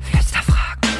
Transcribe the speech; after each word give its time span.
Flüsterfragen. 0.00 0.90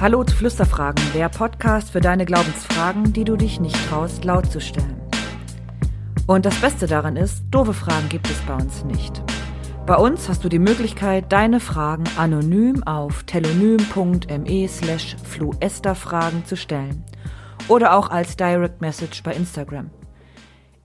Hallo 0.00 0.24
zu 0.24 0.36
Flüsterfragen, 0.36 1.02
der 1.14 1.28
Podcast 1.28 1.90
für 1.90 2.00
deine 2.00 2.24
Glaubensfragen, 2.26 3.12
die 3.12 3.24
du 3.24 3.36
dich 3.36 3.60
nicht 3.60 3.76
traust, 3.88 4.24
laut 4.24 4.50
zu 4.50 4.60
stellen. 4.60 5.00
Und 6.26 6.46
das 6.46 6.54
Beste 6.56 6.86
daran 6.86 7.16
ist, 7.16 7.42
doofe 7.50 7.74
Fragen 7.74 8.08
gibt 8.08 8.30
es 8.30 8.38
bei 8.42 8.54
uns 8.54 8.84
nicht. 8.84 9.23
Bei 9.86 9.96
uns 9.96 10.30
hast 10.30 10.42
du 10.42 10.48
die 10.48 10.58
Möglichkeit, 10.58 11.30
deine 11.30 11.60
Fragen 11.60 12.04
anonym 12.16 12.82
auf 12.84 13.24
telonym.me 13.24 14.66
slash 14.66 15.14
fluesterfragen 15.22 16.46
zu 16.46 16.56
stellen. 16.56 17.04
Oder 17.68 17.94
auch 17.94 18.08
als 18.08 18.38
Direct 18.38 18.80
Message 18.80 19.22
bei 19.22 19.34
Instagram. 19.34 19.90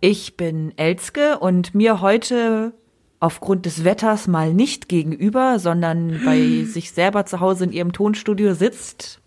Ich 0.02 0.36
bin 0.36 0.78
Elske 0.78 1.40
und 1.40 1.74
mir 1.74 2.02
heute 2.02 2.74
aufgrund 3.22 3.66
des 3.66 3.86
Wetters 3.86 4.28
mal 4.28 4.54
nicht 4.54 4.90
gegenüber, 4.90 5.60
sondern 5.60 6.20
bei 6.26 6.64
sich 6.66 6.92
selber 6.92 7.26
zu 7.26 7.40
Hause 7.40 7.64
in 7.64 7.72
ihrem 7.72 7.94
Tonstudio 7.94 8.54
sitzt. 8.54 9.22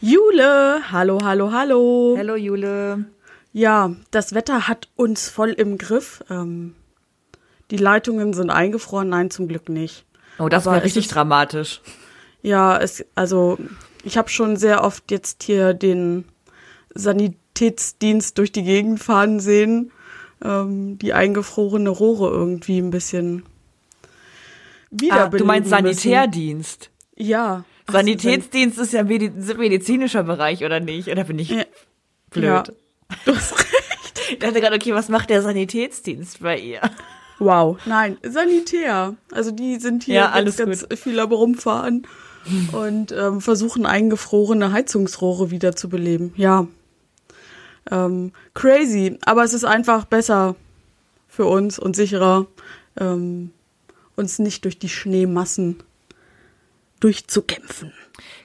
Jule, 0.00 0.80
hallo, 0.90 1.20
hallo, 1.22 1.52
hallo. 1.52 2.14
Hallo 2.16 2.36
Jule. 2.36 3.04
Ja, 3.52 3.94
das 4.10 4.32
Wetter 4.32 4.68
hat 4.68 4.88
uns 4.96 5.28
voll 5.28 5.50
im 5.50 5.76
Griff. 5.76 6.24
Ähm, 6.30 6.76
die 7.72 7.76
Leitungen 7.78 8.32
sind 8.34 8.50
eingefroren, 8.50 9.08
nein, 9.08 9.30
zum 9.30 9.48
Glück 9.48 9.68
nicht. 9.68 10.04
Oh, 10.38 10.48
das 10.48 10.66
war 10.66 10.82
richtig 10.84 11.06
ist- 11.06 11.14
dramatisch. 11.14 11.80
Ja, 12.42 12.76
es, 12.78 13.04
also 13.16 13.58
ich 14.04 14.16
habe 14.18 14.28
schon 14.28 14.56
sehr 14.56 14.84
oft 14.84 15.10
jetzt 15.10 15.42
hier 15.42 15.74
den 15.74 16.24
Sanitätsdienst 16.94 18.38
durch 18.38 18.52
die 18.52 18.62
Gegend 18.62 19.00
fahren 19.00 19.40
sehen, 19.40 19.92
ähm, 20.44 20.98
die 20.98 21.12
eingefrorene 21.12 21.90
Rohre 21.90 22.30
irgendwie 22.30 22.78
ein 22.78 22.90
bisschen 22.90 23.44
Ah, 23.44 24.06
wiederbeleben 24.90 25.38
du 25.38 25.44
meinst 25.44 25.70
müssen. 25.70 25.84
Sanitärdienst. 25.84 26.90
Ja. 27.16 27.64
Ach, 27.86 27.92
Sanitätsdienst 27.92 28.78
ist 28.78 28.92
ja 28.92 29.02
medi 29.04 29.30
medizinischer 29.56 30.22
Bereich, 30.24 30.64
oder 30.64 30.80
nicht? 30.80 31.08
Oder 31.08 31.24
bin 31.24 31.38
ich 31.38 31.50
Ja. 31.50 31.64
blöd? 32.30 32.44
Ja. 32.44 32.62
Du 33.24 33.34
hast 33.36 33.52
recht. 33.58 34.20
Ich 34.30 34.38
dachte 34.38 34.60
gerade, 34.60 34.76
okay, 34.76 34.94
was 34.94 35.08
macht 35.08 35.30
der 35.30 35.42
Sanitätsdienst 35.42 36.40
bei 36.40 36.58
ihr? 36.58 36.80
Wow, 37.44 37.78
nein, 37.86 38.18
Sanitär. 38.22 39.16
Also 39.32 39.50
die 39.50 39.76
sind 39.76 40.04
hier 40.04 40.14
Ja, 40.14 40.24
ganz, 40.26 40.36
alles 40.36 40.56
ganz 40.56 41.00
viel 41.00 41.18
am 41.18 41.32
rumfahren 41.32 42.06
und 42.72 43.12
ähm, 43.12 43.40
versuchen 43.40 43.86
eingefrorene 43.86 44.72
Heizungsrohre 44.72 45.50
wieder 45.50 45.74
zu 45.74 45.88
beleben. 45.88 46.32
Ja, 46.36 46.66
ähm, 47.90 48.32
crazy. 48.54 49.18
Aber 49.24 49.44
es 49.44 49.54
ist 49.54 49.64
einfach 49.64 50.04
besser 50.04 50.56
für 51.28 51.46
uns 51.46 51.78
und 51.78 51.96
sicherer, 51.96 52.46
ähm, 52.98 53.50
uns 54.16 54.38
nicht 54.38 54.64
durch 54.64 54.78
die 54.78 54.88
Schneemassen 54.88 55.82
durchzukämpfen. 57.00 57.92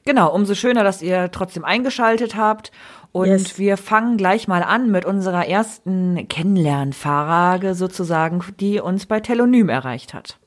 Genau, 0.06 0.34
umso 0.34 0.56
schöner, 0.56 0.84
dass 0.84 1.02
ihr 1.02 1.30
trotzdem 1.32 1.66
eingeschaltet 1.66 2.36
habt. 2.36 2.72
Und 3.18 3.28
Yes. 3.30 3.58
wir 3.58 3.78
fangen 3.78 4.18
gleich 4.18 4.48
mal 4.48 4.62
an 4.64 4.92
mit 4.92 5.06
unserer 5.06 5.48
ersten 5.48 6.28
Kennenlernfrage 6.28 7.74
sozusagen, 7.74 8.44
die 8.60 8.80
uns 8.80 9.06
bei 9.06 9.20
Telonym 9.20 9.70
erreicht 9.70 10.14
hat. 10.14 10.38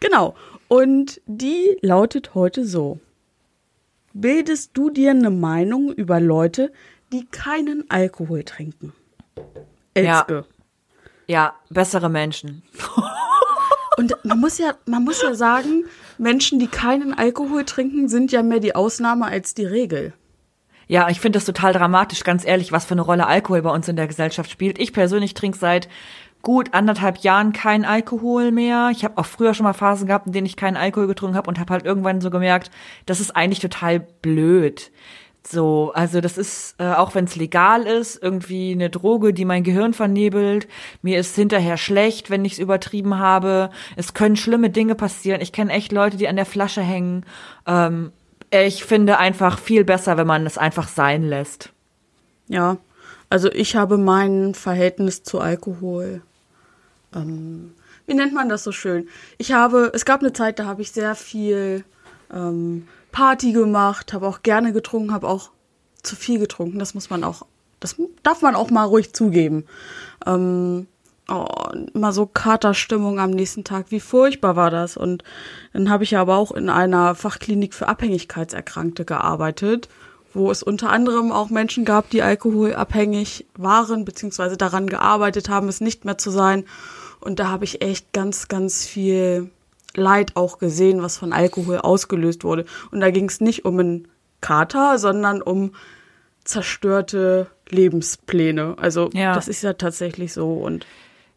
Genau. 0.00 0.34
Und 0.68 1.20
die 1.26 1.76
lautet 1.80 2.34
heute 2.34 2.64
so. 2.64 2.98
Bildest 4.14 4.70
du 4.74 4.90
dir 4.90 5.10
eine 5.10 5.30
Meinung 5.30 5.92
über 5.92 6.18
Leute, 6.20 6.72
die 7.12 7.26
keinen 7.26 7.84
Alkohol 7.90 8.42
trinken? 8.44 8.92
Ja. 9.96 10.20
Elske. 10.20 10.44
Ja, 11.26 11.54
bessere 11.68 12.08
Menschen. 12.08 12.62
Und 13.98 14.14
man 14.24 14.38
muss 14.38 14.58
ja, 14.58 14.74
man 14.86 15.04
muss 15.04 15.20
ja 15.20 15.34
sagen, 15.34 15.84
Menschen, 16.18 16.58
die 16.60 16.68
keinen 16.68 17.12
Alkohol 17.12 17.64
trinken, 17.64 18.08
sind 18.08 18.30
ja 18.30 18.42
mehr 18.42 18.60
die 18.60 18.74
Ausnahme 18.76 19.26
als 19.26 19.54
die 19.54 19.66
Regel. 19.66 20.12
Ja, 20.88 21.10
ich 21.10 21.20
finde 21.20 21.36
das 21.36 21.44
total 21.44 21.74
dramatisch, 21.74 22.24
ganz 22.24 22.46
ehrlich, 22.46 22.72
was 22.72 22.86
für 22.86 22.92
eine 22.92 23.02
Rolle 23.02 23.26
Alkohol 23.26 23.60
bei 23.62 23.70
uns 23.70 23.88
in 23.88 23.96
der 23.96 24.06
Gesellschaft 24.06 24.50
spielt. 24.50 24.78
Ich 24.78 24.94
persönlich 24.94 25.34
trinke 25.34 25.58
seit 25.58 25.88
gut 26.40 26.72
anderthalb 26.72 27.18
Jahren 27.18 27.52
keinen 27.52 27.84
Alkohol 27.84 28.52
mehr. 28.52 28.90
Ich 28.90 29.04
habe 29.04 29.18
auch 29.18 29.26
früher 29.26 29.54
schon 29.54 29.64
mal 29.64 29.74
Phasen 29.74 30.06
gehabt, 30.06 30.26
in 30.26 30.32
denen 30.32 30.46
ich 30.46 30.56
keinen 30.56 30.76
Alkohol 30.76 31.06
getrunken 31.06 31.36
habe 31.36 31.48
und 31.48 31.58
habe 31.58 31.72
halt 31.74 31.84
irgendwann 31.84 32.20
so 32.20 32.30
gemerkt, 32.30 32.70
das 33.06 33.20
ist 33.20 33.36
eigentlich 33.36 33.60
total 33.60 34.00
blöd. 34.00 34.90
So, 35.46 35.92
also 35.94 36.20
das 36.20 36.36
ist, 36.36 36.74
äh, 36.78 36.92
auch 36.92 37.14
wenn 37.14 37.24
es 37.24 37.36
legal 37.36 37.84
ist, 37.84 38.22
irgendwie 38.22 38.72
eine 38.72 38.90
Droge, 38.90 39.32
die 39.32 39.44
mein 39.44 39.64
Gehirn 39.64 39.94
vernebelt. 39.94 40.68
Mir 41.00 41.18
ist 41.18 41.34
hinterher 41.34 41.76
schlecht, 41.76 42.28
wenn 42.28 42.44
ich 42.44 42.54
es 42.54 42.58
übertrieben 42.58 43.18
habe. 43.18 43.70
Es 43.96 44.14
können 44.14 44.36
schlimme 44.36 44.68
Dinge 44.68 44.94
passieren. 44.94 45.40
Ich 45.40 45.52
kenne 45.52 45.72
echt 45.72 45.92
Leute, 45.92 46.18
die 46.18 46.28
an 46.28 46.36
der 46.36 46.44
Flasche 46.44 46.82
hängen. 46.82 47.24
Ähm, 47.66 48.12
ich 48.50 48.84
finde 48.84 49.18
einfach 49.18 49.58
viel 49.58 49.84
besser, 49.84 50.16
wenn 50.16 50.26
man 50.26 50.46
es 50.46 50.58
einfach 50.58 50.88
sein 50.88 51.22
lässt. 51.22 51.70
Ja. 52.48 52.78
Also 53.30 53.50
ich 53.52 53.76
habe 53.76 53.98
mein 53.98 54.54
Verhältnis 54.54 55.22
zu 55.22 55.38
Alkohol. 55.38 56.22
Ähm, 57.14 57.74
wie 58.06 58.14
nennt 58.14 58.32
man 58.32 58.48
das 58.48 58.64
so 58.64 58.72
schön? 58.72 59.08
Ich 59.36 59.52
habe, 59.52 59.90
es 59.94 60.06
gab 60.06 60.20
eine 60.20 60.32
Zeit, 60.32 60.58
da 60.58 60.64
habe 60.64 60.80
ich 60.80 60.92
sehr 60.92 61.14
viel 61.14 61.84
ähm, 62.32 62.88
Party 63.12 63.52
gemacht, 63.52 64.14
habe 64.14 64.26
auch 64.26 64.42
gerne 64.42 64.72
getrunken, 64.72 65.12
habe 65.12 65.28
auch 65.28 65.50
zu 66.02 66.16
viel 66.16 66.38
getrunken. 66.38 66.78
Das 66.78 66.94
muss 66.94 67.10
man 67.10 67.22
auch, 67.22 67.44
das 67.80 67.96
darf 68.22 68.40
man 68.40 68.54
auch 68.54 68.70
mal 68.70 68.84
ruhig 68.84 69.12
zugeben. 69.12 69.66
Ähm, 70.26 70.86
oh, 71.28 71.46
immer 71.94 72.12
so 72.12 72.26
Katerstimmung 72.26 73.20
am 73.20 73.30
nächsten 73.30 73.64
Tag. 73.64 73.86
Wie 73.90 74.00
furchtbar 74.00 74.56
war 74.56 74.70
das? 74.70 74.96
Und 74.96 75.22
dann 75.72 75.90
habe 75.90 76.04
ich 76.04 76.16
aber 76.16 76.36
auch 76.36 76.52
in 76.52 76.70
einer 76.70 77.14
Fachklinik 77.14 77.74
für 77.74 77.88
Abhängigkeitserkrankte 77.88 79.04
gearbeitet, 79.04 79.88
wo 80.34 80.50
es 80.50 80.62
unter 80.62 80.90
anderem 80.90 81.32
auch 81.32 81.50
Menschen 81.50 81.84
gab, 81.84 82.10
die 82.10 82.22
alkoholabhängig 82.22 83.46
waren, 83.56 84.04
beziehungsweise 84.04 84.56
daran 84.56 84.86
gearbeitet 84.86 85.48
haben, 85.48 85.68
es 85.68 85.80
nicht 85.80 86.04
mehr 86.04 86.18
zu 86.18 86.30
sein. 86.30 86.64
Und 87.20 87.38
da 87.40 87.48
habe 87.48 87.64
ich 87.64 87.82
echt 87.82 88.12
ganz, 88.12 88.48
ganz 88.48 88.86
viel 88.86 89.50
Leid 89.94 90.36
auch 90.36 90.58
gesehen, 90.58 91.02
was 91.02 91.16
von 91.16 91.32
Alkohol 91.32 91.78
ausgelöst 91.78 92.44
wurde. 92.44 92.64
Und 92.90 93.00
da 93.00 93.10
ging 93.10 93.28
es 93.28 93.40
nicht 93.40 93.64
um 93.64 93.78
einen 93.78 94.08
Kater, 94.40 94.98
sondern 94.98 95.42
um 95.42 95.72
zerstörte 96.44 97.48
Lebenspläne. 97.68 98.76
Also 98.78 99.10
Ja. 99.12 99.34
das 99.34 99.48
ist 99.48 99.62
ja 99.62 99.74
tatsächlich 99.74 100.32
so. 100.32 100.54
Und 100.54 100.86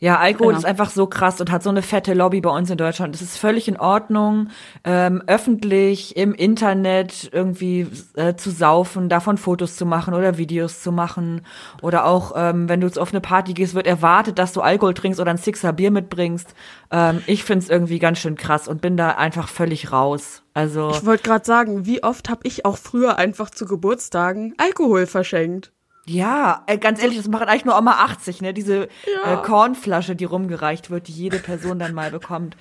Ja, 0.02 0.18
Alkohol 0.18 0.54
Ja. 0.54 0.58
ist 0.58 0.66
einfach 0.66 0.90
so 0.90 1.06
krass 1.06 1.40
und 1.40 1.52
hat 1.52 1.62
so 1.62 1.70
eine 1.70 1.84
fette 1.84 2.16
Lobby 2.16 2.42
bei 2.42 2.50
uns 2.50 2.72
in 2.72 2.78
Deutschland. 2.78 3.14
Es 3.14 3.22
ist 3.22 3.38
völlig 3.38 3.68
in 3.68 3.78
Ordnung, 3.78 4.50
ähm, 4.84 5.22
öffentlich 5.28 6.18
im 6.18 6.34
Internet 6.34 7.30
irgendwie 7.32 7.86
äh, 8.16 8.34
zu 8.34 8.50
saufen, 8.50 9.10
davon 9.10 9.38
Fotos 9.38 9.76
zu 9.76 9.86
machen 9.86 10.16
oder 10.16 10.40
Videos 10.40 10.82
zu 10.82 10.92
machen. 10.92 11.46
Oder 11.84 12.06
auch, 12.06 12.34
ähm, 12.36 12.68
wenn 12.68 12.82
du 12.82 12.88
jetzt 12.88 12.98
auf 12.98 13.12
eine 13.14 13.22
Party 13.22 13.54
gehst, 13.54 13.76
wird 13.76 13.86
erwartet, 13.86 14.40
dass 14.40 14.54
du 14.54 14.62
Alkohol 14.62 14.96
trinkst 14.96 15.20
oder 15.20 15.30
ein 15.30 15.38
Sixer 15.38 15.72
Bier 15.72 15.92
mitbringst. 15.92 16.56
Ähm, 16.90 17.22
ich 17.28 17.44
find's 17.44 17.70
irgendwie 17.70 18.00
ganz 18.00 18.18
schön 18.18 18.36
krass 18.36 18.68
und 18.68 18.82
bin 18.82 18.98
da 18.98 19.12
einfach 19.12 19.48
völlig 19.48 19.92
raus. 19.92 20.42
Also 20.56 20.90
ich 20.90 21.06
wollte 21.06 21.24
gerade 21.24 21.46
sagen, 21.46 21.86
wie 21.86 22.04
oft 22.04 22.28
habe 22.28 22.42
ich 22.48 22.66
auch 22.66 22.78
früher 22.78 23.20
einfach 23.20 23.52
zu 23.52 23.66
Geburtstagen 23.66 24.56
Alkohol 24.58 25.06
verschenkt? 25.06 25.72
Ja, 26.12 26.64
äh, 26.68 26.78
ganz 26.78 27.02
ehrlich, 27.02 27.18
das 27.18 27.28
machen 27.28 27.48
eigentlich 27.48 27.66
nur 27.66 27.78
Oma 27.78 27.92
80, 28.04 28.42
ne? 28.42 28.54
Diese 28.54 28.90
Ja. 29.26 29.34
äh, 29.34 29.38
Kornflasche, 29.44 30.16
die 30.16 30.26
rumgereicht 30.26 30.90
wird, 30.90 31.08
die 31.08 31.14
jede 31.14 31.40
Person 31.40 31.80
dann 31.80 31.94
mal 31.94 32.12
bekommt. 32.12 32.58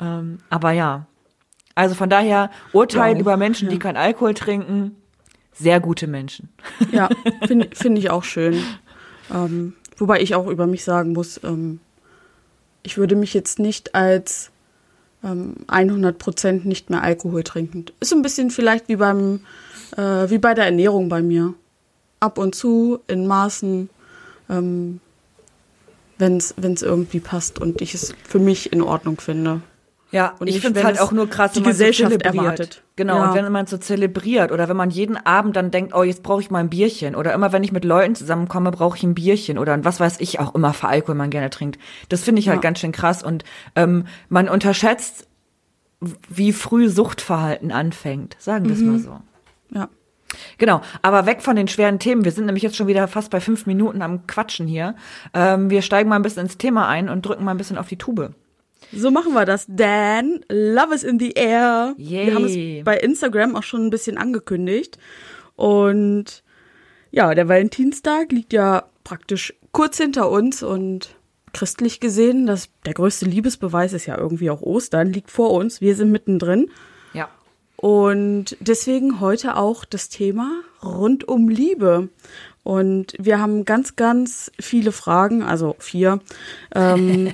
Ähm, 0.00 0.38
aber 0.50 0.72
ja. 0.72 1.06
Also 1.74 1.94
von 1.96 2.08
daher, 2.08 2.50
Urteil 2.72 3.14
Wow. 3.14 3.20
über 3.20 3.36
Menschen, 3.36 3.68
die 3.68 3.78
keinen 3.80 3.96
Alkohol 3.96 4.34
trinken, 4.34 4.94
sehr 5.52 5.80
gute 5.80 6.06
Menschen. 6.06 6.48
Ja, 6.92 7.08
finde 7.46 7.68
find 7.74 7.98
ich 7.98 8.10
auch 8.10 8.22
schön. 8.24 8.62
Ähm, 9.32 9.74
wobei 9.96 10.20
ich 10.20 10.34
auch 10.34 10.46
über 10.46 10.66
mich 10.66 10.84
sagen 10.84 11.12
muss, 11.12 11.40
ähm, 11.42 11.80
ich 12.84 12.96
würde 12.96 13.16
mich 13.16 13.34
jetzt 13.34 13.58
nicht 13.58 13.94
als 13.94 14.50
ähm, 15.24 15.54
100% 15.68 16.66
nicht 16.66 16.90
mehr 16.90 17.02
Alkohol 17.02 17.42
trinkend. 17.42 17.92
Ist 18.00 18.10
so 18.10 18.16
ein 18.16 18.22
bisschen 18.22 18.50
vielleicht 18.50 18.88
wie 18.88 18.96
beim 18.96 19.40
äh, 19.96 20.28
wie 20.30 20.38
bei 20.38 20.54
der 20.54 20.66
Ernährung 20.66 21.08
bei 21.08 21.22
mir. 21.22 21.54
Ab 22.24 22.38
und 22.38 22.54
zu 22.54 23.00
in 23.06 23.26
Maßen, 23.26 23.90
ähm, 24.48 25.00
wenn 26.18 26.36
es 26.38 26.82
irgendwie 26.82 27.20
passt 27.20 27.58
und 27.60 27.82
ich 27.82 27.92
es 27.94 28.14
für 28.26 28.38
mich 28.38 28.72
in 28.72 28.80
Ordnung 28.82 29.20
finde. 29.20 29.60
Ja, 30.10 30.34
Und 30.38 30.46
ich 30.46 30.60
finde 30.60 30.84
halt 30.84 30.94
es 30.94 31.00
auch 31.02 31.10
nur 31.10 31.28
krass, 31.28 31.52
die 31.52 31.56
wenn 31.56 31.64
man 31.64 31.72
Gesellschaft 31.72 32.12
so 32.12 32.18
zelebriert. 32.18 32.44
erwartet. 32.44 32.82
Genau, 32.94 33.16
Ja. 33.16 33.28
und 33.30 33.34
wenn 33.34 33.50
man 33.50 33.66
so 33.66 33.78
zelebriert 33.78 34.52
oder 34.52 34.68
wenn 34.68 34.76
man 34.76 34.90
jeden 34.90 35.16
Abend 35.16 35.56
dann 35.56 35.72
denkt, 35.72 35.92
oh, 35.92 36.04
jetzt 36.04 36.22
brauche 36.22 36.40
ich 36.40 36.52
mal 36.52 36.60
ein 36.60 36.70
Bierchen 36.70 37.16
oder 37.16 37.34
immer 37.34 37.50
wenn 37.52 37.64
ich 37.64 37.72
mit 37.72 37.84
Leuten 37.84 38.14
zusammenkomme, 38.14 38.70
brauche 38.70 38.96
ich 38.96 39.02
ein 39.02 39.14
Bierchen 39.14 39.58
oder 39.58 39.84
was 39.84 39.98
weiß 39.98 40.20
ich 40.20 40.38
auch 40.38 40.54
immer 40.54 40.72
für 40.72 40.86
Alkohol 40.86 41.16
man 41.16 41.30
gerne 41.30 41.50
trinkt. 41.50 41.80
Das 42.10 42.22
finde 42.22 42.38
ich 42.38 42.48
halt 42.48 42.58
Ja. 42.58 42.62
ganz 42.62 42.78
schön 42.78 42.92
krass 42.92 43.24
und 43.24 43.42
ähm, 43.74 44.06
man 44.28 44.48
unterschätzt, 44.48 45.26
wie 46.28 46.52
früh 46.52 46.88
Suchtverhalten 46.88 47.72
anfängt. 47.72 48.36
Sagen 48.38 48.66
wir 48.66 48.74
es 48.76 48.80
Mhm. 48.82 48.92
mal 48.92 48.98
so. 49.00 49.20
Ja. 49.74 49.88
Genau, 50.58 50.80
aber 51.02 51.26
weg 51.26 51.42
von 51.42 51.56
den 51.56 51.68
schweren 51.68 51.98
Themen. 51.98 52.24
Wir 52.24 52.32
sind 52.32 52.46
nämlich 52.46 52.62
jetzt 52.62 52.76
schon 52.76 52.86
wieder 52.86 53.08
fast 53.08 53.30
bei 53.30 53.40
fünf 53.40 53.66
Minuten 53.66 54.02
am 54.02 54.26
Quatschen 54.26 54.66
hier. 54.66 54.94
Ähm, 55.32 55.70
wir 55.70 55.82
steigen 55.82 56.08
mal 56.08 56.16
ein 56.16 56.22
bisschen 56.22 56.44
ins 56.44 56.58
Thema 56.58 56.88
ein 56.88 57.08
und 57.08 57.26
drücken 57.26 57.44
mal 57.44 57.52
ein 57.52 57.58
bisschen 57.58 57.78
auf 57.78 57.88
die 57.88 57.98
Tube. 57.98 58.34
So 58.92 59.10
machen 59.10 59.32
wir 59.32 59.44
das. 59.44 59.66
Dan, 59.68 60.40
Love 60.48 60.94
is 60.94 61.02
in 61.02 61.18
the 61.18 61.32
air. 61.32 61.94
Yay. 61.96 62.26
Wir 62.26 62.34
haben 62.34 62.44
es 62.44 62.84
bei 62.84 62.98
Instagram 62.98 63.56
auch 63.56 63.62
schon 63.62 63.86
ein 63.86 63.90
bisschen 63.90 64.18
angekündigt. 64.18 64.98
Und 65.56 66.42
ja, 67.10 67.34
der 67.34 67.48
Valentinstag 67.48 68.32
liegt 68.32 68.52
ja 68.52 68.84
praktisch 69.04 69.54
kurz 69.72 69.98
hinter 69.98 70.30
uns 70.30 70.62
und 70.62 71.16
christlich 71.52 72.00
gesehen, 72.00 72.46
das, 72.46 72.68
der 72.84 72.94
größte 72.94 73.26
Liebesbeweis 73.26 73.92
ist 73.92 74.06
ja 74.06 74.18
irgendwie 74.18 74.50
auch 74.50 74.62
Ostern, 74.62 75.12
liegt 75.12 75.30
vor 75.30 75.52
uns. 75.52 75.80
Wir 75.80 75.94
sind 75.94 76.10
mittendrin. 76.10 76.70
Und 77.76 78.56
deswegen 78.60 79.20
heute 79.20 79.56
auch 79.56 79.84
das 79.84 80.08
Thema 80.08 80.60
rund 80.82 81.28
um 81.28 81.48
Liebe. 81.48 82.08
Und 82.62 83.14
wir 83.18 83.40
haben 83.40 83.64
ganz, 83.64 83.96
ganz 83.96 84.50
viele 84.58 84.90
Fragen, 84.92 85.42
also 85.42 85.76
vier. 85.78 86.20
Ähm, 86.74 87.32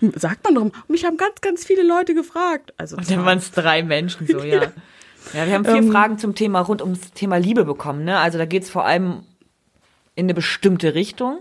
sagt 0.14 0.44
man 0.44 0.54
drum. 0.54 0.72
Mich 0.88 1.04
haben 1.04 1.16
ganz, 1.16 1.40
ganz 1.40 1.64
viele 1.64 1.82
Leute 1.82 2.14
gefragt. 2.14 2.74
Also 2.76 2.96
Und 2.96 3.10
dann 3.10 3.24
waren 3.24 3.38
es 3.38 3.50
drei 3.50 3.82
Menschen 3.82 4.26
so, 4.26 4.38
ja. 4.44 4.72
Ja, 5.32 5.46
wir 5.46 5.54
haben 5.54 5.64
vier 5.64 5.76
Ähm. 5.76 5.90
Fragen 5.90 6.18
zum 6.18 6.34
Thema 6.34 6.60
rund 6.60 6.82
ums 6.82 7.12
Thema 7.12 7.36
Liebe 7.36 7.64
bekommen, 7.64 8.04
ne? 8.04 8.18
Also 8.18 8.36
da 8.38 8.46
geht's 8.46 8.68
vor 8.70 8.84
allem 8.84 9.22
in 10.14 10.26
eine 10.26 10.34
bestimmte 10.34 10.94
Richtung. 10.94 11.40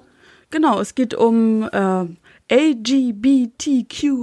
Genau, 0.51 0.79
es 0.79 0.95
geht 0.95 1.13
um 1.13 1.63
äh, 1.63 2.05
LGBTQIA 2.53 4.21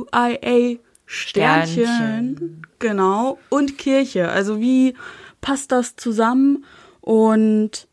Sternchen. 1.06 1.84
Sternchen. 1.84 2.62
Genau. 2.78 3.38
Und 3.48 3.78
Kirche. 3.78 4.28
Also 4.28 4.60
wie 4.60 4.94
passt 5.40 5.72
das 5.72 5.96
zusammen? 5.96 6.64
Und 7.00 7.88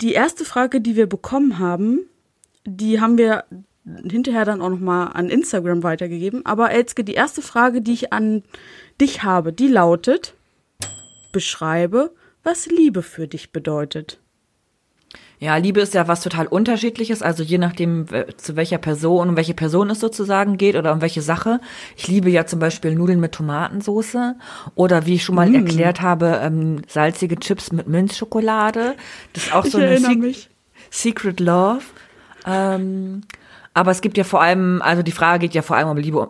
die 0.00 0.14
erste 0.14 0.44
Frage, 0.44 0.80
die 0.80 0.96
wir 0.96 1.06
bekommen 1.06 1.58
haben, 1.58 2.00
die 2.64 3.00
haben 3.00 3.18
wir 3.18 3.44
hinterher 3.84 4.44
dann 4.44 4.60
auch 4.60 4.70
nochmal 4.70 5.10
an 5.14 5.28
Instagram 5.28 5.82
weitergegeben. 5.82 6.44
Aber 6.46 6.70
Elske, 6.70 7.04
die 7.04 7.14
erste 7.14 7.42
Frage, 7.42 7.82
die 7.82 7.92
ich 7.92 8.12
an 8.12 8.42
dich 9.00 9.22
habe, 9.22 9.52
die 9.52 9.68
lautet, 9.68 10.34
beschreibe, 11.32 12.14
was 12.42 12.66
Liebe 12.66 13.02
für 13.02 13.28
dich 13.28 13.52
bedeutet. 13.52 14.20
Ja, 15.42 15.56
Liebe 15.56 15.80
ist 15.80 15.94
ja 15.94 16.06
was 16.06 16.20
total 16.20 16.46
unterschiedliches, 16.46 17.22
also 17.22 17.42
je 17.42 17.56
nachdem, 17.56 18.04
zu 18.36 18.56
welcher 18.56 18.76
Person, 18.76 19.30
um 19.30 19.36
welche 19.36 19.54
Person 19.54 19.88
es 19.88 19.98
sozusagen 19.98 20.58
geht 20.58 20.76
oder 20.76 20.92
um 20.92 21.00
welche 21.00 21.22
Sache. 21.22 21.60
Ich 21.96 22.06
liebe 22.08 22.28
ja 22.28 22.44
zum 22.44 22.58
Beispiel 22.58 22.94
Nudeln 22.94 23.20
mit 23.20 23.32
Tomatensoße 23.32 24.36
oder 24.74 25.06
wie 25.06 25.14
ich 25.14 25.24
schon 25.24 25.34
mal 25.36 25.48
Mm. 25.48 25.54
erklärt 25.54 26.02
habe, 26.02 26.40
ähm, 26.42 26.82
salzige 26.86 27.36
Chips 27.38 27.72
mit 27.72 27.88
Minzschokolade. 27.88 28.96
Das 29.32 29.44
ist 29.46 29.54
auch 29.54 29.64
Ich 29.64 29.72
so 29.72 29.78
eine 29.78 29.98
mich. 30.16 30.50
Secret 30.90 31.40
Love. 31.40 31.80
Ähm, 32.46 33.22
aber 33.72 33.92
es 33.92 34.02
gibt 34.02 34.18
ja 34.18 34.24
vor 34.24 34.42
allem, 34.42 34.82
also 34.82 35.02
die 35.02 35.12
Frage 35.12 35.46
geht 35.46 35.54
ja 35.54 35.62
vor 35.62 35.76
allem 35.76 35.88
um 35.88 35.96
Liebe 35.96 36.28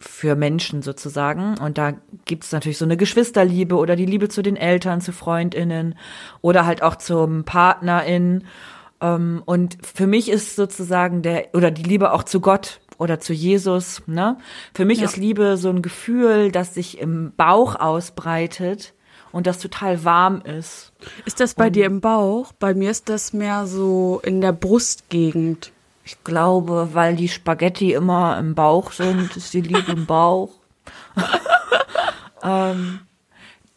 für 0.00 0.34
Menschen 0.34 0.82
sozusagen. 0.82 1.58
Und 1.58 1.78
da 1.78 1.92
gibt 2.24 2.44
es 2.44 2.52
natürlich 2.52 2.78
so 2.78 2.86
eine 2.86 2.96
Geschwisterliebe 2.96 3.76
oder 3.76 3.96
die 3.96 4.06
Liebe 4.06 4.28
zu 4.28 4.42
den 4.42 4.56
Eltern, 4.56 5.00
zu 5.00 5.12
FreundInnen 5.12 5.94
oder 6.40 6.66
halt 6.66 6.82
auch 6.82 6.96
zum 6.96 7.44
PartnerIn. 7.44 8.44
Ähm, 9.02 9.42
und 9.44 9.76
für 9.82 10.06
mich 10.06 10.30
ist 10.30 10.56
sozusagen 10.56 11.22
der, 11.22 11.48
oder 11.54 11.70
die 11.70 11.82
Liebe 11.82 12.12
auch 12.12 12.22
zu 12.22 12.40
Gott 12.40 12.80
oder 12.98 13.20
zu 13.20 13.32
Jesus, 13.32 14.02
ne? 14.06 14.36
Für 14.74 14.84
mich 14.84 14.98
Ja. 14.98 15.04
ist 15.04 15.16
Liebe 15.16 15.56
so 15.56 15.68
ein 15.68 15.82
Gefühl, 15.82 16.50
das 16.50 16.74
sich 16.74 16.98
im 16.98 17.32
Bauch 17.36 17.76
ausbreitet 17.76 18.94
und 19.32 19.46
das 19.46 19.58
total 19.58 20.04
warm 20.04 20.42
ist. 20.42 20.92
Ist 21.24 21.40
das 21.40 21.54
bei 21.54 21.70
dir 21.70 21.86
im 21.86 22.00
Bauch? 22.00 22.52
Bei 22.58 22.74
mir 22.74 22.90
ist 22.90 23.08
das 23.08 23.32
mehr 23.32 23.66
so 23.66 24.20
in 24.24 24.40
der 24.40 24.52
Brustgegend. 24.52 25.72
Ich 26.04 26.22
glaube, 26.24 26.90
weil 26.92 27.16
die 27.16 27.28
Spaghetti 27.28 27.92
immer 27.92 28.38
im 28.38 28.54
Bauch 28.54 28.92
sind, 28.92 29.36
ist 29.36 29.52
die 29.54 29.60
Liebe 29.60 29.92
im 29.92 30.06
Bauch. 30.06 30.50
ähm, 32.42 33.00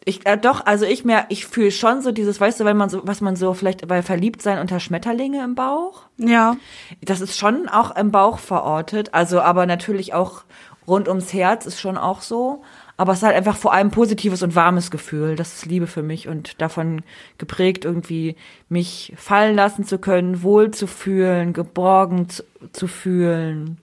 ich, 0.04 0.26
äh, 0.26 0.36
doch, 0.36 0.64
also 0.66 0.84
ich 0.84 1.04
mehr, 1.04 1.26
ich 1.28 1.46
fühle 1.46 1.70
schon 1.70 2.02
so 2.02 2.12
dieses, 2.12 2.40
weißt 2.40 2.60
du, 2.60 2.64
wenn 2.64 2.76
man 2.76 2.88
so, 2.90 3.00
was 3.04 3.20
man 3.20 3.36
so 3.36 3.54
vielleicht 3.54 3.86
bei 3.88 4.02
Verliebtsein 4.02 4.58
unter 4.58 4.80
Schmetterlinge 4.80 5.42
im 5.44 5.54
Bauch, 5.54 6.02
Ja. 6.18 6.56
das 7.02 7.20
ist 7.20 7.38
schon 7.38 7.68
auch 7.68 7.96
im 7.96 8.10
Bauch 8.10 8.38
verortet, 8.38 9.14
also 9.14 9.40
aber 9.40 9.66
natürlich 9.66 10.12
auch 10.14 10.44
rund 10.86 11.08
ums 11.08 11.32
Herz 11.32 11.64
ist 11.66 11.80
schon 11.80 11.96
auch 11.96 12.20
so. 12.20 12.62
Aber 12.96 13.10
es 13.12 13.18
ist 13.18 13.24
halt 13.24 13.34
einfach 13.34 13.56
vor 13.56 13.72
allem 13.72 13.90
positives 13.90 14.44
und 14.44 14.54
warmes 14.54 14.92
Gefühl. 14.92 15.34
Das 15.34 15.54
ist 15.54 15.66
Liebe 15.66 15.88
für 15.88 16.02
mich 16.04 16.28
und 16.28 16.60
davon 16.62 17.02
geprägt, 17.38 17.84
irgendwie 17.84 18.36
mich 18.68 19.12
fallen 19.16 19.56
lassen 19.56 19.84
zu 19.84 19.98
können, 19.98 20.44
wohl 20.44 20.70
zu 20.70 20.86
fühlen, 20.86 21.52
geborgen 21.54 22.28
zu, 22.28 22.44
zu 22.72 22.86
fühlen. 22.86 23.78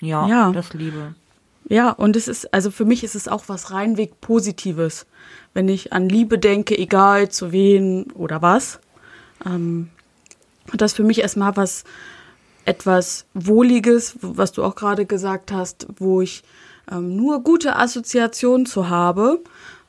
Ja, 0.00 0.26
Ja. 0.26 0.50
das 0.52 0.74
Liebe. 0.74 1.14
Ja, 1.68 1.90
und 1.90 2.16
es 2.16 2.28
ist, 2.28 2.52
also 2.52 2.70
für 2.70 2.84
mich 2.84 3.04
ist 3.04 3.14
es 3.14 3.28
auch 3.28 3.44
was 3.46 3.70
reinweg 3.70 4.20
Positives. 4.20 5.06
Wenn 5.54 5.68
ich 5.68 5.92
an 5.92 6.08
Liebe 6.08 6.38
denke, 6.38 6.76
egal 6.76 7.30
zu 7.30 7.52
wen 7.52 8.10
oder 8.12 8.42
was, 8.42 8.80
ähm, 9.46 9.88
das 10.72 10.92
für 10.92 11.04
mich 11.04 11.20
erstmal 11.20 11.56
was, 11.56 11.84
etwas 12.64 13.26
Wohliges, 13.34 14.16
was 14.20 14.52
du 14.52 14.64
auch 14.64 14.74
gerade 14.74 15.06
gesagt 15.06 15.52
hast, 15.52 15.86
wo 15.98 16.20
ich 16.20 16.42
ähm, 16.90 17.16
nur 17.16 17.42
gute 17.42 17.76
Assoziationen 17.76 18.66
zu 18.66 18.88
habe, 18.88 19.40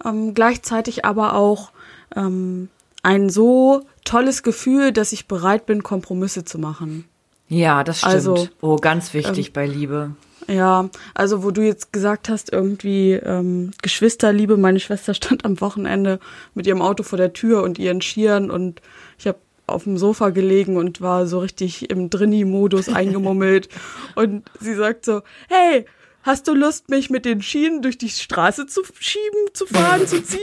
ähm, 0.04 0.34
gleichzeitig 0.34 1.06
aber 1.06 1.36
auch 1.36 1.72
ähm, 2.16 2.70
ein 3.04 3.30
so 3.30 3.86
tolles 4.04 4.44
Gefühl, 4.44 4.92
dass 4.92 5.12
ich 5.12 5.28
bereit 5.28 5.66
bin, 5.66 5.84
Kompromisse 5.84 6.46
zu 6.46 6.60
machen. 6.60 7.06
Ja, 7.48 7.84
das 7.84 8.00
stimmt. 8.00 8.14
Also, 8.14 8.48
oh, 8.62 8.78
ganz 8.78 9.14
wichtig 9.14 9.54
bei 9.54 9.68
Liebe. 9.68 10.12
Ja, 10.48 10.90
also 11.14 11.44
wo 11.44 11.52
du 11.52 11.62
jetzt 11.62 11.92
gesagt 11.92 12.30
hast, 12.30 12.54
irgendwie 12.54 13.14
ähm, 13.14 13.72
Geschwisterliebe, 13.82 14.58
meine 14.58 14.80
Schwester 14.80 15.14
stand 15.14 15.44
am 15.44 15.60
Wochenende 15.60 16.20
mit 16.54 16.68
ihrem 16.68 16.82
Auto 16.82 17.04
vor 17.04 17.18
der 17.18 17.34
Tür 17.34 17.64
und 17.64 17.80
ihren 17.80 18.02
Skiern 18.02 18.52
und 18.52 18.82
ich 19.18 19.28
habe 19.28 19.40
auf 19.68 19.86
dem 19.86 19.98
Sofa 19.98 20.30
gelegen 20.30 20.78
und 20.78 21.02
war 21.02 21.26
so 21.26 21.40
richtig 21.40 21.90
im 21.90 22.12
Drinni-Modus 22.12 22.90
eingemummelt 22.94 23.70
und 24.16 24.44
sie 24.60 24.76
sagt 24.76 25.06
so, 25.06 25.22
hey, 25.50 25.86
hast 26.22 26.48
du 26.48 26.54
Lust, 26.54 26.90
mich 26.90 27.10
mit 27.10 27.26
den 27.26 27.42
Schienen 27.42 27.82
durch 27.82 27.98
die 27.98 28.10
Straße 28.10 28.68
zu 28.68 28.82
schieben, 29.00 29.40
zu 29.54 29.66
fahren, 29.66 30.06
zu 30.08 30.24
ziehen? 30.24 30.42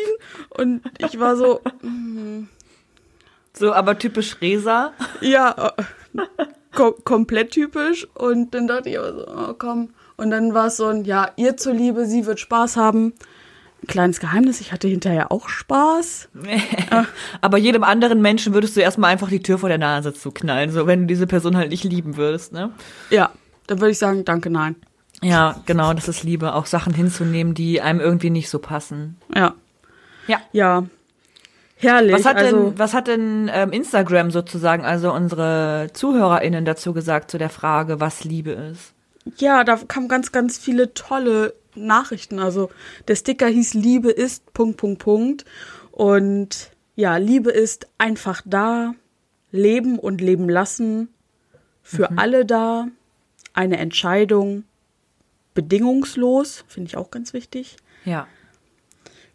Und 0.51 0.81
ich 0.99 1.21
war 1.21 1.37
so, 1.37 1.61
So, 3.55 3.73
aber 3.73 3.99
typisch 3.99 4.41
Resa. 4.41 4.93
ja, 5.21 5.75
kom 6.75 6.95
komplett 7.05 7.53
typisch. 7.53 8.07
Und 8.15 8.55
dann 8.55 8.67
dachte 8.67 8.91
ich 8.91 8.99
aber 8.99 9.13
so, 9.13 9.27
oh, 9.29 9.55
komm. 9.59 9.91
Und 10.17 10.31
dann 10.31 10.55
war 10.55 10.67
es 10.67 10.77
so 10.77 10.87
ein, 10.87 11.05
ja, 11.05 11.31
ihr 11.37 11.57
zuliebe, 11.57 12.07
sie 12.07 12.27
wird 12.27 12.41
Spaß 12.41 12.77
haben. 12.77 13.13
Ein 13.83 13.87
kleines 13.89 14.21
Geheimnis, 14.21 14.61
ich 14.61 14.73
hatte 14.73 14.87
hinterher 14.87 15.33
auch 15.33 15.49
Spaß. 15.49 16.29
aber 17.41 17.59
jedem 17.59 17.83
anderen 17.83 18.23
Menschen 18.23 18.55
würdest 18.55 18.77
du 18.77 18.81
erstmal 18.81 19.11
einfach 19.11 19.29
die 19.29 19.43
Tür 19.43 19.59
vor 19.59 19.69
der 19.69 19.79
Nase 19.79 20.15
zuknallen, 20.15 20.71
so 20.71 20.87
wenn 20.87 21.01
du 21.01 21.07
diese 21.07 21.27
Person 21.27 21.57
halt 21.57 21.71
nicht 21.71 21.83
lieben 21.83 22.17
würdest, 22.17 22.53
ne? 22.53 22.71
Ja, 23.11 23.31
dann 23.67 23.81
würde 23.81 23.91
ich 23.91 23.99
sagen, 23.99 24.25
danke, 24.25 24.51
nein. 24.51 24.77
Ja, 25.21 25.61
genau, 25.67 25.93
das 25.95 26.09
ist 26.09 26.23
Liebe, 26.25 26.55
auch 26.55 26.67
Sachen 26.67 26.95
hinzunehmen, 26.95 27.55
die 27.55 27.81
einem 27.81 28.01
irgendwie 28.01 28.31
nicht 28.31 28.51
so 28.51 28.59
passen. 28.59 29.17
Ja, 29.35 29.55
Ja. 30.27 30.41
ja. 30.53 30.85
Herrlich. 31.83 32.15
Was 32.15 32.25
hat 32.25 32.37
also, 32.37 32.57
denn, 32.69 32.79
was 32.79 32.95
hat 32.95 33.09
denn 33.09 33.51
ähm, 33.53 33.73
Instagram 33.73 34.31
sozusagen, 34.31 34.85
also 34.85 35.13
unsere 35.13 35.89
ZuhörerInnen 35.93 36.65
dazu 36.65 36.93
gesagt 36.93 37.31
zu 37.31 37.39
der 37.39 37.51
Frage, 37.51 38.01
was 38.01 38.25
Liebe 38.25 38.53
ist? 38.53 38.95
Ja, 39.37 39.65
da 39.65 39.77
kamen 39.77 40.09
ganz, 40.09 40.33
ganz 40.33 40.59
viele 40.59 40.95
tolle 40.95 41.55
Nachrichten. 41.75 42.39
Also 42.39 42.71
der 43.09 43.17
Sticker 43.17 43.49
hieß 43.49 43.75
Liebe 43.75 44.11
ist 44.11 44.53
Punkt, 44.53 44.77
Punkt, 44.77 45.03
Punkt. 45.03 45.45
Und 45.91 46.71
ja, 46.95 47.17
Liebe 47.17 47.51
ist 47.51 47.89
einfach 47.99 48.43
da, 48.45 48.95
leben 49.51 49.99
und 49.99 50.21
leben 50.21 50.49
lassen, 50.49 51.09
für 51.83 52.17
alle 52.17 52.47
da, 52.47 52.87
eine 53.55 53.79
Entscheidung, 53.79 54.65
bedingungslos, 55.55 56.65
finde 56.69 56.89
ich 56.89 56.97
auch 56.97 57.11
ganz 57.11 57.33
wichtig, 57.33 57.77
Ja. 58.05 58.27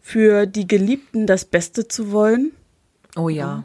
Für 0.08 0.46
die 0.46 0.66
Geliebten 0.66 1.26
das 1.26 1.44
Beste 1.44 1.86
zu 1.86 2.10
wollen, 2.12 2.52
Oh 3.14 3.28
ja. 3.28 3.64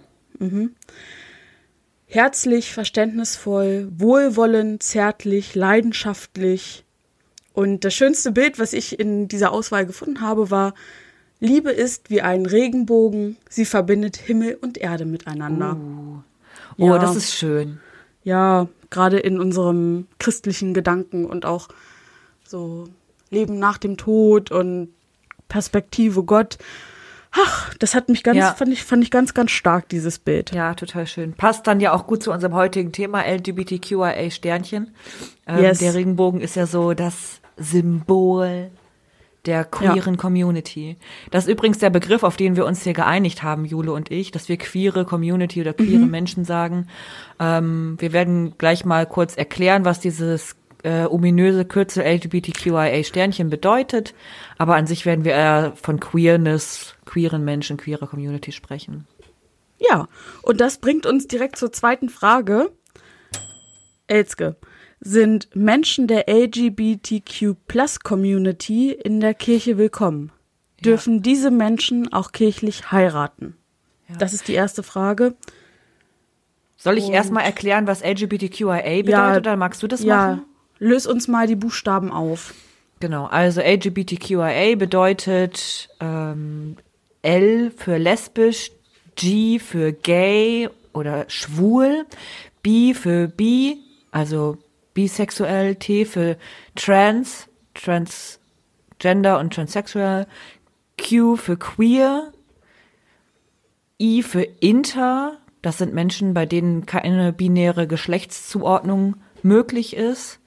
herzlich, 2.05 2.73
verständnisvoll, 2.73 3.87
wohlwollend, 3.95 4.83
zärtlich, 4.83 5.55
leidenschaftlich. 5.55 6.83
Und 7.53 7.85
das 7.85 7.93
schönste 7.93 8.33
Bild, 8.33 8.59
was 8.59 8.73
ich 8.73 8.99
in 8.99 9.29
dieser 9.29 9.53
Auswahl 9.53 9.85
gefunden 9.85 10.19
habe, 10.19 10.51
war, 10.51 10.73
Liebe 11.39 11.71
ist 11.71 12.09
wie 12.09 12.21
ein 12.21 12.45
Regenbogen, 12.45 13.37
sie 13.49 13.63
verbindet 13.63 14.17
Himmel 14.17 14.57
und 14.61 14.77
Erde 14.77 15.05
miteinander. 15.05 15.77
Oh, 16.77 16.87
Ja. 16.87 16.97
das 16.99 17.15
ist 17.15 17.33
schön. 17.33 17.79
Ja, 18.25 18.67
gerade 18.89 19.17
in 19.19 19.39
unserem 19.39 20.07
christlichen 20.19 20.73
Gedanken 20.73 21.25
und 21.25 21.45
auch 21.45 21.69
so 22.45 22.89
Leben 23.29 23.59
nach 23.59 23.77
dem 23.77 23.95
Tod 23.95 24.51
und 24.51 24.89
Perspektive 25.53 26.23
Gott 26.23 26.57
Ach, 27.35 27.73
das 27.79 27.95
hat 27.95 28.09
mich 28.09 28.23
ganz, 28.23 28.37
Ja. 28.37 28.53
fand 28.53 28.71
ich, 28.71 28.83
fand 28.83 29.03
ich 29.03 29.09
ganz, 29.09 29.33
ganz 29.33 29.49
stark, 29.49 29.89
dieses 29.89 30.19
Bild. 30.19 30.53
Ja, 30.53 30.75
total 30.75 31.07
schön. 31.07 31.33
Passt 31.33 31.65
dann 31.65 31.79
ja 31.79 31.91
auch 31.91 32.05
gut 32.05 32.21
zu 32.21 32.31
unserem 32.31 32.53
heutigen 32.53 32.91
Thema 32.91 33.23
LGBTQIA 33.25 34.29
Sternchen. 34.29 34.93
Ähm, 35.47 35.63
Yes. 35.63 35.79
Der 35.79 35.95
Regenbogen 35.95 36.41
ist 36.41 36.55
ja 36.55 36.67
so 36.67 36.93
das 36.93 37.41
Symbol 37.57 38.69
der 39.45 39.65
queeren 39.65 40.15
Community. 40.15 40.95
Das 41.31 41.45
ist 41.45 41.49
übrigens 41.51 41.79
der 41.79 41.89
Begriff, 41.89 42.23
auf 42.23 42.37
den 42.37 42.55
wir 42.55 42.65
uns 42.65 42.83
hier 42.83 42.93
geeinigt 42.93 43.43
haben, 43.43 43.65
Jule 43.65 43.91
und 43.91 44.09
ich, 44.09 44.31
dass 44.31 44.47
wir 44.47 44.57
queere 44.57 45.03
Community 45.03 45.59
oder 45.59 45.73
queere 45.73 46.05
Menschen 46.05 46.45
sagen. 46.45 46.87
Ähm, 47.39 47.95
wir 47.99 48.13
werden 48.13 48.57
gleich 48.57 48.85
mal 48.85 49.05
kurz 49.05 49.35
erklären, 49.35 49.85
was 49.85 49.99
dieses 49.99 50.55
äh, 50.83 51.05
ominöse 51.05 51.65
Kürzel 51.65 52.03
LGBTQIA 52.03 53.03
Sternchen 53.03 53.49
bedeutet. 53.49 54.13
Aber 54.57 54.75
an 54.75 54.87
sich 54.87 55.05
werden 55.05 55.25
wir 55.25 55.33
eher 55.33 55.73
von 55.75 55.99
Queerness, 55.99 56.95
queeren 57.05 57.43
Menschen, 57.43 57.77
queerer 57.77 58.07
Community 58.07 58.51
sprechen. 58.51 59.07
Ja, 59.79 60.07
und 60.43 60.61
das 60.61 60.77
bringt 60.77 61.05
uns 61.05 61.27
direkt 61.27 61.57
zur 61.57 61.71
zweiten 61.71 62.09
Frage. 62.09 62.71
Elske, 64.07 64.55
sind 64.99 65.55
Menschen 65.55 66.07
der 66.07 66.29
LGBTQ-Plus-Community 66.29 68.91
in 68.91 69.19
der 69.19 69.33
Kirche 69.33 69.77
willkommen? 69.77 70.31
Dürfen 70.83 71.21
diese 71.21 71.51
Menschen 71.51 72.11
auch 72.13 72.31
kirchlich 72.31 72.91
heiraten? 72.91 73.57
Das 74.19 74.33
ist 74.33 74.47
die 74.47 74.53
erste 74.53 74.83
Frage. 74.83 75.35
Soll 76.77 76.97
ich 76.97 77.09
erstmal 77.09 77.43
erklären, 77.45 77.87
was 77.87 78.03
LGBTQIA 78.03 79.03
bedeutet, 79.03 79.09
Ja, 79.09 79.37
oder 79.37 79.55
magst 79.55 79.81
du 79.83 79.87
das 79.87 80.03
ja, 80.03 80.27
machen? 80.27 80.45
Löse 80.83 81.09
uns 81.09 81.27
mal 81.27 81.47
die 81.47 81.55
Buchstaben 81.55 82.11
auf. 82.11 82.53
Genau, 82.99 83.25
also 83.25 83.61
LGBTQIA 83.61 84.75
bedeutet 84.75 85.89
ähm, 85.99 86.77
L 87.21 87.71
für 87.75 87.97
lesbisch, 87.97 88.71
G 89.15 89.59
für 89.59 89.91
gay 89.93 90.69
oder 90.93 91.25
schwul, 91.27 92.05
B 92.61 92.93
für 92.93 93.27
bi, 93.27 93.77
also 94.11 94.57
bisexuell, 94.93 95.75
T 95.75 96.05
für 96.05 96.37
trans, 96.75 97.47
transgender 97.73 99.39
und 99.39 99.53
transsexual, 99.53 100.27
Q 100.97 101.35
für 101.35 101.57
queer, 101.57 102.31
I 103.99 104.23
für 104.23 104.43
inter, 104.43 105.37
das 105.61 105.77
sind 105.77 105.93
Menschen, 105.93 106.33
bei 106.33 106.45
denen 106.45 106.85
keine 106.85 107.33
binäre 107.33 107.87
Geschlechtszuordnung 107.87 109.15
möglich 109.41 109.95
ist 109.95 110.39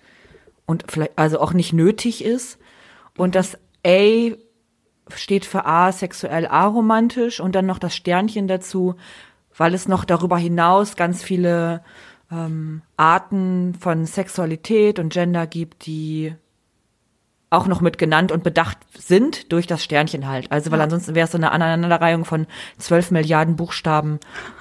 und 0.66 0.84
vielleicht 0.88 1.18
also 1.18 1.40
auch 1.40 1.52
nicht 1.52 1.72
nötig 1.72 2.24
ist. 2.24 2.58
Und 3.16 3.34
das 3.34 3.56
A 3.86 4.32
steht 5.14 5.44
für 5.44 5.64
asexuell 5.64 6.46
aromantisch 6.46 7.40
und 7.40 7.54
dann 7.54 7.66
noch 7.66 7.78
das 7.78 7.94
Sternchen 7.94 8.48
dazu, 8.48 8.96
weil 9.56 9.74
es 9.74 9.88
noch 9.88 10.04
darüber 10.04 10.36
hinaus 10.36 10.96
ganz 10.96 11.22
viele 11.22 11.82
ähm, 12.30 12.82
Arten 12.96 13.74
von 13.78 14.04
Sexualität 14.04 14.98
und 14.98 15.12
Gender 15.12 15.46
gibt, 15.46 15.86
die 15.86 16.34
auch 17.48 17.68
noch 17.68 17.80
mit 17.80 17.96
genannt 17.96 18.32
und 18.32 18.42
bedacht 18.42 18.78
sind 18.98 19.52
durch 19.52 19.68
das 19.68 19.82
Sternchen 19.82 20.26
halt. 20.26 20.50
Also 20.50 20.72
weil 20.72 20.80
ansonsten 20.80 21.14
wäre 21.14 21.26
es 21.26 21.32
so 21.32 21.38
eine 21.38 21.52
Aneinanderreihung 21.52 22.24
von 22.24 22.46
zwölf 22.76 23.12
Milliarden 23.12 23.54
Buchstaben 23.54 24.18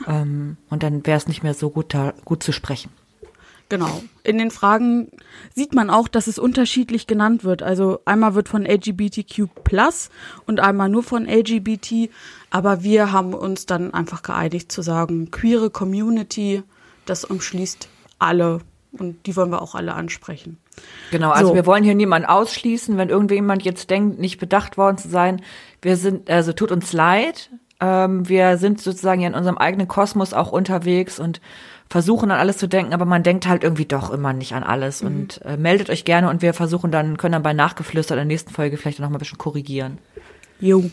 ähm, 0.07 0.57
und 0.69 0.83
dann 0.83 1.05
wäre 1.05 1.17
es 1.17 1.27
nicht 1.27 1.41
mehr 1.41 1.55
so 1.55 1.71
gut, 1.71 1.93
da, 1.93 2.13
gut 2.23 2.43
zu 2.43 2.51
sprechen. 2.51 2.91
Genau. 3.69 4.03
In 4.23 4.37
den 4.37 4.51
Fragen 4.51 5.09
sieht 5.55 5.73
man 5.73 5.89
auch, 5.89 6.07
dass 6.07 6.27
es 6.27 6.37
unterschiedlich 6.37 7.07
genannt 7.07 7.43
wird. 7.43 7.63
Also 7.63 7.99
einmal 8.05 8.35
wird 8.35 8.47
von 8.47 8.65
LGBTQ 8.65 9.47
und 10.45 10.59
einmal 10.59 10.89
nur 10.89 11.03
von 11.03 11.25
LGBT. 11.25 12.09
Aber 12.51 12.83
wir 12.83 13.11
haben 13.11 13.33
uns 13.33 13.65
dann 13.65 13.93
einfach 13.93 14.21
geeinigt 14.21 14.71
zu 14.71 14.81
sagen, 14.81 15.31
queere 15.31 15.69
Community, 15.69 16.63
das 17.05 17.25
umschließt 17.25 17.89
alle. 18.19 18.59
Und 18.91 19.25
die 19.25 19.35
wollen 19.35 19.51
wir 19.51 19.61
auch 19.61 19.75
alle 19.75 19.93
ansprechen. 19.93 20.57
Genau, 21.11 21.31
also 21.31 21.49
So. 21.49 21.55
wir 21.55 21.65
wollen 21.65 21.83
hier 21.83 21.95
niemanden 21.95 22.27
ausschließen, 22.29 22.97
wenn 22.97 23.09
irgendjemand 23.09 23.63
jetzt 23.63 23.89
denkt, 23.89 24.19
nicht 24.19 24.39
bedacht 24.39 24.77
worden 24.77 24.97
zu 24.97 25.09
sein. 25.09 25.41
Wir 25.81 25.97
sind, 25.97 26.29
also 26.29 26.53
tut 26.53 26.71
uns 26.71 26.93
leid. 26.93 27.49
Ähm, 27.81 28.29
wir 28.29 28.57
sind 28.57 28.79
sozusagen 28.79 29.21
ja 29.21 29.27
in 29.27 29.35
unserem 29.35 29.57
eigenen 29.57 29.87
Kosmos 29.87 30.33
auch 30.33 30.51
unterwegs 30.51 31.19
und 31.19 31.41
versuchen 31.89 32.31
an 32.31 32.39
alles 32.39 32.57
zu 32.57 32.67
denken, 32.67 32.93
aber 32.93 33.05
man 33.05 33.23
denkt 33.23 33.47
halt 33.47 33.63
irgendwie 33.63 33.85
doch 33.85 34.09
immer 34.09 34.33
nicht 34.33 34.53
an 34.53 34.63
alles 34.63 35.01
und 35.01 35.41
äh, 35.45 35.55
meldet 35.57 35.89
euch 35.89 36.03
gerne 36.03 36.29
und 36.29 36.41
wir 36.41 36.53
versuchen 36.53 36.91
dann, 36.91 37.17
können 37.17 37.33
dann 37.33 37.43
bei 37.43 37.53
Nachgeflüster 37.53 38.15
in 38.15 38.19
der 38.19 38.25
nächsten 38.25 38.51
Folge 38.51 38.77
vielleicht 38.77 38.99
noch 38.99 39.09
mal 39.09 39.17
ein 39.17 39.19
bisschen 39.19 39.37
korrigieren. 39.37 39.99
Jo. 40.59 40.89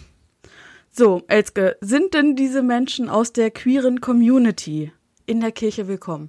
So, 0.91 1.23
Elske, 1.29 1.77
sind 1.81 2.13
denn 2.13 2.37
diese 2.37 2.63
Menschen 2.63 3.09
aus 3.09 3.33
der 3.33 3.51
queeren 3.51 4.01
Community 4.03 4.93
in 5.25 5.41
der 5.41 5.53
Kirche 5.53 5.89
willkommen? 5.89 6.29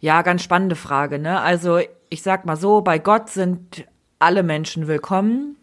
Ja, 0.00 0.22
ganz 0.22 0.42
spannende 0.42 0.76
Frage, 0.76 1.18
ne? 1.18 1.40
Also, 1.40 1.78
ich 2.08 2.22
sag 2.22 2.46
mal 2.46 2.56
so, 2.56 2.80
bei 2.80 2.98
Gott 2.98 3.28
sind 3.28 3.84
alle 4.18 4.42
Menschen 4.42 4.86
willkommen. 4.88 5.56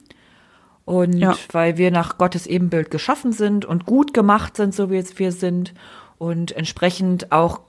Und 0.85 1.17
Ja. 1.17 1.35
weil 1.51 1.77
wir 1.77 1.91
nach 1.91 2.17
Gottes 2.17 2.47
Ebenbild 2.47 2.91
geschaffen 2.91 3.33
sind 3.33 3.65
und 3.65 3.85
gut 3.85 4.13
gemacht 4.13 4.55
sind, 4.55 4.73
so 4.73 4.89
wie 4.89 4.95
jetzt 4.95 5.19
wir 5.19 5.31
sind. 5.33 5.73
Und 6.17 6.51
entsprechend 6.51 7.31
auch 7.31 7.61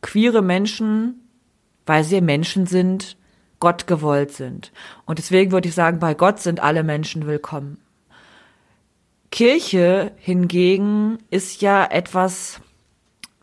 queere 0.00 0.42
Menschen, 0.42 1.28
weil 1.86 2.04
sie 2.04 2.20
Menschen 2.20 2.66
sind, 2.66 3.16
Gott 3.60 3.86
gewollt 3.86 4.32
sind. 4.32 4.72
Und 5.06 5.18
deswegen 5.18 5.52
würde 5.52 5.68
ich 5.68 5.74
sagen, 5.74 6.00
bei 6.00 6.14
Gott 6.14 6.40
sind 6.40 6.58
alle 6.60 6.82
Menschen 6.82 7.26
willkommen. 7.26 7.78
Kirche 9.30 10.10
hingegen 10.16 11.18
ist 11.30 11.62
ja 11.62 11.84
etwas, 11.84 12.60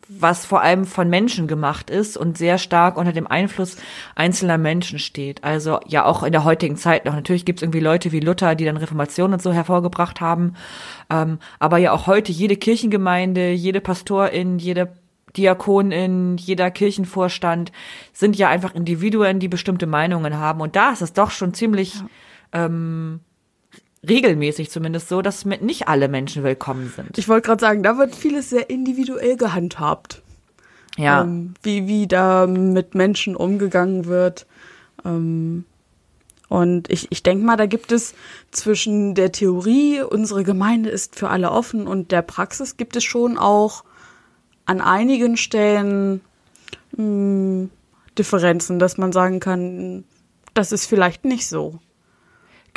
was 0.10 0.46
vor 0.46 0.62
allem 0.62 0.86
von 0.86 1.08
Menschen 1.08 1.48
gemacht 1.48 1.92
ist 1.92 2.18
und 2.18 2.38
sehr 2.38 2.58
stark 2.58 2.98
unter 2.98 3.14
dem 3.14 3.28
Einfluss 3.28 3.78
einzelner 4.16 4.58
Menschen 4.58 4.98
steht. 4.98 5.44
Also 5.44 5.80
ja 5.86 6.04
auch 6.04 6.24
in 6.24 6.32
der 6.32 6.44
heutigen 6.44 6.78
Zeit 6.78 7.06
noch. 7.06 7.14
Natürlich 7.14 7.46
gibt 7.46 7.60
es 7.60 7.64
irgendwie 7.64 7.80
Leute 7.80 8.12
wie 8.12 8.20
Luther, 8.20 8.56
die 8.56 8.66
dann 8.66 8.78
Reformation 8.78 9.34
und 9.34 9.42
so 9.42 9.54
hervorgebracht 9.54 10.20
haben. 10.20 10.56
Ähm, 11.12 11.38
aber 11.60 11.78
ja 11.78 11.92
auch 11.92 12.08
heute 12.08 12.32
jede 12.32 12.58
Kirchengemeinde, 12.58 13.52
jede 13.52 13.82
Pastorin, 13.82 14.58
jede 14.58 14.92
Diakonin, 15.38 16.38
jeder 16.38 16.72
Kirchenvorstand 16.72 17.72
sind 18.12 18.36
ja 18.36 18.50
einfach 18.50 18.74
Individuen, 18.74 19.40
die 19.40 19.48
bestimmte 19.48 19.86
Meinungen 19.86 20.38
haben. 20.38 20.60
Und 20.60 20.76
da 20.76 20.90
ist 20.92 21.04
es 21.04 21.14
doch 21.14 21.30
schon 21.30 21.54
ziemlich 21.54 22.02
ähm, 22.52 23.20
regelmäßig 24.08 24.72
zumindest 24.72 25.10
so, 25.10 25.22
dass 25.22 25.46
nicht 25.46 25.88
alle 25.88 26.08
Menschen 26.08 26.44
willkommen 26.44 26.92
sind. 26.96 27.18
Ich 27.18 27.28
wollte 27.28 27.48
gerade 27.48 27.62
sagen, 27.62 27.84
da 27.84 27.98
wird 27.98 28.16
vieles 28.16 28.50
sehr 28.50 28.70
individuell 28.70 29.36
gehandhabt. 29.38 30.22
Ja. 30.98 31.22
ähm, 31.22 31.54
wie, 31.64 31.88
wie 31.88 32.08
da 32.08 32.46
mit 32.46 32.94
Menschen 32.94 33.36
umgegangen 33.36 34.06
wird. 34.06 34.46
Ähm, 35.06 35.64
und 36.50 36.90
ich, 36.90 37.08
ich 37.12 37.24
denke 37.24 37.46
mal, 37.46 37.58
da 37.58 37.68
gibt 37.68 37.92
es 37.92 38.16
zwischen 38.52 39.16
der 39.16 39.32
Theorie, 39.32 40.02
unsere 40.02 40.44
Gemeinde 40.44 40.90
ist 40.90 41.16
für 41.16 41.30
alle 41.30 41.52
offen, 41.52 41.88
und 41.88 42.12
der 42.12 42.24
Praxis 42.24 42.76
gibt 42.76 42.96
es 42.96 43.04
schon 43.04 43.38
auch 43.38 43.84
an 44.66 44.82
einigen 44.82 45.38
Stellen 45.38 46.22
mh, 46.98 47.70
Differenzen, 48.18 48.80
dass 48.80 48.98
man 48.98 49.12
sagen 49.12 49.40
kann, 49.40 50.04
das 50.54 50.72
ist 50.72 50.86
vielleicht 50.86 51.24
nicht 51.24 51.48
so. 51.48 51.80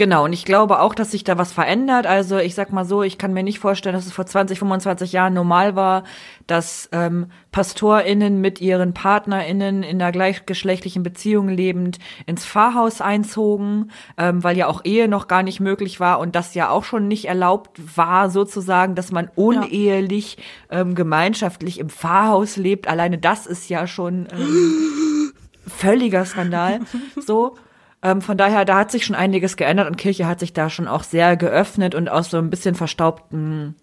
Genau, 0.03 0.25
und 0.25 0.33
ich 0.33 0.45
glaube 0.45 0.81
auch, 0.81 0.97
dass 0.97 1.13
sich 1.13 1.23
da 1.23 1.39
was 1.39 1.53
verändert. 1.53 2.09
Also 2.09 2.39
ich 2.39 2.57
sag 2.57 2.73
mal 2.73 2.85
so, 2.85 3.05
ich 3.05 3.19
kann 3.19 3.33
mir 3.33 3.45
nicht 3.45 3.61
vorstellen, 3.61 3.95
dass 3.95 4.05
es 4.05 4.13
vor 4.13 4.27
20, 4.27 4.59
25 4.59 5.13
Jahren 5.13 5.33
normal 5.33 5.77
war, 5.77 6.03
dass 6.49 6.89
ähm, 6.91 7.29
PastorInnen 7.53 8.41
mit 8.41 8.61
ihren 8.61 8.95
PartnerInnen 8.95 9.85
in 9.85 10.03
einer 10.03 10.11
gleichgeschlechtlichen 10.11 11.05
Beziehung 11.05 11.49
lebend 11.49 12.01
ins 12.27 12.45
Pfarrhaus 12.45 13.01
einzogen, 13.01 13.93
ähm, 14.19 14.43
weil 14.43 14.57
ja 14.57 14.67
auch 14.67 14.85
Ehe 14.85 15.07
noch 15.07 15.29
gar 15.29 15.45
nicht 15.45 15.61
möglich 15.61 16.01
war 16.01 16.19
und 16.19 16.35
das 16.35 16.53
ja 16.55 16.69
auch 16.71 16.83
schon 16.83 17.07
nicht 17.07 17.27
erlaubt 17.27 17.81
war, 17.97 18.29
sozusagen, 18.29 18.97
dass 18.97 19.13
man 19.13 19.31
unehelich 19.37 20.37
ähm, 20.69 20.97
gemeinschaftlich 20.97 21.79
im 21.79 21.91
Pfarrhaus 21.91 22.57
lebt. 22.57 22.89
Alleine 22.89 23.19
das 23.19 23.47
ist 23.47 23.71
ja 23.71 23.87
schon 23.87 24.27
ähm, 24.33 25.33
völliger 25.69 26.25
Skandal. 26.25 26.81
So. 27.25 27.55
Ähm, 28.03 28.21
von 28.21 28.37
daher, 28.37 28.65
da 28.65 28.77
hat 28.79 28.91
sich 28.91 29.05
schon 29.05 29.17
einiges 29.17 29.57
geändert 29.57 29.89
und 29.89 29.97
Kirche 29.97 30.27
hat 30.27 30.41
sich 30.41 30.53
da 30.53 30.69
schon 30.71 30.89
auch 30.89 31.05
sehr 31.05 31.37
geöffnet 31.37 31.95
und 31.95 32.09
aus 32.09 32.31
so 32.31 32.39
ein 32.39 32.51
bisschen 32.51 32.75
verstaubten 32.75 33.77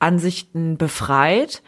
Ansichten 0.00 0.76
befreit, 0.76 1.62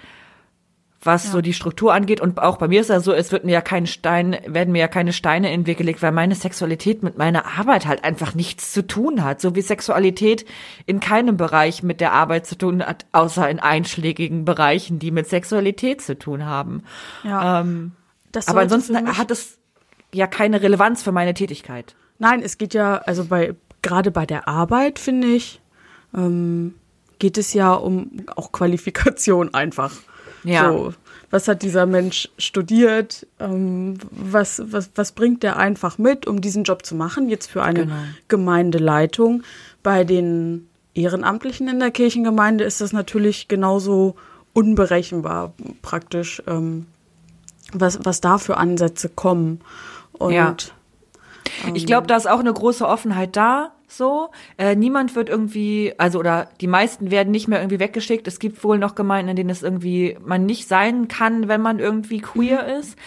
was 1.01 1.31
so 1.31 1.41
die 1.43 1.53
Struktur 1.53 1.93
angeht. 1.95 2.21
Und 2.21 2.41
auch 2.41 2.57
bei 2.57 2.67
mir 2.67 2.81
ist 2.81 2.91
ja 2.91 2.99
so, 2.99 3.13
es 3.13 3.31
wird 3.31 3.45
mir 3.45 3.53
ja 3.53 3.61
kein 3.61 3.87
Stein, 3.87 4.37
werden 4.47 4.73
mir 4.73 4.81
ja 4.81 4.89
keine 4.89 5.13
Steine 5.13 5.53
in 5.53 5.61
den 5.61 5.67
Weg 5.67 5.79
gelegt, 5.79 6.03
weil 6.03 6.13
meine 6.13 6.35
Sexualität 6.35 7.03
mit 7.03 7.19
meiner 7.19 7.45
Arbeit 7.59 7.87
halt 7.87 8.03
einfach 8.03 8.35
nichts 8.35 8.73
zu 8.73 8.85
tun 8.85 9.23
hat. 9.23 9.41
So 9.41 9.55
wie 9.55 9.61
Sexualität 9.61 10.47
in 10.87 10.99
keinem 10.99 11.37
Bereich 11.37 11.83
mit 11.83 12.01
der 12.01 12.13
Arbeit 12.13 12.47
zu 12.47 12.57
tun 12.57 12.83
hat, 12.83 13.07
außer 13.13 13.49
in 13.49 13.61
einschlägigen 13.61 14.45
Bereichen, 14.45 14.99
die 14.99 15.11
mit 15.11 15.29
Sexualität 15.29 16.01
zu 16.01 16.19
tun 16.19 16.47
haben. 16.47 16.83
Ja. 17.23 17.61
Ähm, 17.61 17.93
Das 18.33 18.49
aber 18.49 18.63
ansonsten 18.63 18.97
hat 19.17 19.31
es 19.31 19.59
ja 20.15 20.27
keine 20.27 20.63
Relevanz 20.63 21.03
für 21.03 21.13
meine 21.13 21.35
Tätigkeit. 21.35 21.95
Nein, 22.19 22.43
es 22.43 22.59
geht 22.59 22.75
ja, 22.75 22.97
also 22.99 23.25
bei, 23.25 23.55
gerade 23.83 24.11
bei 24.11 24.27
der 24.27 24.49
Arbeit, 24.49 24.99
finde 24.99 25.29
ich, 25.29 25.61
ähm, 26.15 26.75
geht 27.19 27.39
es 27.39 27.53
ja 27.53 27.73
um 27.73 28.23
auch 28.35 28.53
Qualifikation 28.53 29.55
einfach. 29.55 29.93
Ja. 30.45 30.71
So, 30.71 30.95
was 31.31 31.49
hat 31.49 31.63
dieser 31.63 31.87
Mensch 31.87 32.29
studiert? 32.39 33.27
Ähm, 33.41 33.99
was, 34.11 34.63
was, 34.67 34.91
was 34.95 35.13
bringt 35.13 35.43
der 35.43 35.57
einfach 35.57 35.99
mit, 35.99 36.27
um 36.27 36.41
diesen 36.41 36.65
Job 36.65 36.85
zu 36.85 36.95
machen? 36.95 37.29
Jetzt 37.29 37.51
für 37.51 37.63
eine 37.63 37.87
Genau. 37.87 37.95
Gemeindeleitung. 38.29 39.43
Bei 39.83 40.05
den 40.05 40.69
Ehrenamtlichen 40.95 41.67
in 41.69 41.81
der 41.81 41.91
Kirchengemeinde 41.91 42.63
ist 42.65 42.81
das 42.81 42.93
natürlich 42.93 43.49
genauso 43.49 44.15
unberechenbar 44.53 45.55
praktisch, 45.83 46.43
ähm, 46.47 46.87
was, 47.73 47.99
was 48.05 48.21
da 48.21 48.39
für 48.39 48.57
Ansätze 48.57 49.09
kommen. 49.09 49.61
Und 50.19 50.33
Ja. 50.33 50.57
Ich 51.75 51.87
glaube, 51.87 52.07
da 52.07 52.17
ist 52.17 52.29
auch 52.29 52.41
eine 52.41 52.53
große 52.53 52.87
Offenheit 52.87 53.37
da. 53.37 53.73
So, 53.87 54.31
äh, 54.59 54.75
niemand 54.75 55.15
wird 55.15 55.29
irgendwie, 55.29 55.95
also 55.99 56.19
oder 56.19 56.49
die 56.61 56.67
meisten 56.67 57.11
werden 57.11 57.31
nicht 57.31 57.49
mehr 57.49 57.61
irgendwie 57.61 57.79
weggeschickt. 57.79 58.27
Es 58.27 58.39
gibt 58.39 58.65
wohl 58.65 58.79
noch 58.79 58.95
Gemeinden, 58.95 59.31
in 59.31 59.37
denen 59.37 59.51
es 59.51 59.63
irgendwie 59.63 60.19
man 60.25 60.47
nicht 60.47 60.67
sein 60.67 61.07
kann, 61.07 61.49
wenn 61.49 61.61
man 61.61 61.79
irgendwie 61.79 62.21
queer 62.21 62.77
ist. 62.79 62.99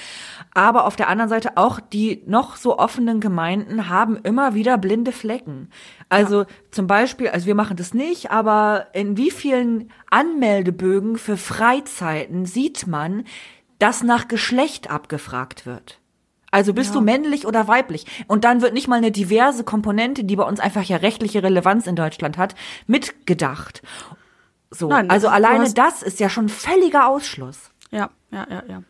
Aber 0.54 0.86
auf 0.86 0.96
der 0.96 1.10
anderen 1.10 1.30
Seite 1.30 1.58
auch 1.58 1.80
die 1.80 2.24
noch 2.26 2.56
so 2.56 2.80
offenen 2.80 3.20
Gemeinden 3.20 3.90
haben 3.90 4.18
immer 4.18 4.54
wieder 4.54 4.78
blinde 4.78 5.12
Flecken. 5.12 5.70
Also 6.10 6.46
zum 6.72 6.88
Beispiel, 6.88 7.30
also 7.30 7.48
wir 7.48 7.56
machen 7.56 7.76
das 7.76 7.94
nicht, 7.94 8.32
aber 8.32 8.88
in 8.94 9.18
wie 9.18 9.32
vielen 9.32 9.92
Anmeldebögen 10.10 11.18
für 11.18 11.38
Freizeiten 11.38 12.46
sieht 12.46 12.88
man, 12.88 13.26
dass 13.78 14.04
nach 14.04 14.28
Geschlecht 14.28 14.90
abgefragt 14.90 15.66
wird? 15.66 16.00
Also 16.58 16.74
bist 16.74 16.96
du 16.96 17.02
männlich 17.02 17.46
oder 17.46 17.68
weiblich? 17.68 18.08
Und 18.26 18.44
dann 18.44 18.64
wird 18.64 18.74
nicht 18.74 18.88
mal 18.88 18.96
eine 18.96 19.12
diverse 19.12 19.64
Komponente, 19.64 20.24
die 20.24 20.36
bei 20.36 20.44
uns 20.44 20.60
einfach 20.60 20.82
ja 20.82 20.98
rechtliche 20.98 21.44
Relevanz 21.44 21.86
in 21.86 21.96
Deutschland 21.96 22.40
hat, 22.40 22.56
mitgedacht. 22.88 23.84
So, 24.72 24.88
Nein, 24.88 25.12
also 25.12 25.28
alleine 25.28 25.72
das 25.72 26.02
ist 26.02 26.20
ja 26.20 26.32
schon 26.32 26.50
völliger 26.50 27.10
Ausschluss. 27.10 27.70
Ja, 27.92 28.10
ja, 28.32 28.48
ja, 28.50 28.64
ja. 28.68 28.82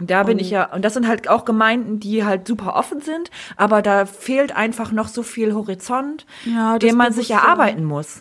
Und 0.00 0.10
da 0.10 0.24
bin 0.24 0.40
ich 0.40 0.50
ja, 0.50 0.64
und 0.72 0.84
das 0.84 0.94
sind 0.94 1.06
halt 1.06 1.28
auch 1.28 1.44
Gemeinden, 1.44 2.00
die 2.00 2.24
halt 2.24 2.48
super 2.48 2.74
offen 2.74 3.00
sind, 3.00 3.30
aber 3.56 3.82
da 3.82 4.04
fehlt 4.04 4.50
einfach 4.50 4.90
noch 4.90 5.06
so 5.06 5.22
viel 5.22 5.54
Horizont, 5.54 6.26
Ja, 6.44 6.76
den 6.80 6.96
man 6.96 7.12
sich 7.12 7.30
erarbeiten 7.30 7.84
muss. 7.84 8.18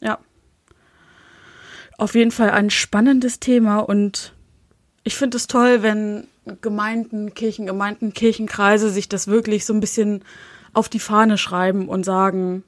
Ja. 0.00 0.18
Auf 1.96 2.16
jeden 2.16 2.32
Fall 2.32 2.50
ein 2.50 2.70
spannendes 2.70 3.38
Thema 3.38 3.78
und 3.78 4.34
ich 5.04 5.14
finde 5.14 5.36
es 5.36 5.46
toll, 5.46 5.82
wenn 5.84 6.26
Gemeinden, 6.60 7.34
Kirchengemeinden, 7.34 8.12
Kirchenkreise 8.12 8.90
sich 8.90 9.08
das 9.08 9.26
wirklich 9.28 9.64
so 9.64 9.72
ein 9.74 9.80
bisschen 9.80 10.24
auf 10.72 10.88
die 10.88 10.98
Fahne 11.00 11.38
schreiben 11.38 11.88
und 11.88 12.04
sagen, 12.04 12.64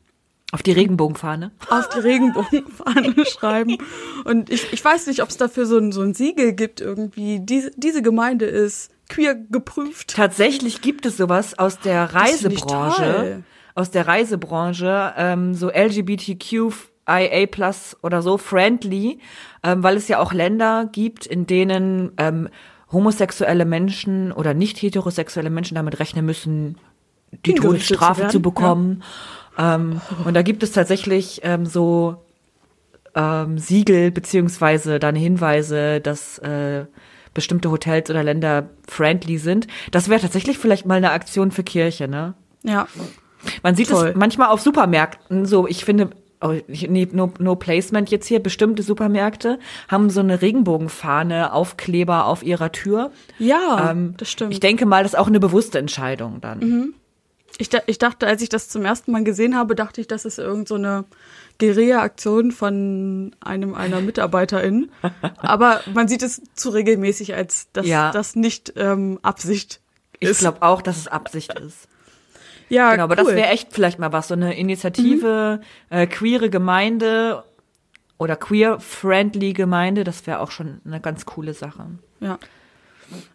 Auf 0.53 0.63
die 0.63 0.73
Regenbogenfahne. 0.73 1.51
auf 1.71 1.89
die 1.89 1.99
Regenbogenfahne 1.99 3.27
schreiben. 3.27 3.79
Und 4.25 4.49
ich, 4.51 4.73
ich 4.73 4.85
weiß 4.85 5.09
nicht, 5.09 5.23
ob 5.23 5.29
es 5.29 5.37
dafür 5.37 5.67
so 5.67 5.77
ein, 5.79 5.93
so 5.93 6.03
ein 6.03 6.15
Siegel 6.15 6.53
gibt 6.53 6.81
irgendwie. 6.81 7.41
Diese, 7.41 7.71
diese 7.77 8.03
Gemeinde 8.03 8.47
ist 8.47 8.91
queer 9.09 9.35
geprüft. 9.35 10.15
Tatsächlich 10.15 10.81
gibt 10.81 11.05
es 11.07 11.17
sowas 11.17 11.59
aus 11.59 11.79
der 11.81 12.15
Reisebranche, 12.15 13.43
aus 13.75 13.91
der 13.91 14.07
Reisebranche, 14.07 15.15
ähm, 15.17 15.55
so 15.55 15.69
LGBTQIA 15.71 17.47
plus 17.51 17.97
oder 18.03 18.23
so 18.23 18.39
friendly, 18.39 19.19
ähm, 19.63 19.83
weil 19.83 19.97
es 19.97 20.09
ja 20.09 20.19
auch 20.19 20.33
Länder 20.33 20.89
gibt, 20.91 21.27
in 21.27 21.47
denen 21.47 22.13
ähm, 22.19 22.49
homosexuelle 22.93 23.65
Menschen 23.65 24.33
oder 24.33 24.55
nicht 24.55 24.81
heterosexuelle 24.81 25.51
Menschen 25.51 25.75
damit 25.75 25.99
rechnen 25.99 26.25
müssen, 26.25 26.79
die 27.33 27.53
Hingerichtet 27.53 27.63
Todesstrafe 27.63 28.23
zu 28.23 28.29
zu 28.29 28.43
bekommen. 28.43 29.03
Ähm, 29.59 30.01
und 30.25 30.35
da 30.35 30.43
gibt 30.43 30.63
es 30.63 30.73
tatsächlich 30.73 31.41
ähm, 31.43 31.67
so 31.67 32.17
ähm, 33.15 33.59
Siegel 33.59 34.11
beziehungsweise 34.11 34.99
dann 34.99 35.17
Hinweise, 35.17 36.01
dass 36.01 36.39
äh, 36.39 36.85
bestimmte 37.35 37.71
Hotels 37.71 38.09
oder 38.11 38.23
Länder 38.23 38.71
friendly 38.89 39.39
sind. 39.39 39.67
Das 39.91 40.09
wäre 40.09 40.21
tatsächlich 40.21 40.59
vielleicht 40.59 40.87
mal 40.87 40.97
eine 40.97 41.11
Aktion 41.11 41.51
für 41.51 41.65
Kirche, 41.65 42.09
ne? 42.09 42.35
Ja. 42.63 42.87
Man 43.63 43.77
sieht 43.77 43.91
es 43.91 44.15
manchmal 44.15 44.49
auf 44.49 44.61
Supermärkten, 44.61 45.47
so 45.47 45.67
ich 45.67 45.85
finde, 45.85 46.11
oh, 46.41 46.55
ich- 46.69 46.89
no, 46.91 47.33
no 47.39 47.57
placement 47.57 48.11
jetzt 48.11 48.27
hier, 48.27 48.41
bestimmte 48.41 48.83
Supermärkte 48.83 49.59
haben 49.89 50.11
so 50.11 50.21
eine 50.21 50.43
Regenbogenfahne, 50.43 51.53
Aufkleber 51.53 52.27
auf 52.27 52.43
ihrer 52.43 52.73
Tür. 52.73 53.11
Ja, 53.39 53.91
Ähm, 53.91 54.15
das 54.17 54.31
stimmt. 54.31 54.53
Ich 54.53 54.61
denke 54.61 54.87
mal, 54.87 55.03
das 55.03 55.13
ist 55.13 55.19
auch 55.19 55.27
eine 55.29 55.41
bewusste 55.41 55.79
Entscheidung 55.79 56.41
dann. 56.41 56.95
Ich, 57.59 57.69
da- 57.71 57.81
ich 57.87 57.99
dachte, 57.99 58.27
als 58.27 58.43
ich 58.43 58.49
das 58.51 58.69
zum 58.69 58.85
ersten 58.85 59.13
Mal 59.13 59.25
gesehen 59.25 59.57
habe, 59.57 59.75
dachte 59.75 60.01
ich, 60.01 60.07
das 60.09 60.25
ist 60.27 60.39
irgend 60.39 60.69
so 60.69 60.75
eine 60.75 61.05
Guerilla-Aktion 61.59 62.53
von 62.53 63.35
einem 63.41 63.75
einer 63.75 64.01
Mitarbeiterin. 64.03 64.91
Aber 65.39 65.81
man 65.95 66.07
sieht 66.09 66.23
es 66.23 66.43
zu 66.55 66.69
regelmäßig, 66.71 67.35
als 67.35 67.69
dass 67.73 67.87
Ja. 67.87 68.11
das 68.11 68.37
nicht 68.37 68.75
ähm, 68.77 69.19
Absicht 69.23 69.81
Ich 70.21 70.29
ist. 70.29 70.41
glaube 70.41 70.63
auch, 70.63 70.83
dass 70.83 70.99
es 70.99 71.09
Absicht 71.09 71.59
ist. 71.59 71.89
Ja, 72.69 72.91
Genau, 72.91 73.05
aber 73.05 73.17
cool. 73.17 73.23
Mhm. 73.23 73.27
das 73.27 73.37
wäre 73.37 73.49
echt 73.49 73.73
vielleicht 73.73 73.99
mal 73.99 74.13
was, 74.13 74.29
so 74.29 74.35
eine 74.35 74.57
Initiative, 74.57 75.61
äh, 75.91 76.07
queere 76.07 76.51
Gemeinde 76.51 77.45
oder 78.19 78.37
queer-friendly 78.37 79.53
Gemeinde, 79.53 80.05
das 80.05 80.27
wäre 80.27 80.41
auch 80.41 80.51
schon 80.51 80.81
eine 80.85 81.01
ganz 81.01 81.27
coole 81.27 81.55
Sache. 81.55 81.87
Ja. 82.21 82.39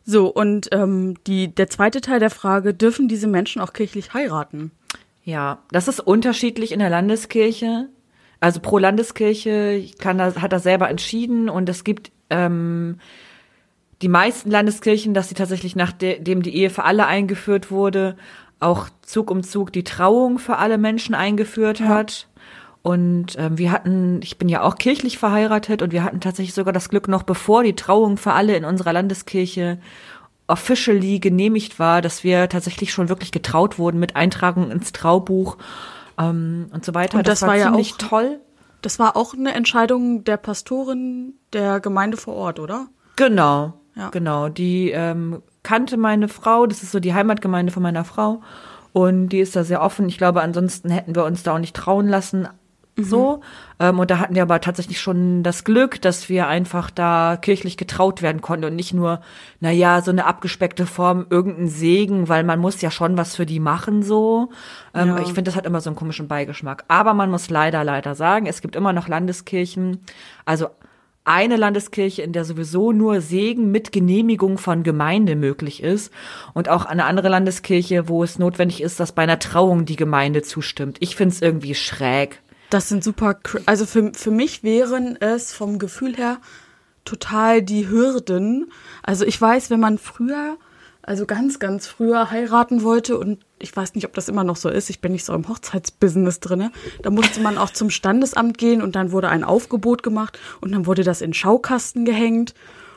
So, 0.03 0.27
und 0.27 0.69
ähm, 0.71 1.15
die, 1.27 1.53
der 1.53 1.69
zweite 1.69 2.01
Teil 2.01 2.19
der 2.19 2.29
Frage, 2.29 2.73
dürfen 2.73 3.07
diese 3.07 3.27
Menschen 3.27 3.61
auch 3.61 3.73
kirchlich 3.73 4.13
heiraten? 4.13 4.71
Ja, 5.23 5.59
das 5.71 5.87
ist 5.87 5.99
unterschiedlich 5.99 6.71
in 6.71 6.79
der 6.79 6.89
Landeskirche. 6.89 7.89
Also 8.39 8.59
pro 8.59 8.79
Landeskirche 8.79 9.85
kann 9.99 10.17
das, 10.17 10.41
hat 10.41 10.51
er 10.51 10.59
selber 10.59 10.89
entschieden 10.89 11.47
und 11.47 11.69
es 11.69 11.83
gibt 11.83 12.11
ähm, 12.31 12.97
die 14.01 14.07
meisten 14.07 14.49
Landeskirchen, 14.49 15.13
dass 15.13 15.29
sie 15.29 15.35
tatsächlich 15.35 15.75
nachdem 15.75 16.41
die 16.41 16.55
Ehe 16.55 16.71
für 16.71 16.83
alle 16.83 17.05
eingeführt 17.05 17.69
wurde, 17.69 18.17
auch 18.61 18.87
Zug 19.01 19.29
um 19.31 19.43
Zug 19.43 19.73
die 19.73 19.83
Trauung 19.83 20.39
für 20.39 20.57
alle 20.57 20.77
Menschen 20.77 21.15
eingeführt 21.15 21.81
hat. 21.81 22.27
Und 22.83 23.37
ähm, 23.37 23.57
wir 23.59 23.71
hatten, 23.71 24.21
ich 24.23 24.37
bin 24.39 24.49
ja 24.49 24.63
auch 24.63 24.75
kirchlich 24.75 25.17
verheiratet 25.19 25.81
und 25.83 25.91
wir 25.91 26.03
hatten 26.03 26.19
tatsächlich 26.19 26.55
sogar 26.55 26.73
das 26.73 26.89
Glück, 26.89 27.07
noch 27.07 27.23
bevor 27.23 27.63
die 27.63 27.75
Trauung 27.75 28.17
für 28.17 28.33
alle 28.33 28.55
in 28.55 28.65
unserer 28.65 28.93
Landeskirche 28.93 29.77
officially 30.47 31.19
genehmigt 31.19 31.79
war, 31.79 32.01
dass 32.01 32.23
wir 32.23 32.49
tatsächlich 32.49 32.91
schon 32.91 33.07
wirklich 33.09 33.31
getraut 33.31 33.77
wurden 33.79 33.99
mit 33.99 34.15
Eintragung 34.15 34.71
ins 34.71 34.91
Traubuch 34.91 35.57
ähm, 36.19 36.67
und 36.73 36.83
so 36.83 36.93
weiter. 36.93 37.19
Und 37.19 37.27
das 37.27 37.41
war 37.43 37.55
ja 37.55 37.65
ziemlich 37.65 37.93
auch- 37.93 37.97
toll. 37.97 38.39
Das 38.81 38.97
war 38.97 39.15
auch 39.15 39.35
eine 39.35 39.53
Entscheidung 39.53 40.23
der 40.23 40.37
Pastorin 40.37 41.35
der 41.53 41.79
Gemeinde 41.79 42.17
vor 42.17 42.33
Ort, 42.33 42.59
oder? 42.59 42.87
Genau, 43.15 43.73
Ja. 43.95 44.09
genau. 44.09 44.49
Die 44.49 44.89
ähm, 44.89 45.43
kannte 45.63 45.97
meine 45.97 46.27
Frau, 46.27 46.65
das 46.65 46.83
ist 46.83 46.91
so 46.91 46.99
die 46.99 47.13
Heimatgemeinde 47.13 47.71
von 47.71 47.83
meiner 47.83 48.03
Frau. 48.03 48.41
Und 48.93 49.29
die 49.29 49.39
ist 49.39 49.55
da 49.55 49.63
sehr 49.63 49.81
offen. 49.81 50.09
Ich 50.09 50.17
glaube, 50.17 50.41
ansonsten 50.41 50.89
hätten 50.89 51.15
wir 51.15 51.23
uns 51.25 51.43
da 51.43 51.53
auch 51.53 51.59
nicht 51.59 51.75
trauen 51.75 52.07
lassen. 52.07 52.47
So. 52.97 53.39
Ähm, 53.79 53.99
und 53.99 54.11
da 54.11 54.19
hatten 54.19 54.35
wir 54.35 54.41
aber 54.41 54.59
tatsächlich 54.59 54.99
schon 54.99 55.43
das 55.43 55.63
Glück, 55.63 56.01
dass 56.01 56.27
wir 56.27 56.47
einfach 56.47 56.91
da 56.91 57.37
kirchlich 57.37 57.77
getraut 57.77 58.21
werden 58.21 58.41
konnten 58.41 58.65
und 58.65 58.75
nicht 58.75 58.93
nur, 58.93 59.21
na 59.61 59.71
ja, 59.71 60.01
so 60.01 60.11
eine 60.11 60.25
abgespeckte 60.25 60.85
Form, 60.85 61.25
irgendein 61.29 61.69
Segen, 61.69 62.27
weil 62.27 62.43
man 62.43 62.59
muss 62.59 62.81
ja 62.81 62.91
schon 62.91 63.17
was 63.17 63.37
für 63.37 63.45
die 63.45 63.61
machen, 63.61 64.03
so. 64.03 64.49
Ähm, 64.93 65.07
Ja. 65.07 65.19
Ich 65.19 65.27
finde, 65.27 65.43
das 65.43 65.55
hat 65.55 65.65
immer 65.65 65.79
so 65.79 65.89
einen 65.89 65.95
komischen 65.95 66.27
Beigeschmack. 66.27 66.83
Aber 66.89 67.13
man 67.13 67.31
muss 67.31 67.49
leider, 67.49 67.85
leider 67.85 68.13
sagen, 68.13 68.45
es 68.45 68.61
gibt 68.61 68.75
immer 68.75 68.91
noch 68.91 69.07
Landeskirchen, 69.07 70.03
also 70.43 70.67
eine 71.23 71.55
Landeskirche, 71.55 72.23
in 72.23 72.33
der 72.33 72.45
sowieso 72.45 72.91
nur 72.91 73.21
Segen 73.21 73.71
mit 73.71 73.91
Genehmigung 73.91 74.57
von 74.57 74.83
Gemeinde 74.83 75.35
möglich 75.35 75.83
ist 75.83 76.11
und 76.53 76.67
auch 76.67 76.85
eine 76.85 77.05
andere 77.05 77.29
Landeskirche, 77.29 78.09
wo 78.09 78.23
es 78.23 78.39
notwendig 78.39 78.81
ist, 78.81 78.99
dass 78.99 79.11
bei 79.11 79.23
einer 79.23 79.39
Trauung 79.39 79.85
die 79.85 79.95
Gemeinde 79.95 80.41
zustimmt. 80.41 80.97
Ich 80.99 81.15
finde 81.15 81.35
es 81.35 81.41
irgendwie 81.41 81.75
schräg. 81.75 82.41
Das 82.71 82.89
sind 82.89 83.03
super, 83.03 83.37
also 83.65 83.85
für, 83.85 84.13
für 84.13 84.31
mich 84.31 84.63
wären 84.63 85.15
es 85.19 85.53
vom 85.53 85.77
Gefühl 85.77 86.15
her 86.15 86.37
total 87.05 87.61
die 87.61 87.87
Hürden. 87.87 88.71
Also 89.03 89.25
ich 89.25 89.39
weiß, 89.39 89.69
wenn 89.69 89.79
man 89.79 89.97
früher, 89.97 90.57
also 91.01 91.25
ganz, 91.25 91.59
ganz 91.59 91.85
früher 91.85 92.31
heiraten 92.31 92.83
wollte 92.83 93.17
und 93.17 93.39
ich 93.61 93.75
weiß 93.75 93.95
nicht, 93.95 94.05
ob 94.05 94.13
das 94.13 94.27
immer 94.29 94.43
noch 94.43 94.55
so 94.55 94.69
ist, 94.69 94.89
ich 94.89 94.99
bin 95.01 95.11
nicht 95.11 95.25
so 95.25 95.33
im 95.33 95.47
Hochzeitsbusiness 95.47 96.39
drinne, 96.39 96.71
da 97.01 97.09
musste 97.09 97.39
man 97.41 97.57
auch 97.57 97.69
zum 97.71 97.89
Standesamt 97.89 98.57
gehen 98.57 98.81
und 98.81 98.95
dann 98.95 99.11
wurde 99.11 99.29
ein 99.29 99.43
Aufgebot 99.43 100.03
gemacht 100.03 100.39
und 100.61 100.71
dann 100.71 100.85
wurde 100.85 101.03
das 101.03 101.21
in 101.21 101.33
Schaukasten 101.33 102.05
gehängt 102.05 102.53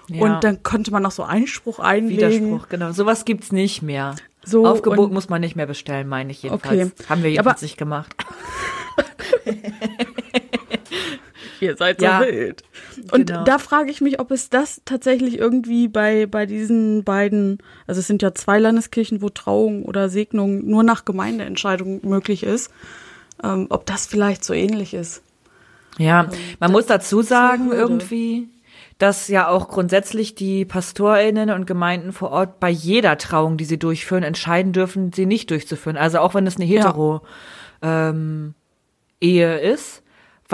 Ja. 0.09 0.23
und 0.23 0.45
dann 0.45 0.63
konnte 0.63 0.91
man 0.91 1.03
noch 1.03 1.13
so 1.13 1.23
Einspruch 1.23 1.79
einlegen. 1.79 2.17
Widerspruch, 2.51 2.69
genau. 2.69 2.93
Sowas 2.93 3.25
gibt's 3.25 3.53
nicht 3.53 3.83
mehr. 3.83 4.17
So, 4.45 4.67
Aufgebot 4.67 5.11
muss 5.13 5.29
man 5.31 5.41
nicht 5.41 5.57
mehr 5.57 5.67
bestellen, 5.67 6.07
meine 6.09 6.31
ich 6.31 6.43
jedenfalls. 6.43 6.93
Okay. 6.93 7.09
Haben 7.09 7.23
wir 7.23 7.31
jedenfalls 7.31 7.63
nicht 7.63 7.79
gemacht. 7.79 8.15
Ihr 11.65 11.77
seid 11.77 12.01
Ja. 12.03 12.21
so 12.21 12.27
wild. 12.27 12.63
Und 13.13 13.27
Genau. 13.27 13.45
da 13.45 13.59
frage 13.59 13.91
ich 13.91 14.01
mich, 14.01 14.21
ob 14.21 14.31
es 14.31 14.51
das 14.51 14.83
tatsächlich 14.85 15.39
irgendwie 15.39 15.89
bei, 15.89 16.27
bei 16.27 16.47
diesen 16.47 17.05
beiden, 17.05 17.59
also 17.87 18.01
es 18.01 18.07
sind 18.07 18.23
ja 18.23 18.35
zwei 18.35 18.59
Landeskirchen, 18.59 19.23
wo 19.23 19.29
Trauung 19.31 19.85
oder 19.85 20.09
Segnung 20.09 20.65
nur 20.67 20.83
nach 20.83 21.05
Gemeindeentscheidung 21.05 22.01
möglich 22.03 22.43
ist, 22.43 22.71
ähm, 23.43 23.67
ob 23.71 23.87
das 23.87 24.07
vielleicht 24.07 24.45
so 24.45 24.53
ähnlich 24.53 24.95
ist. 24.95 25.23
Ja, 25.99 26.29
man 26.61 26.73
muss 26.73 26.87
dazu 26.87 27.23
sagen, 27.23 27.71
irgendwie, 27.73 28.49
dass 28.99 29.29
ja 29.29 29.49
auch 29.49 29.69
grundsätzlich 29.69 30.35
die 30.35 30.65
PastorInnen 30.65 31.51
und 31.51 31.67
Gemeinden 31.67 32.13
vor 32.13 32.31
Ort 32.31 32.61
bei 32.61 32.71
jeder 32.71 33.17
Trauung, 33.19 33.57
die 33.57 33.65
sie 33.65 33.79
durchführen, 33.79 34.23
entscheiden 34.23 34.73
dürfen, 34.73 35.13
sie 35.13 35.27
nicht 35.27 35.51
durchzuführen. 35.51 35.97
Also 35.97 36.19
auch 36.19 36.35
wenn 36.35 36.47
es 36.47 36.57
eine 36.57 36.65
hetero 36.65 37.23
ähm, 37.83 38.55
Ehe 39.21 39.59
ist, 39.61 40.03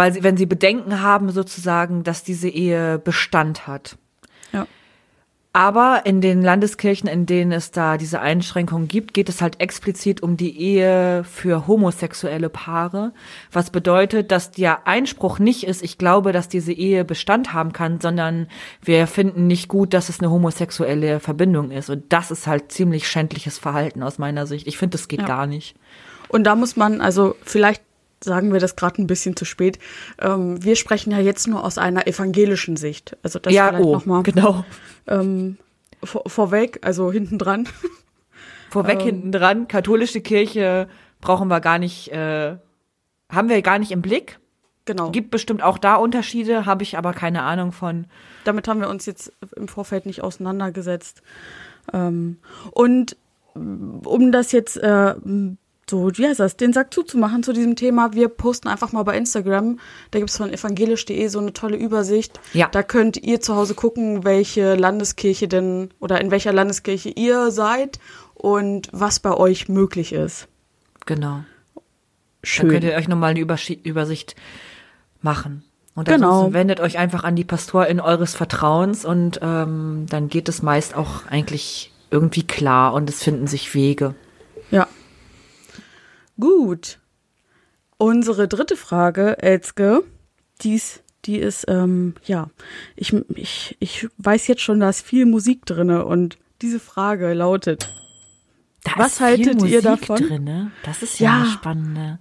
weil 0.00 0.14
sie, 0.14 0.22
wenn 0.22 0.38
sie 0.38 0.46
Bedenken 0.46 1.02
haben 1.02 1.28
sozusagen, 1.30 2.04
dass 2.04 2.24
diese 2.24 2.48
Ehe 2.48 2.98
Bestand 2.98 3.66
hat. 3.66 3.98
Ja. 4.50 4.66
Aber 5.52 6.02
in 6.06 6.22
den 6.22 6.40
Landeskirchen, 6.40 7.06
in 7.06 7.26
denen 7.26 7.52
es 7.52 7.70
da 7.70 7.98
diese 7.98 8.20
Einschränkungen 8.20 8.88
gibt, 8.88 9.12
geht 9.12 9.28
es 9.28 9.42
halt 9.42 9.60
explizit 9.60 10.22
um 10.22 10.38
die 10.38 10.58
Ehe 10.58 11.22
für 11.24 11.66
homosexuelle 11.66 12.48
Paare, 12.48 13.12
was 13.52 13.68
bedeutet, 13.68 14.30
dass 14.32 14.52
der 14.52 14.86
Einspruch 14.86 15.38
nicht 15.38 15.64
ist, 15.64 15.82
ich 15.82 15.98
glaube, 15.98 16.32
dass 16.32 16.48
diese 16.48 16.72
Ehe 16.72 17.04
Bestand 17.04 17.52
haben 17.52 17.74
kann, 17.74 18.00
sondern 18.00 18.46
wir 18.80 19.06
finden 19.06 19.48
nicht 19.48 19.68
gut, 19.68 19.92
dass 19.92 20.08
es 20.08 20.20
eine 20.20 20.30
homosexuelle 20.30 21.20
Verbindung 21.20 21.72
ist. 21.72 21.90
Und 21.90 22.10
das 22.10 22.30
ist 22.30 22.46
halt 22.46 22.72
ziemlich 22.72 23.06
schändliches 23.06 23.58
Verhalten 23.58 24.02
aus 24.02 24.16
meiner 24.18 24.46
Sicht. 24.46 24.66
Ich 24.66 24.78
finde, 24.78 24.96
das 24.96 25.08
geht 25.08 25.20
Ja. 25.20 25.26
gar 25.26 25.46
nicht. 25.46 25.76
Und 26.28 26.44
da 26.44 26.54
muss 26.54 26.76
man, 26.76 27.02
also 27.02 27.34
vielleicht 27.42 27.82
sagen 28.22 28.52
wir 28.52 28.60
das 28.60 28.76
gerade 28.76 29.00
ein 29.02 29.06
bisschen 29.06 29.36
zu 29.36 29.44
spät. 29.44 29.78
Ähm, 30.20 30.62
wir 30.62 30.76
sprechen 30.76 31.10
ja 31.10 31.18
jetzt 31.18 31.46
nur 31.46 31.64
aus 31.64 31.78
einer 31.78 32.06
evangelischen 32.06 32.76
Sicht. 32.76 33.16
Also 33.22 33.38
das 33.38 33.52
ja, 33.52 33.68
vielleicht 33.68 33.84
oh, 33.84 33.92
noch 33.92 34.06
mal 34.06 34.22
genau. 34.22 34.64
ähm, 35.06 35.56
vor, 36.02 36.22
vorweg, 36.26 36.78
also 36.82 37.10
hinten 37.10 37.38
dran. 37.38 37.68
Vorweg 38.70 39.00
Ähm. 39.00 39.06
hinten 39.06 39.32
dran, 39.32 39.66
katholische 39.66 40.20
Kirche 40.20 40.88
brauchen 41.20 41.48
wir 41.48 41.60
gar 41.60 41.78
nicht, 41.78 42.12
äh, 42.12 42.56
haben 43.28 43.48
wir 43.48 43.62
gar 43.62 43.78
nicht 43.78 43.90
im 43.90 44.00
Blick. 44.00 44.38
genau. 44.84 45.10
Gibt 45.10 45.30
bestimmt 45.30 45.62
auch 45.62 45.76
da 45.76 45.96
Unterschiede, 45.96 46.66
habe 46.66 46.84
ich 46.84 46.96
aber 46.96 47.12
keine 47.12 47.42
Ahnung 47.42 47.72
von. 47.72 48.06
Damit 48.44 48.68
haben 48.68 48.80
wir 48.80 48.88
uns 48.88 49.06
jetzt 49.06 49.32
im 49.56 49.66
Vorfeld 49.66 50.06
nicht 50.06 50.22
auseinandergesetzt. 50.22 51.22
Ähm, 51.92 52.38
und 52.70 53.16
mm, 53.54 54.06
um 54.06 54.32
das 54.32 54.52
jetzt 54.52 54.76
äh, 54.76 55.14
so, 55.90 56.10
wie 56.16 56.26
heißt 56.26 56.40
das, 56.40 56.56
den 56.56 56.72
Sack 56.72 56.94
zuzumachen 56.94 57.42
zu 57.42 57.52
diesem 57.52 57.76
Thema, 57.76 58.14
wir 58.14 58.28
posten 58.28 58.68
einfach 58.68 58.92
mal 58.92 59.02
bei 59.02 59.16
Instagram, 59.16 59.78
da 60.10 60.18
gibt's 60.18 60.36
von 60.36 60.52
evangelisch.de 60.52 61.28
so 61.28 61.38
eine 61.38 61.52
tolle 61.52 61.76
Übersicht. 61.76 62.40
Ja. 62.52 62.68
Da 62.68 62.82
könnt 62.82 63.16
ihr 63.18 63.40
zu 63.40 63.56
Hause 63.56 63.74
gucken, 63.74 64.24
welche 64.24 64.74
Landeskirche 64.74 65.48
denn 65.48 65.90
oder 65.98 66.20
in 66.20 66.30
welcher 66.30 66.52
Landeskirche 66.52 67.10
ihr 67.10 67.50
seid 67.50 67.98
und 68.34 68.88
was 68.92 69.20
bei 69.20 69.34
euch 69.34 69.68
möglich 69.68 70.12
ist. 70.12 70.48
Genau. 71.04 71.40
Schön. 72.42 72.68
Dann 72.68 72.74
könnt 72.74 72.84
ihr 72.84 72.96
euch 72.96 73.08
nochmal 73.08 73.32
eine 73.32 73.40
Übersicht 73.40 74.36
machen. 75.20 75.64
Und 75.94 76.08
Genau. 76.08 76.52
wendet 76.52 76.80
euch 76.80 76.98
einfach 76.98 77.24
an 77.24 77.36
die 77.36 77.44
Pastorin 77.44 78.00
eures 78.00 78.34
Vertrauens 78.34 79.04
und 79.04 79.40
ähm, 79.42 80.06
dann 80.08 80.28
geht 80.28 80.48
es 80.48 80.62
meist 80.62 80.94
auch 80.94 81.26
eigentlich 81.26 81.92
irgendwie 82.10 82.46
klar 82.46 82.94
und 82.94 83.10
es 83.10 83.22
finden 83.22 83.46
sich 83.46 83.74
Wege. 83.74 84.14
Gut. 86.40 86.98
Unsere 87.98 88.48
dritte 88.48 88.76
Frage, 88.76 89.38
Elske, 89.42 90.02
dies, 90.62 91.02
die 91.26 91.36
ist, 91.36 91.66
ähm, 91.68 92.14
ja, 92.24 92.48
ich, 92.96 93.12
ich, 93.36 93.76
ich 93.78 94.08
weiß 94.16 94.46
jetzt 94.46 94.62
schon, 94.62 94.80
da 94.80 94.88
ist 94.88 95.02
viel 95.04 95.26
Musik 95.26 95.66
drinne 95.66 96.06
und 96.06 96.38
diese 96.62 96.80
Frage 96.80 97.34
lautet, 97.34 97.88
Da 98.84 98.92
Was 98.96 99.20
haltet 99.20 99.62
ihr 99.62 99.82
davon? 99.82 100.16
Drin, 100.16 100.44
ne? 100.44 100.70
Das 100.82 101.02
ist 101.02 101.20
ja, 101.20 101.30
Ja. 101.30 101.40
eine 101.42 101.50
spannende. 101.50 102.18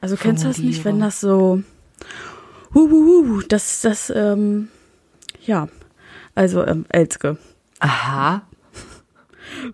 also 0.00 0.16
kennst 0.16 0.42
du 0.42 0.48
das 0.48 0.58
nicht, 0.58 0.84
wenn 0.84 0.98
das 0.98 1.20
so, 1.20 1.62
hu, 2.74 2.90
hu, 2.90 3.26
hu, 3.28 3.42
das, 3.48 3.82
das, 3.82 4.10
ähm, 4.10 4.68
ja, 5.46 5.68
also, 6.34 6.66
ähm, 6.66 6.86
Elske, 6.88 7.38
Aha. 7.78 8.42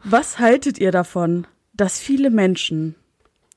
was 0.05 0.38
haltet 0.38 0.79
ihr 0.79 0.92
davon, 0.92 1.46
dass 1.72 1.98
viele 1.98 2.29
Menschen 2.29 2.94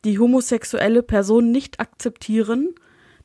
die 0.06 0.20
homosexuelle 0.20 1.04
Person 1.04 1.52
nicht 1.52 1.80
akzeptieren, 1.80 2.76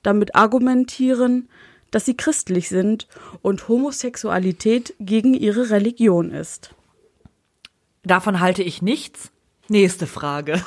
damit 0.03 0.35
argumentieren, 0.35 1.49
dass 1.91 2.07
sie 2.07 2.17
christlich 2.17 2.69
sind 2.69 3.07
und 3.43 3.69
Homosexualität 3.69 4.95
gegen 4.99 5.35
ihre 5.35 5.71
Religion 5.71 6.31
ist? 6.31 6.75
Davon 8.03 8.41
halte 8.41 8.63
ich 8.63 8.83
nichts. 8.83 9.31
Nächste 9.69 10.07
Frage. 10.07 10.61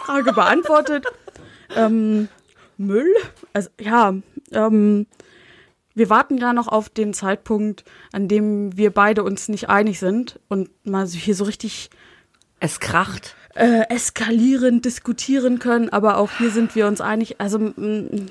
Frage 0.00 0.32
beantwortet. 0.32 1.06
ähm, 1.76 2.28
Müll? 2.76 3.14
Also 3.52 3.70
ja, 3.80 4.14
ähm, 4.52 5.06
wir 5.94 6.10
warten 6.10 6.38
ja 6.38 6.52
noch 6.52 6.68
auf 6.68 6.88
den 6.88 7.14
Zeitpunkt, 7.14 7.84
an 8.12 8.28
dem 8.28 8.76
wir 8.76 8.90
beide 8.90 9.22
uns 9.22 9.48
nicht 9.48 9.68
einig 9.68 10.00
sind 10.00 10.40
und 10.48 10.68
mal 10.84 11.06
hier 11.06 11.34
so 11.34 11.44
richtig 11.44 11.88
Es 12.60 12.80
kracht. 12.80 13.36
Äh, 13.54 13.82
eskalierend 13.88 14.84
diskutieren 14.84 15.58
können, 15.58 15.88
aber 15.88 16.18
auch 16.18 16.30
hier 16.38 16.50
sind 16.50 16.74
wir 16.74 16.86
uns 16.86 17.00
einig. 17.00 17.36
Also 17.40 17.72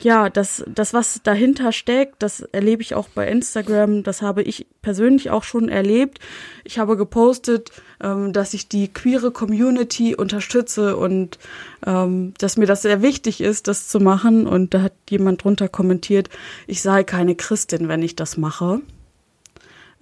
ja, 0.01 0.29
das, 0.29 0.63
das, 0.67 0.93
was 0.93 1.21
dahinter 1.23 1.71
steckt, 1.71 2.21
das 2.21 2.41
erlebe 2.41 2.81
ich 2.81 2.93
auch 2.95 3.07
bei 3.09 3.27
Instagram, 3.27 4.03
das 4.03 4.21
habe 4.21 4.41
ich 4.43 4.67
persönlich 4.81 5.29
auch 5.29 5.43
schon 5.43 5.69
erlebt. 5.69 6.19
Ich 6.65 6.77
habe 6.77 6.97
gepostet, 6.97 7.71
ähm, 8.01 8.33
dass 8.33 8.53
ich 8.53 8.67
die 8.67 8.91
queere 8.91 9.31
Community 9.31 10.15
unterstütze 10.15 10.97
und 10.97 11.39
ähm, 11.85 12.33
dass 12.37 12.57
mir 12.57 12.65
das 12.65 12.81
sehr 12.81 13.01
wichtig 13.01 13.41
ist, 13.41 13.67
das 13.67 13.87
zu 13.87 13.99
machen. 13.99 14.45
Und 14.45 14.73
da 14.73 14.81
hat 14.83 14.93
jemand 15.09 15.43
drunter 15.43 15.69
kommentiert, 15.69 16.29
ich 16.67 16.81
sei 16.81 17.03
keine 17.03 17.35
Christin, 17.35 17.87
wenn 17.87 18.03
ich 18.03 18.15
das 18.15 18.37
mache. 18.37 18.81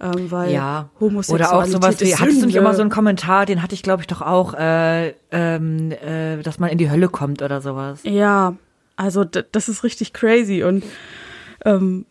Ähm, 0.02 0.30
weil 0.30 0.52
Ja. 0.52 0.90
Homosexualität 0.98 1.52
Oder 1.52 1.62
auch 1.62 1.66
sowas 1.66 2.00
wie, 2.00 2.16
hattest 2.16 2.42
du 2.42 2.46
nicht 2.46 2.56
immer 2.56 2.74
so 2.74 2.82
einen 2.82 2.90
Kommentar, 2.90 3.46
den 3.46 3.62
hatte 3.62 3.74
ich 3.74 3.84
glaube 3.84 4.02
ich 4.02 4.08
doch 4.08 4.20
auch, 4.20 4.52
äh, 4.54 5.14
ähm, 5.30 5.92
äh, 5.92 6.42
dass 6.42 6.58
man 6.58 6.70
in 6.70 6.78
die 6.78 6.90
Hölle 6.90 7.08
kommt 7.08 7.40
oder 7.40 7.60
sowas. 7.60 8.00
Ja, 8.02 8.56
also 8.96 9.24
das 9.24 9.68
ist 9.68 9.84
richtig 9.84 10.12
crazy 10.12 10.64
und 10.64 10.82
ähm, 11.64 12.04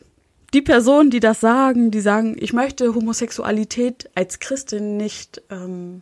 die 0.54 0.62
Personen, 0.62 1.10
die 1.10 1.20
das 1.20 1.40
sagen, 1.40 1.92
die 1.92 2.02
sagen, 2.02 2.36
ich 2.40 2.54
möchte 2.54 2.96
Homosexualität 2.96 4.10
als 4.16 4.40
Christin 4.40 4.98
nicht 4.98 5.42
ähm, 5.50 6.02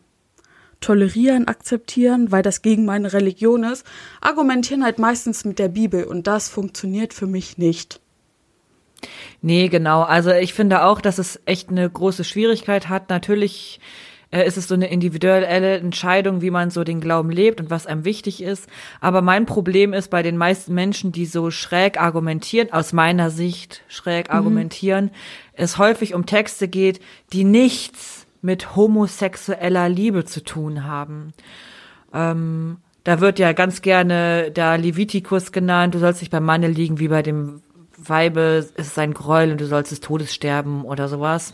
tolerieren, 0.81 1.47
akzeptieren, 1.47 2.31
weil 2.31 2.41
das 2.41 2.61
gegen 2.61 2.85
meine 2.85 3.13
Religion 3.13 3.63
ist, 3.63 3.85
argumentieren 4.21 4.83
halt 4.83 4.99
meistens 4.99 5.45
mit 5.45 5.59
der 5.59 5.69
Bibel 5.69 6.03
und 6.03 6.27
das 6.27 6.49
funktioniert 6.49 7.13
für 7.13 7.27
mich 7.27 7.57
nicht. 7.57 7.99
Nee, 9.41 9.69
genau. 9.69 10.01
Also 10.01 10.31
ich 10.31 10.53
finde 10.53 10.83
auch, 10.83 11.01
dass 11.01 11.17
es 11.17 11.39
echt 11.45 11.69
eine 11.69 11.89
große 11.89 12.23
Schwierigkeit 12.23 12.89
hat. 12.89 13.09
Natürlich 13.09 13.79
äh, 14.31 14.45
ist 14.45 14.57
es 14.57 14.67
so 14.67 14.75
eine 14.75 14.89
individuelle 14.89 15.77
Entscheidung, 15.77 16.41
wie 16.41 16.51
man 16.51 16.69
so 16.69 16.83
den 16.83 17.01
Glauben 17.01 17.31
lebt 17.31 17.59
und 17.59 17.69
was 17.69 17.87
einem 17.87 18.05
wichtig 18.05 18.43
ist. 18.43 18.67
Aber 19.01 19.21
mein 19.21 19.45
Problem 19.45 19.93
ist 19.93 20.09
bei 20.09 20.21
den 20.21 20.37
meisten 20.37 20.73
Menschen, 20.73 21.11
die 21.11 21.25
so 21.25 21.51
schräg 21.51 21.99
argumentieren, 21.99 22.71
aus 22.71 22.93
meiner 22.93 23.29
Sicht 23.29 23.83
schräg 23.87 24.29
argumentieren, 24.29 25.11
es 25.53 25.77
häufig 25.77 26.13
um 26.13 26.25
Texte 26.25 26.67
geht, 26.67 27.01
die 27.33 27.43
nichts 27.43 28.27
mit 28.41 28.75
homosexueller 28.75 29.89
Liebe 29.89 30.25
zu 30.25 30.43
tun 30.43 30.85
haben. 30.85 31.33
Ähm, 32.13 32.77
da 33.03 33.21
wird 33.21 33.39
ja 33.39 33.53
ganz 33.53 33.81
gerne 33.81 34.51
der 34.51 34.77
Levitikus 34.77 35.51
genannt, 35.51 35.95
du 35.95 35.99
sollst 35.99 36.21
nicht 36.21 36.31
beim 36.31 36.45
Manne 36.45 36.67
liegen 36.67 36.99
wie 36.99 37.07
bei 37.07 37.21
dem 37.21 37.61
Weibe, 38.01 38.67
ist 38.75 38.99
ein 38.99 39.13
Gräuel 39.13 39.51
und 39.51 39.61
du 39.61 39.65
sollst 39.65 39.91
des 39.91 39.99
Todes 39.99 40.33
sterben 40.33 40.83
oder 40.83 41.07
sowas. 41.07 41.53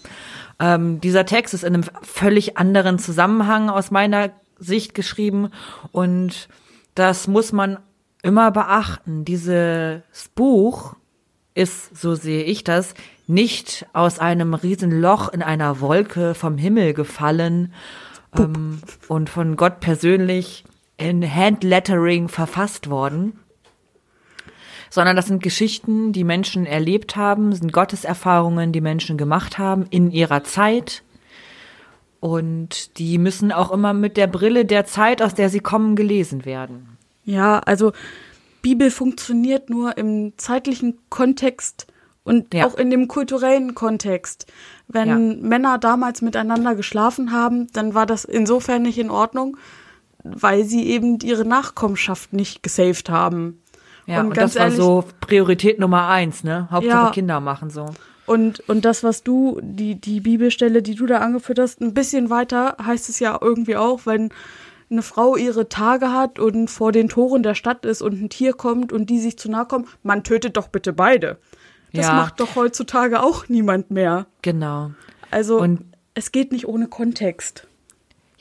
Ähm, 0.60 1.02
dieser 1.02 1.26
Text 1.26 1.54
ist 1.54 1.64
in 1.64 1.74
einem 1.74 1.84
völlig 2.02 2.58
anderen 2.58 3.00
Zusammenhang 3.00 3.70
aus 3.70 3.92
meiner 3.92 4.32
Sicht 4.58 4.94
geschrieben 4.94 5.50
und 5.92 6.48
das 6.94 7.28
muss 7.28 7.52
man 7.52 7.78
immer 8.24 8.52
beachten. 8.52 9.26
Dieses 9.26 10.02
Buch 10.34 10.96
ist, 11.54 11.96
so 11.96 12.16
sehe 12.16 12.44
ich 12.44 12.64
das, 12.64 12.94
nicht 13.28 13.86
aus 13.94 14.20
einem 14.20 14.54
riesen 14.54 15.02
Loch 15.02 15.30
in 15.30 15.42
einer 15.42 15.80
Wolke 15.80 16.36
vom 16.36 16.58
Himmel 16.58 16.94
gefallen 16.94 17.74
ähm, 18.38 18.80
und 19.08 19.30
von 19.30 19.56
Gott 19.56 19.80
persönlich 19.80 20.64
in 20.98 21.24
Handlettering 21.24 22.28
verfasst 22.30 22.90
worden, 22.90 23.40
sondern 24.90 25.16
das 25.16 25.28
sind 25.28 25.42
Geschichten, 25.44 26.12
die 26.12 26.24
Menschen 26.24 26.66
erlebt 26.66 27.16
haben, 27.16 27.54
sind 27.54 27.74
Gotteserfahrungen, 27.74 28.72
die 28.72 28.82
Menschen 28.82 29.18
gemacht 29.18 29.58
haben 29.58 29.86
in 29.90 30.12
ihrer 30.12 30.44
Zeit. 30.44 31.04
Und 32.20 32.98
die 32.98 33.18
müssen 33.18 33.52
auch 33.52 33.72
immer 33.72 33.94
mit 33.94 34.18
der 34.18 34.28
Brille 34.28 34.66
der 34.66 34.86
Zeit, 34.86 35.22
aus 35.22 35.34
der 35.36 35.50
sie 35.50 35.60
kommen, 35.60 35.96
gelesen 35.96 36.46
werden. 36.46 36.98
Ja, 37.24 37.60
also 37.60 37.92
Bibel 38.62 38.90
funktioniert 38.90 39.70
nur 39.70 39.98
im 39.98 40.34
zeitlichen 40.38 40.98
Kontext 41.10 41.88
und 42.24 42.54
Ja. 42.54 42.66
auch 42.66 42.76
in 42.76 42.90
dem 42.90 43.08
kulturellen 43.08 43.76
Kontext. 43.76 44.48
Wenn 44.88 45.08
Ja. 45.08 45.18
Männer 45.18 45.78
damals 45.78 46.22
miteinander 46.24 46.74
geschlafen 46.76 47.32
haben, 47.32 47.68
dann 47.74 47.94
war 47.94 48.08
das 48.08 48.26
insofern 48.26 48.82
nicht 48.82 48.98
in 48.98 49.12
Ordnung, 49.12 49.58
weil 50.24 50.66
sie 50.66 50.88
eben 50.88 51.20
ihre 51.22 51.46
Nachkommenschaft 51.46 52.34
nicht 52.34 52.64
gesaved 52.64 53.12
haben. 53.12 53.62
Ja, 54.08 54.22
und 54.22 54.28
und, 54.28 54.38
das 54.38 54.56
war 54.56 54.64
ehrlich- 54.66 54.78
so 54.78 55.04
Priorität 55.22 55.80
Nummer 55.80 56.08
eins, 56.08 56.44
ne? 56.44 56.68
Hauptsache 56.72 57.06
Ja. 57.08 57.12
Kinder 57.12 57.40
machen 57.40 57.70
so. 57.70 57.86
Und, 58.28 58.68
und 58.70 58.86
das, 58.86 59.04
was 59.04 59.24
du, 59.24 59.60
die, 59.62 59.96
die 60.02 60.20
Bibelstelle, 60.20 60.82
die 60.82 60.96
du 60.96 61.06
da 61.06 61.20
angeführt 61.20 61.60
hast, 61.60 61.80
ein 61.82 61.94
bisschen 61.94 62.30
weiter 62.32 62.76
heißt 62.84 63.08
es 63.10 63.20
ja 63.20 63.38
irgendwie 63.40 63.76
auch, 63.78 64.02
wenn 64.06 64.30
eine 64.90 65.02
Frau 65.04 65.36
ihre 65.36 65.70
Tage 65.70 66.12
hat 66.12 66.40
und 66.40 66.70
vor 66.70 66.92
den 66.92 67.10
Toren 67.10 67.44
der 67.44 67.56
Stadt 67.56 67.86
ist 67.86 68.02
und 68.02 68.22
ein 68.22 68.30
Tier 68.30 68.54
kommt 68.54 68.92
und 68.94 69.10
die 69.10 69.20
sich 69.20 69.38
zu 69.38 69.50
nahe 69.50 69.66
kommen, 69.66 69.88
man 70.04 70.24
tötet 70.24 70.58
doch 70.58 70.68
bitte 70.70 70.94
beide. 70.94 71.38
Das 71.94 72.08
Ja. 72.08 72.14
macht 72.16 72.40
doch 72.40 72.56
heutzutage 72.56 73.22
auch 73.24 73.48
niemand 73.48 73.90
mehr. 73.92 74.26
Genau. 74.42 74.92
Also 75.32 75.60
Und- 75.60 75.82
es 76.14 76.32
geht 76.32 76.52
nicht 76.52 76.68
ohne 76.68 76.88
Kontext. 76.88 77.68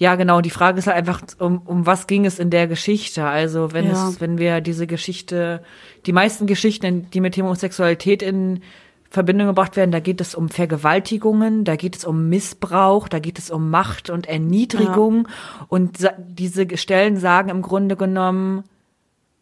Ja, 0.05 0.15
genau. 0.17 0.41
Die 0.41 0.51
Frage 0.51 0.79
ist 0.79 0.87
halt 0.87 0.97
einfach, 0.99 1.23
um, 1.39 1.63
um 1.65 1.87
was 1.87 2.07
ging 2.07 2.27
es 2.27 2.39
in 2.39 2.51
der 2.51 2.67
Geschichte? 2.69 3.25
Also, 3.25 3.73
wenn 3.73 3.87
Ja. 3.87 4.09
es, 4.09 4.21
wenn 4.21 4.37
wir 4.39 4.61
diese 4.61 4.87
Geschichte, 4.87 5.63
die 6.07 6.13
meisten 6.13 6.47
Geschichten, 6.47 7.11
die 7.13 7.21
mit 7.21 7.37
Homosexualität 7.39 8.23
in 8.23 8.61
Verbindung 9.09 9.47
gebracht 9.47 9.77
werden, 9.77 9.93
da 9.93 10.01
geht 10.01 10.21
es 10.21 10.35
um 10.35 10.49
Vergewaltigungen, 10.49 11.65
da 11.65 11.77
geht 11.77 11.97
es 11.97 12.05
um 12.05 12.29
Missbrauch, 12.29 13.09
da 13.09 13.19
geht 13.21 13.39
es 13.39 13.51
um 13.51 13.71
Macht 13.71 14.11
und 14.11 14.27
Erniedrigung. 14.27 15.29
Und 15.69 15.97
sa- 15.99 16.15
diese 16.19 16.77
Stellen 16.77 17.17
sagen 17.17 17.49
im 17.49 17.63
Grunde 17.63 17.97
genommen, 17.97 18.65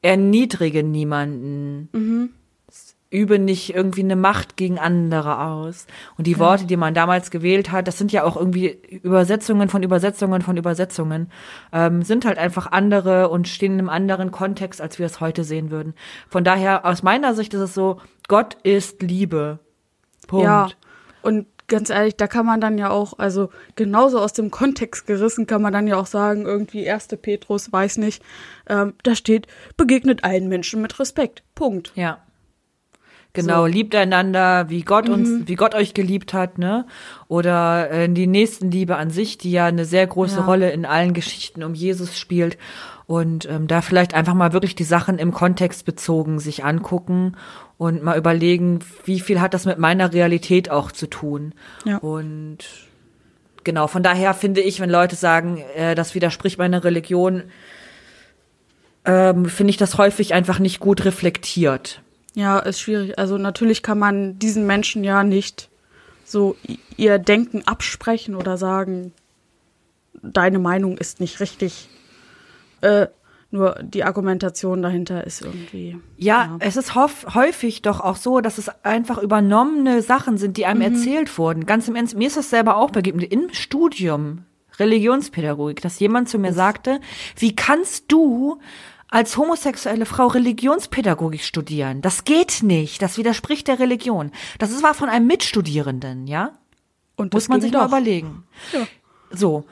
erniedrige 0.02 0.82
niemanden. 0.82 1.88
Übe 3.12 3.38
nicht 3.38 3.74
irgendwie 3.74 4.02
eine 4.02 4.16
Macht 4.16 4.56
gegen 4.56 4.78
andere 4.78 5.40
aus. 5.40 5.86
Und 6.16 6.26
die 6.26 6.38
Worte, 6.38 6.64
die 6.64 6.76
man 6.76 6.94
damals 6.94 7.30
gewählt 7.30 7.70
hat, 7.70 7.86
das 7.86 7.98
sind 7.98 8.10
ja 8.12 8.24
auch 8.24 8.36
irgendwie 8.36 8.68
Übersetzungen 9.02 9.68
von 9.68 9.82
Übersetzungen 9.82 10.42
von 10.42 10.56
Übersetzungen, 10.56 11.30
ähm, 11.72 12.02
sind 12.02 12.24
halt 12.24 12.38
einfach 12.38 12.72
andere 12.72 13.28
und 13.28 13.48
stehen 13.48 13.74
in 13.74 13.78
einem 13.80 13.88
anderen 13.88 14.30
Kontext, 14.30 14.80
als 14.80 14.98
wir 14.98 15.06
es 15.06 15.20
heute 15.20 15.44
sehen 15.44 15.70
würden. 15.70 15.94
Von 16.28 16.44
daher, 16.44 16.86
aus 16.86 17.02
meiner 17.02 17.34
Sicht 17.34 17.54
ist 17.54 17.60
es 17.60 17.74
so, 17.74 18.00
Gott 18.28 18.56
ist 18.62 19.02
Liebe. 19.02 19.58
Punkt. 20.26 20.44
Ja. 20.44 20.68
Und 21.22 21.46
ganz 21.68 21.90
ehrlich, 21.90 22.16
da 22.16 22.26
kann 22.26 22.46
man 22.46 22.60
dann 22.60 22.78
ja 22.78 22.90
auch, 22.90 23.18
also 23.18 23.50
genauso 23.76 24.18
aus 24.18 24.32
dem 24.32 24.50
Kontext 24.50 25.06
gerissen, 25.06 25.46
kann 25.46 25.62
man 25.62 25.72
dann 25.72 25.86
ja 25.86 25.96
auch 25.96 26.06
sagen, 26.06 26.44
irgendwie 26.44 26.88
1. 26.88 27.08
Petrus, 27.20 27.72
weiß 27.72 27.98
nicht, 27.98 28.22
ähm, 28.68 28.94
da 29.02 29.14
steht, 29.14 29.46
begegnet 29.76 30.24
allen 30.24 30.48
Menschen 30.48 30.82
mit 30.82 30.98
Respekt. 30.98 31.42
Punkt. 31.54 31.92
Ja. 31.94 32.18
Genau, 33.34 33.64
liebt 33.64 33.94
einander, 33.94 34.68
wie 34.68 34.82
Gott 34.82 35.08
uns, 35.08 35.48
wie 35.48 35.54
Gott 35.54 35.74
euch 35.74 35.94
geliebt 35.94 36.34
hat, 36.34 36.58
ne? 36.58 36.86
Oder 37.28 37.90
äh, 37.90 38.08
die 38.10 38.26
Nächstenliebe 38.26 38.96
an 38.96 39.08
sich, 39.08 39.38
die 39.38 39.52
ja 39.52 39.64
eine 39.64 39.86
sehr 39.86 40.06
große 40.06 40.40
Ja. 40.40 40.44
Rolle 40.44 40.70
in 40.70 40.84
allen 40.84 41.14
Geschichten 41.14 41.62
um 41.62 41.72
Jesus 41.72 42.18
spielt. 42.18 42.58
Und 43.06 43.48
ähm, 43.48 43.68
da 43.68 43.80
vielleicht 43.80 44.12
einfach 44.12 44.34
mal 44.34 44.52
wirklich 44.52 44.74
die 44.74 44.84
Sachen 44.84 45.18
im 45.18 45.32
Kontext 45.32 45.86
bezogen 45.86 46.40
sich 46.40 46.64
angucken 46.64 47.36
und 47.78 48.02
mal 48.02 48.18
überlegen, 48.18 48.80
wie 49.04 49.18
viel 49.18 49.40
hat 49.40 49.54
das 49.54 49.64
mit 49.64 49.78
meiner 49.78 50.12
Realität 50.12 50.70
auch 50.70 50.92
zu 50.92 51.08
tun. 51.08 51.54
Ja. 51.86 51.96
Und 51.98 52.58
genau, 53.64 53.86
von 53.86 54.02
daher 54.02 54.34
finde 54.34 54.60
ich, 54.60 54.78
wenn 54.80 54.90
Leute 54.90 55.16
sagen, 55.16 55.62
äh, 55.74 55.94
das 55.94 56.14
widerspricht 56.14 56.58
meiner 56.58 56.84
Religion, 56.84 57.44
ähm, 59.06 59.46
finde 59.46 59.70
ich 59.70 59.78
das 59.78 59.96
häufig 59.96 60.34
einfach 60.34 60.58
nicht 60.58 60.80
gut 60.80 61.06
reflektiert. 61.06 62.02
Ja, 62.34 62.58
ist 62.58 62.80
schwierig. 62.80 63.18
Also 63.18 63.38
natürlich 63.38 63.82
kann 63.82 63.98
man 63.98 64.38
diesen 64.38 64.66
Menschen 64.66 65.04
ja 65.04 65.22
nicht 65.22 65.68
so 66.24 66.56
ihr 66.96 67.18
Denken 67.18 67.62
absprechen 67.66 68.34
oder 68.34 68.56
sagen, 68.56 69.12
deine 70.22 70.58
Meinung 70.58 70.96
ist 70.96 71.20
nicht 71.20 71.40
richtig. 71.40 71.88
Äh, 72.80 73.08
nur 73.50 73.78
die 73.82 74.02
Argumentation 74.02 74.80
dahinter 74.80 75.26
ist 75.26 75.42
irgendwie. 75.42 75.98
Ja, 76.16 76.56
es 76.60 76.78
ist 76.78 76.94
häufig 76.94 77.82
doch 77.82 78.00
auch 78.00 78.16
so, 78.16 78.40
dass 78.40 78.56
es 78.56 78.70
einfach 78.82 79.18
übernommene 79.18 80.00
Sachen 80.00 80.38
sind, 80.38 80.56
die 80.56 80.64
einem 80.64 80.80
erzählt 80.80 81.36
wurden. 81.36 81.66
Ganz 81.66 81.86
im 81.86 81.94
Ernst, 81.94 82.16
mir 82.16 82.28
ist 82.28 82.38
das 82.38 82.48
selber 82.48 82.78
auch 82.78 82.90
begegnet. 82.90 83.30
Im 83.30 83.52
Studium 83.52 84.46
Religionspädagogik, 84.78 85.82
dass 85.82 86.00
jemand 86.00 86.30
zu 86.30 86.38
mir 86.38 86.54
sagte, 86.54 87.00
wie 87.36 87.54
kannst 87.54 88.10
du 88.10 88.58
als 89.12 89.36
homosexuelle 89.36 90.06
Frau 90.06 90.26
Religionspädagogik 90.26 91.42
studieren? 91.42 92.00
Das 92.00 92.24
geht 92.24 92.62
nicht. 92.62 93.02
Das 93.02 93.18
widerspricht 93.18 93.68
der 93.68 93.78
Religion. 93.78 94.32
Das 94.58 94.70
ist, 94.70 94.82
war 94.82 94.94
von 94.94 95.10
einem 95.10 95.26
Mitstudierenden, 95.26 96.26
ja? 96.26 96.52
Und 97.16 97.34
Muss 97.34 97.44
das 97.44 97.48
man 97.50 97.60
ging 97.60 97.68
sich 97.68 97.72
mal 97.72 97.80
doch. 97.80 97.88
überlegen. 97.88 98.44
So. 99.30 99.64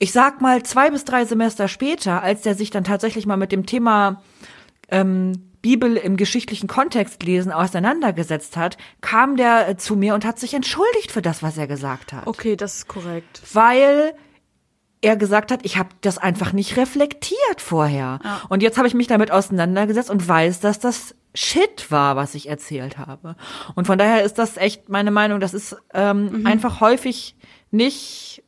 Ich 0.00 0.10
sag 0.10 0.40
mal, 0.40 0.64
zwei 0.64 0.90
bis 0.90 1.04
drei 1.04 1.24
Semester 1.24 1.68
später, 1.68 2.20
als 2.20 2.42
der 2.42 2.56
sich 2.56 2.70
dann 2.70 2.82
tatsächlich 2.82 3.26
mal 3.26 3.36
mit 3.36 3.52
dem 3.52 3.64
Thema 3.64 4.22
ähm, 4.88 5.52
Bibel 5.62 5.96
im 5.96 6.16
geschichtlichen 6.16 6.66
Kontext 6.66 7.22
lesen 7.22 7.52
auseinandergesetzt 7.52 8.56
hat, 8.56 8.76
kam 9.00 9.36
der 9.36 9.68
äh, 9.68 9.76
zu 9.76 9.94
mir 9.94 10.14
und 10.14 10.24
hat 10.24 10.40
sich 10.40 10.52
entschuldigt 10.52 11.12
für 11.12 11.22
das, 11.22 11.44
was 11.44 11.56
er 11.56 11.68
gesagt 11.68 12.12
hat. 12.12 12.26
Okay, 12.26 12.56
das 12.56 12.78
ist 12.78 12.88
korrekt. 12.88 13.40
Weil 13.52 14.14
er 15.04 15.16
gesagt 15.16 15.52
hat, 15.52 15.60
ich 15.64 15.76
habe 15.78 15.90
das 16.00 16.18
einfach 16.18 16.52
nicht 16.52 16.76
reflektiert 16.76 17.60
vorher. 17.60 18.18
Und 18.48 18.62
jetzt 18.62 18.78
habe 18.78 18.88
ich 18.88 18.94
mich 18.94 19.06
damit 19.06 19.30
auseinandergesetzt 19.30 20.10
und 20.10 20.26
weiß, 20.26 20.60
dass 20.60 20.78
das 20.80 21.14
Shit 21.34 21.90
war, 21.90 22.16
was 22.16 22.34
ich 22.34 22.48
erzählt 22.48 22.96
habe. 22.98 23.36
Und 23.74 23.86
von 23.86 23.98
daher 23.98 24.22
ist 24.22 24.38
das 24.38 24.56
echt 24.56 24.88
meine 24.88 25.10
Meinung, 25.10 25.40
das 25.40 25.52
ist 25.54 25.76
ähm, 25.92 26.46
einfach 26.46 26.80
häufig 26.80 27.36
nicht 27.70 28.42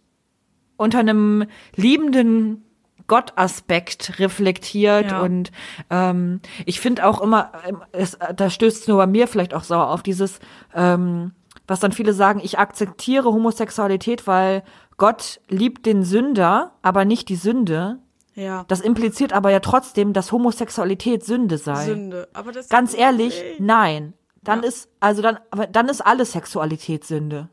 unter 0.77 0.99
einem 1.01 1.47
liebenden 1.75 2.62
Gott-Aspekt 3.09 4.19
reflektiert 4.19 5.11
Ja. 5.12 5.21
und 5.23 5.53
ähm, 5.90 6.40
ich 6.64 6.81
finde 6.81 7.07
auch 7.07 7.21
immer, 7.21 7.53
ähm, 7.66 7.83
es, 7.92 8.19
da 8.35 8.51
stößt 8.51 8.83
es 8.83 8.88
nur 8.88 8.97
bei 8.99 9.07
mir 9.07 9.29
vielleicht 9.29 9.55
auch 9.55 9.62
sauer 9.64 9.90
auf 9.90 10.03
dieses, 10.03 10.40
ähm, 10.75 11.33
was 11.69 11.81
dann 11.81 11.92
viele 11.92 12.12
sagen, 12.12 12.40
ich 12.42 12.59
akzeptiere 12.59 13.33
Homosexualität, 13.33 14.27
weil 14.27 14.62
Gott 14.96 15.40
liebt 15.48 15.85
den 15.87 16.02
Sünder, 16.02 16.72
aber 16.82 17.04
nicht 17.04 17.28
die 17.28 17.37
Sünde. 17.37 17.98
Ja. 18.35 18.64
Das 18.68 18.80
impliziert 18.80 19.32
aber 19.32 19.50
ja 19.50 19.61
trotzdem, 19.61 20.12
dass 20.12 20.32
Homosexualität 20.32 21.24
Sünde 21.24 21.59
sei. 21.59 21.85
Sünde. 21.87 22.28
Aber 22.35 22.52
das 22.52 22.68
Ganz 22.68 22.96
ehrlich, 22.96 23.42
Nee. 23.42 23.64
nein. 23.64 24.12
Dann 24.42 24.62
Ja. 24.62 24.68
ist, 24.68 24.88
also 25.00 25.22
dann, 25.22 25.38
dann 25.72 25.88
ist 25.88 26.00
alle 26.00 26.24
Sexualität 26.24 27.04
Sünde. 27.04 27.48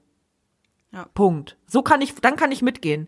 Ja. 0.91 1.07
Punkt. 1.13 1.57
So 1.67 1.81
kann 1.81 2.01
ich, 2.01 2.13
dann 2.15 2.35
kann 2.35 2.51
ich 2.51 2.61
mitgehen. 2.61 3.07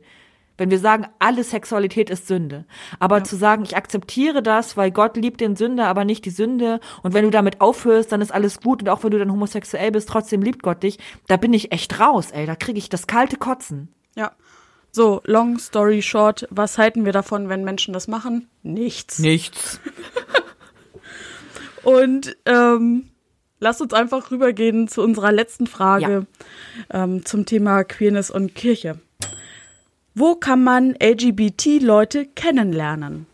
Wenn 0.57 0.71
wir 0.71 0.79
sagen, 0.79 1.05
alle 1.19 1.43
Sexualität 1.43 2.09
ist 2.09 2.27
Sünde. 2.27 2.63
Aber 2.99 3.25
zu 3.25 3.35
sagen, 3.35 3.63
ich 3.63 3.75
akzeptiere 3.75 4.41
das, 4.41 4.77
weil 4.77 4.89
Gott 4.89 5.17
liebt 5.17 5.41
den 5.41 5.57
Sünder, 5.57 5.87
aber 5.87 6.05
nicht 6.05 6.23
die 6.23 6.29
Sünde. 6.29 6.79
Und 7.03 7.13
wenn 7.13 7.25
du 7.25 7.29
damit 7.29 7.59
aufhörst, 7.59 8.11
dann 8.13 8.21
ist 8.21 8.33
alles 8.33 8.61
gut. 8.61 8.81
Und 8.81 8.87
auch 8.89 9.03
wenn 9.03 9.11
du 9.11 9.19
dann 9.19 9.31
homosexuell 9.31 9.91
bist, 9.91 10.07
trotzdem 10.07 10.41
liebt 10.41 10.63
Gott 10.63 10.81
dich. 10.81 10.97
Da 11.27 11.35
bin 11.35 11.53
ich 11.53 11.73
echt 11.73 11.99
raus, 11.99 12.31
ey. 12.31 12.45
Da 12.45 12.55
kriege 12.55 12.79
ich 12.79 12.87
das 12.87 13.05
kalte 13.05 13.35
Kotzen. 13.35 13.89
Ja. 14.15 14.32
So, 14.91 15.21
long 15.25 15.60
story 15.60 16.01
short, 16.01 16.47
was 16.49 16.78
halten 16.78 17.04
wir 17.04 17.12
davon, 17.12 17.49
wenn 17.49 17.63
Menschen 17.65 17.93
das 17.93 18.08
machen? 18.08 18.47
Nichts. 18.63 19.19
Nichts. 19.19 19.80
Und 21.84 22.36
ähm, 22.45 23.10
lasst 23.60 23.82
uns 23.82 23.93
einfach 23.93 24.32
rübergehen 24.32 24.88
zu 24.88 25.01
unserer 25.04 25.32
letzten 25.32 25.67
Frage 25.67 26.25
ähm, 26.89 27.25
zum 27.25 27.45
Thema 27.45 27.84
Queerness 27.84 28.32
und 28.32 28.56
Kirche. 28.56 28.99
Wo 30.15 30.36
kann 30.36 30.63
man 30.63 30.95
LGBT-Leute 31.01 32.25
kennenlernen? 32.25 33.28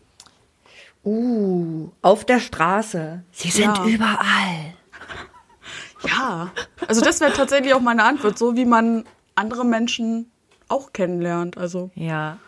Uh, 1.04 1.90
auf 2.02 2.24
der 2.24 2.40
Straße. 2.40 3.22
Sie 3.30 3.50
sind 3.50 3.76
Ja. 3.78 3.86
überall. 3.86 4.74
Ja. 6.06 6.50
Also 6.88 7.00
das 7.00 7.20
wäre 7.20 7.32
tatsächlich 7.32 7.72
auch 7.74 7.80
meine 7.80 8.02
Antwort, 8.02 8.36
so 8.36 8.56
wie 8.56 8.64
man 8.64 9.04
andere 9.36 9.64
Menschen 9.64 10.31
auch 10.72 10.92
kennenlernt. 10.92 11.58
Also 11.58 11.90
Ja. 11.94 12.38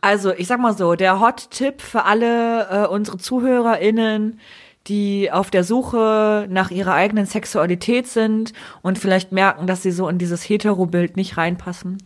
Also, 0.00 0.32
ich 0.32 0.46
sag 0.46 0.60
mal 0.60 0.76
so, 0.76 0.94
der 0.94 1.20
Hot-Tipp 1.20 1.82
für 1.82 2.04
alle 2.04 2.68
äh, 2.70 2.86
unsere 2.86 3.18
ZuhörerInnen, 3.18 4.40
die 4.86 5.30
auf 5.30 5.50
der 5.50 5.64
Suche 5.64 6.46
nach 6.48 6.70
ihrer 6.70 6.94
eigenen 6.94 7.26
Sexualität 7.26 8.06
sind 8.06 8.54
und 8.80 8.98
vielleicht 8.98 9.32
merken, 9.32 9.66
dass 9.66 9.82
sie 9.82 9.90
so 9.90 10.08
in 10.08 10.18
dieses 10.18 10.42
Hetero-Bild 10.42 11.16
nicht 11.16 11.36
reinpassen. 11.36 11.98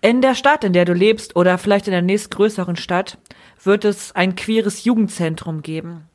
In 0.00 0.22
der 0.22 0.34
Stadt, 0.34 0.64
in 0.64 0.72
der 0.72 0.84
du 0.84 0.94
lebst 0.94 1.36
oder 1.36 1.58
vielleicht 1.58 1.86
in 1.86 1.92
der 1.92 2.02
nächstgrößeren 2.02 2.76
Stadt, 2.76 3.18
wird 3.62 3.84
es 3.84 4.14
ein 4.16 4.34
queeres 4.34 4.84
Jugendzentrum 4.84 5.62
geben 5.62 6.08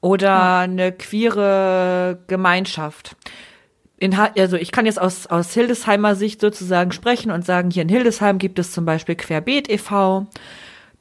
oder 0.00 0.58
eine 0.58 0.92
queere 0.92 2.18
Gemeinschaft. 2.26 3.16
In, 3.98 4.14
also 4.14 4.56
ich 4.56 4.70
kann 4.70 4.86
jetzt 4.86 5.00
aus, 5.00 5.26
aus 5.26 5.52
Hildesheimer 5.52 6.14
Sicht 6.14 6.40
sozusagen 6.40 6.92
sprechen 6.92 7.30
und 7.30 7.44
sagen, 7.44 7.70
hier 7.70 7.82
in 7.82 7.88
Hildesheim 7.88 8.38
gibt 8.38 8.58
es 8.58 8.72
zum 8.72 8.84
Beispiel 8.84 9.16
Querbeet 9.16 9.68
e.V., 9.68 10.26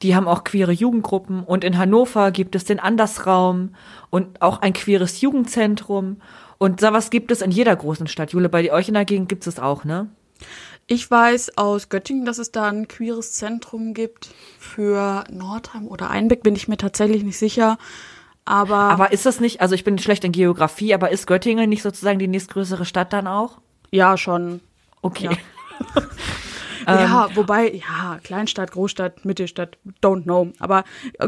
die 0.04 0.16
haben 0.16 0.28
auch 0.28 0.44
queere 0.44 0.72
Jugendgruppen 0.72 1.44
und 1.44 1.64
in 1.64 1.76
Hannover 1.76 2.30
gibt 2.30 2.56
es 2.56 2.66
den 2.66 2.80
Andersraum 2.80 3.74
und 4.12 4.44
auch 4.44 4.62
ein 4.62 4.74
queeres 4.74 5.22
Jugendzentrum 5.22 6.22
und 6.60 6.82
sowas 6.82 7.10
gibt 7.10 7.32
es 7.32 7.42
in 7.42 7.50
jeder 7.50 7.76
großen 7.76 8.06
Stadt. 8.06 8.32
Jule, 8.32 8.48
bei 8.48 8.72
euch 8.72 8.90
in 8.90 8.94
der 8.94 9.06
Gegend 9.06 9.28
gibt 9.28 9.48
es 9.48 9.56
es 9.56 9.60
auch, 9.60 9.86
ne? 9.86 10.08
ich 10.88 11.12
weiß 11.12 11.58
aus 11.58 11.90
Göttingen, 11.90 12.26
dass 12.26 12.38
es 12.38 12.52
da 12.52 12.70
ein 12.70 12.88
queeres 12.88 13.34
Zentrum 13.34 13.94
gibt. 13.94 14.30
Für 14.58 15.26
Nordheim 15.30 15.86
oder 15.88 16.10
Einbeck 16.10 16.44
bin 16.44 16.56
ich 16.56 16.70
mir 16.70 16.78
tatsächlich 16.78 17.24
nicht 17.24 17.38
sicher. 17.38 17.78
Aber, 18.48 18.78
Aber 18.78 19.12
ist 19.12 19.26
das 19.26 19.42
nicht, 19.42 19.60
also 19.60 19.76
ich 19.76 19.84
bin 19.84 19.98
schlecht 19.98 20.24
in 20.24 20.32
Geografie, 20.32 20.94
aber 20.94 21.12
ist 21.12 21.28
Göttingen 21.28 21.70
nicht 21.70 21.82
sozusagen 21.82 22.18
die 22.18 22.30
nächstgrößere 22.30 22.86
Stadt 22.86 23.12
dann 23.12 23.28
auch? 23.28 23.58
ja, 23.92 24.18
schon. 24.18 24.62
Okay. 25.02 25.38
Ja. 25.96 26.02
ja, 26.88 27.30
wobei, 27.36 27.72
ja, 27.74 28.18
Kleinstadt, 28.24 28.72
Großstadt, 28.72 29.26
Mittelstadt, 29.26 29.78
don't 30.02 30.24
know. 30.24 30.52
Aber 30.60 30.84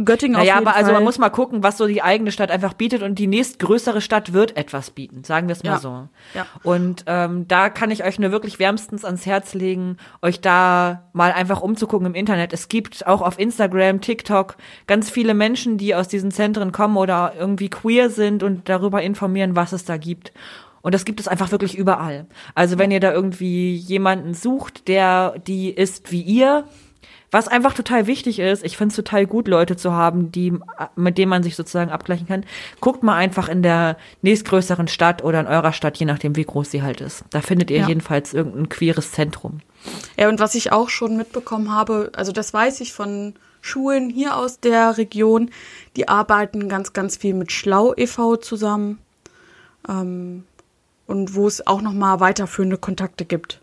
Göttingen 0.06 0.36
auf 0.36 0.42
Naja, 0.44 0.56
jeden 0.56 0.68
aber 0.68 0.76
also 0.76 0.88
Fall. 0.88 0.94
man 0.96 1.04
muss 1.04 1.18
mal 1.18 1.30
gucken, 1.30 1.64
was 1.64 1.78
so 1.78 1.88
die 1.88 2.02
eigene 2.02 2.32
Stadt 2.32 2.52
einfach 2.52 2.74
bietet 2.74 3.04
und 3.04 3.16
die 3.20 3.28
nächstgrößere 3.28 4.02
Stadt 4.02 4.34
wird 4.34 4.56
etwas 4.58 4.92
bieten, 4.92 5.24
sagen 5.24 5.48
wir 5.48 5.54
es 5.54 5.64
mal 5.64 5.72
Ja. 5.72 5.78
so. 5.80 6.08
Ja. 6.34 6.46
Und 6.64 7.04
ähm, 7.08 7.48
da 7.48 7.70
kann 7.70 7.92
ich 7.92 8.04
euch 8.04 8.20
nur 8.20 8.32
wirklich 8.32 8.60
wärmstens 8.60 9.04
ans 9.06 9.26
Herz 9.26 9.54
legen, 9.54 9.98
euch 10.22 10.42
da 10.42 11.04
mal 11.14 11.32
einfach 11.32 11.62
umzugucken 11.62 12.08
im 12.08 12.16
Internet. 12.16 12.54
Es 12.54 12.70
gibt 12.70 13.06
auch 13.08 13.22
auf 13.22 13.38
Instagram, 13.40 14.02
TikTok 14.02 14.56
ganz 14.88 15.10
viele 15.10 15.34
Menschen, 15.34 15.78
die 15.78 15.96
aus 15.96 16.08
diesen 16.08 16.32
Zentren 16.32 16.72
kommen 16.72 16.98
oder 16.98 17.34
irgendwie 17.38 17.70
queer 17.70 18.10
sind 18.10 18.44
und 18.44 18.70
darüber 18.70 19.02
informieren, 19.02 19.56
was 19.56 19.74
es 19.74 19.86
da 19.86 19.98
gibt. 19.98 20.32
Und 20.82 20.94
das 20.94 21.06
gibt 21.06 21.20
es 21.20 21.28
einfach 21.28 21.52
wirklich 21.52 21.78
überall. 21.78 22.26
Also 22.56 22.78
wenn 22.78 22.92
ihr 22.92 23.00
da 23.00 23.12
irgendwie 23.12 23.76
jemanden 23.76 24.34
sucht, 24.34 24.88
der 24.88 25.36
die 25.46 25.70
ist 25.70 26.12
wie 26.12 26.22
ihr, 26.22 26.66
was 27.32 27.48
einfach 27.48 27.74
total 27.76 28.08
wichtig 28.08 28.40
ist, 28.40 28.64
ich 28.66 28.76
finde 28.76 28.90
es 28.92 28.96
total 28.96 29.28
gut, 29.28 29.48
Leute 29.48 29.76
zu 29.76 29.94
haben, 29.94 30.32
die, 30.32 30.54
mit 30.96 31.18
denen 31.20 31.30
man 31.30 31.44
sich 31.44 31.56
sozusagen 31.56 31.92
abgleichen 31.92 32.28
kann. 32.28 32.44
Guckt 32.80 33.04
mal 33.04 33.16
einfach 33.16 33.50
in 33.50 33.62
der 33.62 33.98
nächstgrößeren 34.24 34.88
Stadt 34.88 35.24
oder 35.24 35.40
in 35.40 35.46
eurer 35.48 35.72
Stadt, 35.72 35.98
je 35.98 36.08
nachdem, 36.08 36.36
wie 36.36 36.44
groß 36.44 36.72
sie 36.72 36.82
halt 36.82 37.02
ist. 37.02 37.24
Da 37.30 37.42
findet 37.42 37.70
ihr 37.70 37.80
Ja. 37.80 37.88
jedenfalls 37.88 38.34
irgendein 38.34 38.70
queeres 38.70 39.12
Zentrum. 39.12 39.60
Ja, 40.18 40.28
und 40.28 40.40
was 40.40 40.56
ich 40.56 40.72
auch 40.72 40.90
schon 40.90 41.18
mitbekommen 41.18 41.72
habe, 41.72 42.12
also 42.16 42.32
das 42.32 42.52
weiß 42.52 42.82
ich 42.82 42.94
von 42.94 43.36
Schulen 43.62 44.10
hier 44.10 44.36
aus 44.36 44.60
der 44.60 44.98
Region, 44.98 45.52
die 45.98 46.08
arbeiten 46.08 46.68
ganz, 46.68 46.94
ganz 46.94 47.18
viel 47.18 47.36
mit 47.36 47.52
Schlau 47.52 47.94
e.V. 47.96 48.38
zusammen. 48.38 48.98
Ähm, 49.88 50.46
und 51.10 51.36
wo 51.36 51.48
es 51.48 51.66
auch 51.68 51.82
nochmal 51.82 52.20
weiterführende 52.20 52.78
Kontakte 52.78 53.26
gibt. 53.26 53.62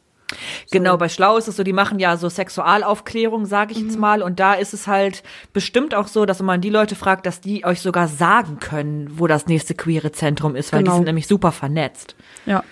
Genau, 0.72 0.96
bei 0.96 1.08
Schlau 1.08 1.36
ist 1.36 1.46
es 1.46 1.54
so, 1.56 1.62
die 1.62 1.72
machen 1.72 2.00
ja 2.00 2.16
so 2.16 2.28
Sexualaufklärung, 2.28 3.46
sage 3.46 3.72
ich 3.72 3.78
Mhm. 3.80 3.86
jetzt 3.86 3.98
mal. 3.98 4.22
Und 4.22 4.40
da 4.40 4.54
ist 4.54 4.74
es 4.74 4.88
halt 4.88 5.22
bestimmt 5.52 5.94
auch 5.94 6.08
so, 6.08 6.26
dass 6.26 6.40
wenn 6.40 6.46
man 6.46 6.60
die 6.60 6.68
Leute 6.68 6.96
fragt, 6.96 7.26
dass 7.26 7.40
die 7.40 7.64
euch 7.64 7.80
sogar 7.80 8.08
sagen 8.08 8.58
können, 8.58 9.18
wo 9.20 9.28
das 9.28 9.46
nächste 9.46 9.74
queere 9.74 10.10
Zentrum 10.10 10.56
ist, 10.56 10.72
weil 10.72 10.80
die 10.80 10.84
Genau. 10.86 10.96
sind 10.96 11.04
nämlich 11.04 11.28
super 11.28 11.52
vernetzt. 11.52 12.16
Ja. 12.44 12.64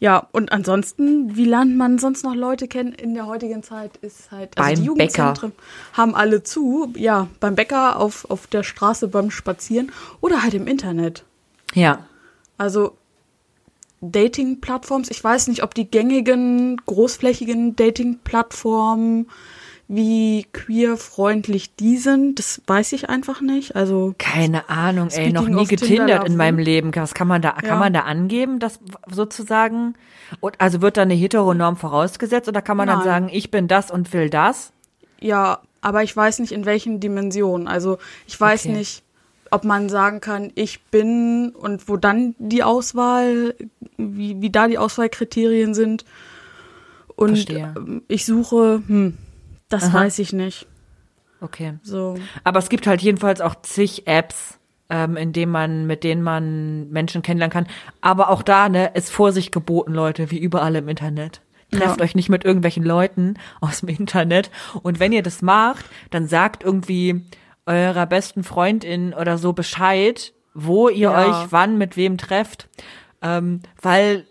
Ja, 0.00 0.28
und 0.30 0.52
ansonsten, 0.52 1.36
wie 1.36 1.44
lernt 1.44 1.76
man 1.76 1.98
sonst 1.98 2.22
noch 2.22 2.34
Leute 2.36 2.68
kennen 2.68 2.92
in 2.92 3.14
der 3.14 3.26
heutigen 3.26 3.64
Zeit, 3.64 3.96
ist 3.96 4.30
halt, 4.30 4.56
also 4.56 4.68
Beim 4.70 4.76
die 4.80 4.86
Jugendzentren 4.86 5.52
haben 5.92 6.14
alle 6.14 6.44
zu, 6.44 6.92
ja, 6.96 7.26
beim 7.40 7.56
Bäcker, 7.56 7.98
auf, 7.98 8.30
auf 8.30 8.46
der 8.46 8.62
Straße, 8.62 9.08
beim 9.08 9.32
Spazieren 9.32 9.90
oder 10.20 10.42
halt 10.42 10.54
im 10.54 10.68
Internet. 10.68 11.24
Ja. 11.74 12.06
Also 12.58 12.96
Dating-Plattforms, 14.00 15.10
ich 15.10 15.22
weiß 15.22 15.48
nicht, 15.48 15.62
ob 15.62 15.74
die 15.74 15.90
gängigen, 15.90 16.76
großflächigen 16.86 17.76
Dating-Plattformen, 17.76 19.28
wie 19.90 20.46
queer-freundlich 20.52 21.74
die 21.76 21.96
sind, 21.96 22.38
das 22.38 22.60
weiß 22.66 22.92
ich 22.92 23.08
einfach 23.08 23.40
nicht. 23.40 23.74
Also 23.74 24.14
Keine 24.18 24.68
Ahnung, 24.68 25.08
ey, 25.08 25.32
noch 25.32 25.48
nie 25.48 25.64
getindert 25.64 26.28
in 26.28 26.36
meinem 26.36 26.56
ne? 26.56 26.62
Leben. 26.62 26.90
Was 26.94 27.14
kann 27.14 27.26
man 27.26 27.40
da, 27.40 27.52
kann 27.52 27.64
Ja. 27.70 27.76
man 27.76 27.92
da 27.94 28.00
angeben, 28.00 28.58
das 28.58 28.80
sozusagen? 29.10 29.94
Und 30.40 30.60
also 30.60 30.82
wird 30.82 30.98
da 30.98 31.02
eine 31.02 31.14
Heteronorm 31.14 31.76
vorausgesetzt 31.76 32.48
oder 32.48 32.60
kann 32.60 32.76
man 32.76 32.86
dann 32.86 32.98
Nein. 32.98 33.06
sagen, 33.06 33.28
ich 33.32 33.50
bin 33.50 33.66
das 33.66 33.90
und 33.90 34.12
will 34.12 34.28
das? 34.28 34.72
Ja, 35.20 35.60
aber 35.80 36.02
ich 36.02 36.14
weiß 36.14 36.40
nicht, 36.40 36.52
in 36.52 36.66
welchen 36.66 37.00
Dimensionen. 37.00 37.66
Also 37.66 37.96
ich 38.26 38.38
weiß 38.38 38.66
Okay. 38.66 38.76
nicht, 38.76 39.02
ob 39.50 39.64
man 39.64 39.88
sagen 39.88 40.20
kann, 40.20 40.50
ich 40.54 40.82
bin 40.84 41.50
und 41.50 41.88
wo 41.88 41.96
dann 41.96 42.34
die 42.38 42.62
Auswahl, 42.62 43.54
wie, 43.96 44.40
wie 44.40 44.50
da 44.50 44.68
die 44.68 44.78
Auswahlkriterien 44.78 45.74
sind. 45.74 46.04
Und 47.16 47.30
Verstehe. 47.30 47.74
ähm, 47.76 48.02
ich 48.08 48.24
suche, 48.26 48.82
hm, 48.86 49.16
das 49.68 49.84
Aha. 49.84 50.00
weiß 50.00 50.18
ich 50.20 50.32
nicht. 50.32 50.66
Okay. 51.40 51.74
So. 51.82 52.16
Aber 52.44 52.58
es 52.58 52.68
gibt 52.68 52.86
halt 52.86 53.00
jedenfalls 53.02 53.40
auch 53.40 53.56
zig 53.62 54.06
Apps, 54.06 54.58
ähm, 54.90 55.16
in 55.16 55.32
denen 55.32 55.52
man, 55.52 55.86
mit 55.86 56.04
denen 56.04 56.22
man 56.22 56.88
Menschen 56.90 57.22
kennenlernen 57.22 57.52
kann. 57.52 57.66
Aber 58.00 58.30
auch 58.30 58.42
da, 58.42 58.68
ne, 58.68 58.90
ist 58.94 59.10
Vorsicht 59.10 59.52
geboten, 59.52 59.92
Leute, 59.94 60.30
wie 60.30 60.38
überall 60.38 60.74
im 60.76 60.88
Internet. 60.88 61.40
Trefft 61.70 61.98
Ja. 61.98 62.04
euch 62.04 62.14
nicht 62.14 62.30
mit 62.30 62.44
irgendwelchen 62.44 62.82
Leuten 62.84 63.34
aus 63.60 63.80
dem 63.80 63.90
Internet. 63.90 64.50
Und 64.82 65.00
wenn 65.00 65.12
ihr 65.12 65.22
das 65.22 65.42
macht, 65.42 65.84
dann 66.10 66.26
sagt 66.26 66.64
irgendwie 66.64 67.22
eurer 67.68 68.06
besten 68.06 68.42
Freundin 68.42 69.14
oder 69.14 69.38
so 69.38 69.52
Bescheid, 69.52 70.32
wo 70.54 70.88
ihr 70.88 71.10
Ja. 71.10 71.26
euch 71.44 71.52
wann 71.52 71.78
mit 71.78 71.96
wem 71.96 72.18
trefft. 72.18 72.68
Ähm, 73.22 73.60
weil 73.80 74.26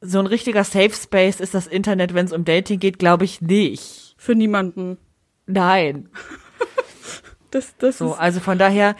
so 0.00 0.18
ein 0.20 0.26
richtiger 0.26 0.62
Safe 0.64 0.92
Space 0.92 1.40
ist 1.40 1.54
das 1.54 1.66
Internet, 1.66 2.14
wenn 2.14 2.24
es 2.26 2.32
um 2.32 2.44
Dating 2.44 2.78
geht, 2.78 2.98
glaube 2.98 3.24
ich 3.24 3.40
nicht. 3.40 4.14
Für 4.16 4.34
niemanden. 4.34 4.96
Nein. 5.46 6.08
Das, 7.50 7.74
das 7.78 7.96
So, 7.96 8.12
ist, 8.12 8.18
also 8.20 8.40
von 8.40 8.58
daher, 8.58 8.94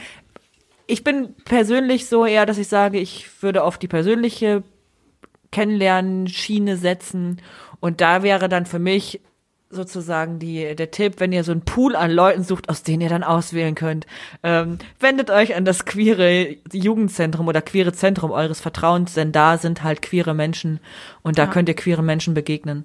ich 0.87 1.05
bin 1.05 1.35
persönlich 1.45 2.07
so 2.07 2.25
eher, 2.25 2.47
dass 2.47 2.57
ich 2.57 2.67
sage, 2.69 2.99
ich 2.99 3.43
würde 3.43 3.63
auf 3.63 3.77
die 3.77 3.89
persönliche 3.89 4.63
Kennenlernen-Schiene 5.53 6.79
setzen. 6.79 7.43
Und 7.81 8.01
da 8.01 8.23
wäre 8.23 8.49
dann 8.49 8.65
für 8.65 8.79
mich 8.79 9.21
sozusagen 9.71 10.39
die, 10.39 10.75
der 10.75 10.91
Tipp, 10.91 11.15
wenn 11.19 11.33
ihr 11.33 11.45
so 11.45 11.53
einen 11.53 11.61
Pool 11.63 11.95
an 11.95 12.11
Leuten 12.11 12.43
sucht, 12.43 12.69
aus 12.69 12.83
denen 12.83 13.03
ihr 13.03 13.09
dann 13.11 13.23
auswählen 13.23 13.75
könnt, 13.75 14.07
ähm, 14.43 14.79
wendet 14.99 15.31
euch 15.31 15.55
an 15.57 15.65
das 15.65 15.85
queere 15.85 16.57
Jugendzentrum 16.73 17.49
oder 17.49 17.61
queere 17.61 17.93
Zentrum 17.93 18.31
eures 18.31 18.61
Vertrauens, 18.61 19.15
denn 19.15 19.31
da 19.33 19.59
sind 19.59 19.83
halt 19.83 20.01
queere 20.03 20.33
Menschen 20.35 20.81
und 21.23 21.39
da 21.39 21.45
Ja. 21.45 21.51
könnt 21.51 21.69
ihr 21.69 21.77
queere 21.77 22.03
Menschen 22.03 22.35
begegnen. 22.35 22.85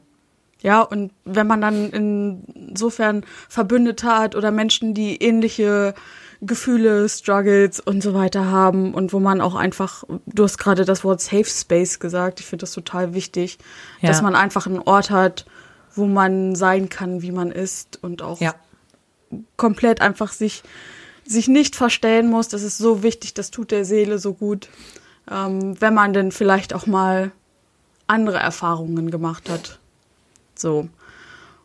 ja, 0.62 0.82
und 0.82 1.12
wenn 1.26 1.46
man 1.48 1.60
dann 1.60 1.90
insofern 1.90 3.26
Verbündete 3.50 4.08
hat 4.08 4.36
oder 4.36 4.50
Menschen, 4.52 4.94
die 4.94 5.22
ähnliche 5.22 5.94
Gefühle, 6.42 7.08
Struggles 7.10 7.80
und 7.80 8.02
so 8.04 8.14
weiter 8.14 8.50
haben 8.52 8.94
und 8.94 9.14
wo 9.14 9.20
man 9.20 9.40
auch 9.42 9.56
einfach, 9.56 10.04
du 10.26 10.44
hast 10.44 10.58
gerade 10.58 10.84
das 10.86 11.04
Wort 11.04 11.22
Safe 11.22 11.46
Space 11.46 12.00
gesagt, 12.00 12.40
ich 12.42 12.46
finde 12.46 12.64
das 12.64 12.74
total 12.74 13.14
wichtig, 13.14 13.58
Ja. 14.02 14.10
dass 14.10 14.22
man 14.22 14.36
einfach 14.36 14.68
einen 14.68 14.80
Ort 14.80 15.10
hat, 15.10 15.46
wo 15.96 16.06
man 16.06 16.56
sein 16.56 16.90
kann, 16.90 17.22
wie 17.22 17.32
man 17.32 17.52
ist 17.52 18.00
und 18.04 18.22
auch 18.22 18.40
Ja. 18.42 18.56
komplett 19.58 20.02
einfach 20.02 20.32
sich, 20.32 20.64
sich 21.26 21.48
nicht 21.48 21.76
verstellen 21.76 22.30
muss. 22.30 22.48
Das 22.48 22.64
ist 22.64 22.78
so 22.78 23.04
wichtig, 23.04 23.34
das 23.34 23.52
tut 23.52 23.72
der 23.72 23.86
Seele 23.86 24.20
so 24.20 24.34
gut, 24.34 24.70
ähm, 25.32 25.80
wenn 25.82 25.94
man 25.94 26.14
denn 26.14 26.32
vielleicht 26.32 26.74
auch 26.74 26.86
mal 26.86 27.32
andere 28.08 28.38
Erfahrungen 28.38 29.12
gemacht 29.12 29.50
hat. 29.50 29.80
So. 30.56 30.88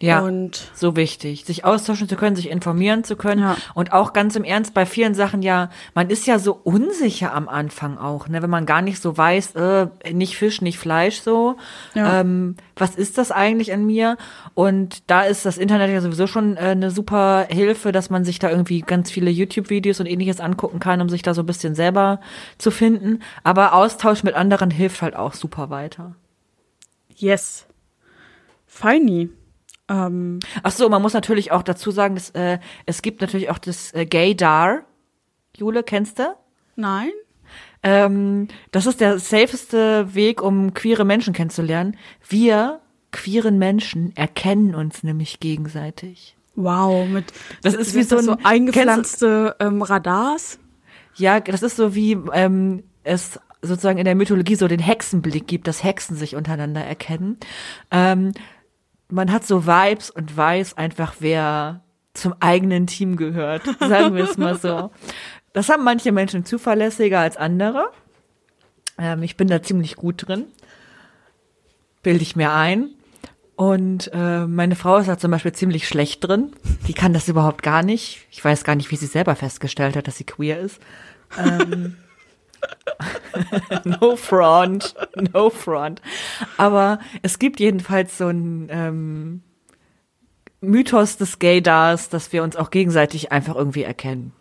Ja. 0.01 0.21
Und 0.21 0.71
so 0.75 0.95
wichtig, 0.95 1.45
sich 1.45 1.65
austauschen 1.65 2.09
zu 2.09 2.15
können, 2.15 2.37
sich 2.37 2.51
informieren 2.51 3.03
zu 3.03 3.17
können 3.17 3.41
Ja. 3.43 3.57
und 3.75 3.93
auch 3.93 4.13
ganz 4.13 4.37
im 4.37 4.45
Ernst 4.45 4.73
bei 4.73 4.87
vielen 4.87 5.13
Sachen 5.15 5.43
ja, 5.43 5.71
man 5.95 6.09
ist 6.09 6.27
ja 6.29 6.39
so 6.39 6.53
unsicher 6.63 7.35
am 7.35 7.49
Anfang 7.49 7.99
auch, 7.99 8.29
ne, 8.29 8.41
wenn 8.41 8.51
man 8.51 8.65
gar 8.65 8.81
nicht 8.81 9.03
so 9.03 9.17
weiß, 9.19 9.57
äh, 9.57 9.89
nicht 10.13 10.37
Fisch, 10.37 10.61
nicht 10.63 10.79
Fleisch 10.79 11.21
so, 11.21 11.57
Ja. 11.95 12.21
ähm, 12.21 12.57
was 12.77 12.95
ist 12.95 13.19
das 13.19 13.33
eigentlich 13.33 13.73
an 13.73 13.87
mir? 13.87 14.17
Und 14.55 15.11
da 15.11 15.23
ist 15.23 15.45
das 15.45 15.59
Internet 15.59 15.91
ja 15.91 16.01
sowieso 16.01 16.29
schon 16.29 16.57
äh, 16.57 16.61
eine 16.61 16.93
super 16.93 17.47
Hilfe, 17.51 17.91
dass 17.91 18.09
man 18.09 18.25
sich 18.25 18.39
da 18.39 18.51
irgendwie 18.51 18.83
ganz 18.83 19.11
viele 19.11 19.31
YouTube-Videos 19.31 19.99
und 19.99 20.07
ähnliches 20.07 20.39
angucken 20.39 20.79
kann, 20.79 21.01
um 21.01 21.09
sich 21.09 21.23
da 21.23 21.35
so 21.35 21.43
ein 21.43 21.47
bisschen 21.47 21.75
selber 21.75 22.21
zu 22.57 22.71
finden. 22.71 23.21
Aber 23.43 23.73
Austausch 23.75 24.23
mit 24.23 24.35
anderen 24.35 24.71
hilft 24.71 25.03
halt 25.03 25.17
auch 25.17 25.35
super 25.35 25.71
weiter. 25.71 26.15
yes. 27.17 27.67
Feini. 28.67 29.31
Ähm, 29.89 30.39
Ach 30.63 30.73
so, 30.73 30.89
man 30.89 31.01
muss 31.03 31.15
natürlich 31.15 31.51
auch 31.53 31.63
dazu 31.63 31.91
sagen, 31.91 32.15
dass, 32.15 32.31
äh, 32.31 32.59
es 32.87 33.03
gibt 33.03 33.21
natürlich 33.21 33.51
auch 33.51 33.59
das 33.59 33.93
äh, 33.95 34.07
Gaydar. 34.07 34.83
Jule, 35.57 35.83
kennst 35.83 36.19
du? 36.19 36.35
nein? 36.77 37.11
Ähm, 37.83 38.49
das 38.73 38.87
ist 38.87 39.01
der 39.01 39.19
safeste 39.21 40.15
Weg, 40.15 40.43
um 40.43 40.75
queere 40.75 41.05
Menschen 41.05 41.33
kennenzulernen. 41.33 41.97
Wir 42.29 42.81
queeren 43.13 43.57
Menschen 43.59 44.15
erkennen 44.17 44.75
uns 44.75 45.03
nämlich 45.05 45.39
gegenseitig. 45.41 46.37
Wow, 46.57 47.09
mit 47.09 47.27
Das 47.63 47.75
ist 47.75 47.95
wie 47.95 48.03
so 48.03 48.19
ein- 48.19 48.45
eingepflanzte 48.45 49.57
ähm, 49.61 49.81
Radars. 49.83 50.59
Ja, 51.15 51.39
das 51.41 51.63
ist 51.63 51.77
so 51.77 51.95
wie 51.95 52.19
ähm, 52.33 52.83
es 53.05 53.39
sozusagen 53.63 53.99
in 53.99 54.05
der 54.05 54.15
Mythologie 54.17 54.57
so 54.57 54.67
den 54.69 54.81
Hexenblick 54.81 55.47
gibt, 55.47 55.69
dass 55.69 55.83
Hexen 55.85 56.17
sich 56.17 56.35
untereinander 56.37 56.83
erkennen. 56.85 57.39
Ähm, 57.93 58.33
man 59.11 59.33
hat 59.33 59.47
so 59.47 59.67
Vibes 59.67 60.11
und 60.11 60.37
weiß 60.37 60.77
einfach, 60.77 61.17
wer 61.21 61.83
zum 62.15 62.35
eigenen 62.41 62.87
Team 62.87 63.17
gehört. 63.17 63.63
Sagen 63.81 64.15
wir 64.15 64.25
es 64.25 64.37
mal 64.37 64.59
so. 64.59 64.91
Das 65.53 65.69
haben 65.69 65.85
manche 65.85 66.13
Menschen 66.13 66.45
zuverlässiger 66.45 67.21
als 67.21 67.37
andere. 67.37 67.91
Ähm, 68.99 69.23
ich 69.23 69.37
bin 69.37 69.49
da 69.49 69.63
ziemlich 69.63 69.97
gut 69.97 70.29
drin. 70.29 70.45
Bilde 72.03 72.23
ich 72.23 72.37
mir 72.37 72.53
ein. 72.53 72.91
Und 73.57 74.11
äh, 74.13 74.47
meine 74.47 74.77
Frau 74.77 74.99
ist 74.99 75.09
da 75.09 75.19
zum 75.19 75.33
Beispiel 75.33 75.53
ziemlich 75.53 75.89
schlecht 75.89 76.23
drin. 76.23 76.53
Die 76.87 76.95
kann 76.95 77.13
das 77.13 77.29
überhaupt 77.29 77.63
gar 77.63 77.83
nicht. 77.83 78.27
Ich 78.31 78.45
weiß 78.45 78.63
gar 78.63 78.77
nicht, 78.77 78.91
wie 78.93 78.97
sie 78.97 79.07
selber 79.07 79.35
festgestellt 79.35 79.97
hat, 79.97 80.07
dass 80.07 80.17
sie 80.17 80.25
queer 80.25 80.61
ist. 80.61 80.81
Ähm, 81.37 81.97
no 83.85 84.17
front, 84.17 84.95
no 85.33 85.51
front. 85.51 86.03
Aber 86.57 86.99
es 87.23 87.39
gibt 87.39 87.61
jedenfalls 87.61 88.19
so 88.19 88.29
ein 88.29 88.69
ähm, 88.71 89.43
Mythos 90.61 91.17
des 91.17 91.39
Gaydars, 91.39 92.09
dass 92.09 92.33
wir 92.33 92.43
uns 92.43 92.57
auch 92.57 92.71
gegenseitig 92.71 93.31
einfach 93.33 93.55
irgendwie 93.55 93.83
erkennen. 93.83 94.33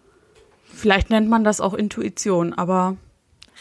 Vielleicht 0.63 1.09
nennt 1.09 1.30
man 1.30 1.43
das 1.43 1.61
auch 1.61 1.74
Intuition, 1.74 2.53
aber 2.53 2.97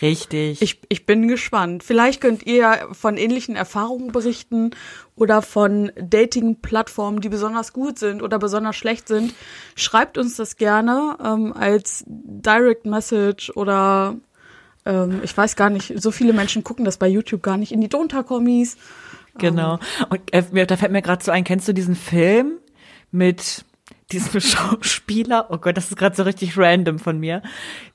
Richtig. 0.02 0.61
ich, 0.61 0.80
ich 0.88 1.07
bin 1.07 1.28
gespannt. 1.28 1.82
Vielleicht 1.82 2.20
könnt 2.20 2.46
ihr 2.46 2.88
von 2.92 3.16
ähnlichen 3.16 3.57
Erfahrungen 3.57 4.12
berichten 4.12 4.70
oder 5.14 5.40
von 5.40 5.90
Dating-Plattformen, 5.96 7.20
die 7.20 7.30
besonders 7.30 7.72
gut 7.72 7.98
sind 7.98 8.22
oder 8.22 8.38
besonders 8.38 8.76
schlecht 8.76 9.09
sind. 9.09 9.34
Schreibt 9.74 10.18
uns 10.18 10.36
das 10.36 10.57
gerne 10.57 11.16
ähm, 11.24 11.54
als 11.54 12.04
Direct 12.07 12.84
Message 12.84 13.50
oder 13.54 14.16
ähm, 14.87 15.20
ich 15.22 15.37
weiß 15.37 15.57
gar 15.57 15.68
nicht, 15.68 16.01
so 16.01 16.11
viele 16.11 16.32
Menschen 16.32 16.64
gucken 16.64 16.84
das 16.84 16.97
bei 16.97 17.09
YouTube 17.09 17.43
gar 17.43 17.57
nicht 17.57 17.72
in 17.72 17.80
die 17.80 17.89
Donta-Kommis. 17.89 18.76
Genau. 19.39 19.78
Und 20.09 20.32
äh, 20.32 20.66
da 20.66 20.76
fällt 20.76 20.93
mir 20.93 21.03
gerade 21.03 21.22
so 21.22 21.30
ein, 21.30 21.45
kennst 21.45 21.68
du 21.68 21.74
diesen 21.74 21.97
Film 21.97 22.53
mit 23.11 23.64
diesem 24.12 24.41
Schauspieler? 24.41 25.49
Oh 25.51 25.59
Gott, 25.59 25.76
das 25.76 25.91
ist 25.91 25.99
gerade 25.99 26.16
so 26.16 26.22
richtig 26.22 26.57
random 26.57 26.99
von 26.99 27.18
mir, 27.18 27.43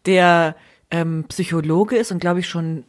der 0.06 0.56
ähm, 0.92 1.26
Psychologe 1.30 1.96
ist 1.96 2.12
und 2.12 2.20
glaube 2.20 2.42
ich 2.42 2.50
schon 2.50 2.86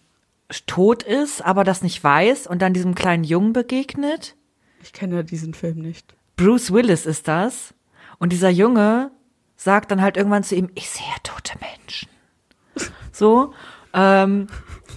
tot 0.67 1.03
ist, 1.03 1.43
aber 1.43 1.65
das 1.65 1.83
nicht 1.83 2.03
weiß 2.05 2.47
und 2.47 2.61
dann 2.61 2.75
diesem 2.75 2.95
kleinen 2.95 3.25
Jungen 3.25 3.55
begegnet. 3.55 4.35
Ich 4.83 4.93
kenne 4.93 5.25
diesen 5.25 5.55
Film 5.55 5.79
nicht. 5.79 6.15
Bruce 6.37 6.73
Willis 6.73 7.07
ist 7.07 7.29
das. 7.29 7.73
Und 8.19 8.33
dieser 8.33 8.51
Junge 8.51 9.11
sagt 9.57 9.91
dann 9.91 10.03
halt 10.03 10.17
irgendwann 10.17 10.45
zu 10.45 10.55
ihm, 10.55 10.71
ich 10.75 10.91
sehe 10.91 11.05
tote 11.23 11.55
Menschen. 11.59 12.09
So. 13.15 13.53
Ähm, 13.95 14.47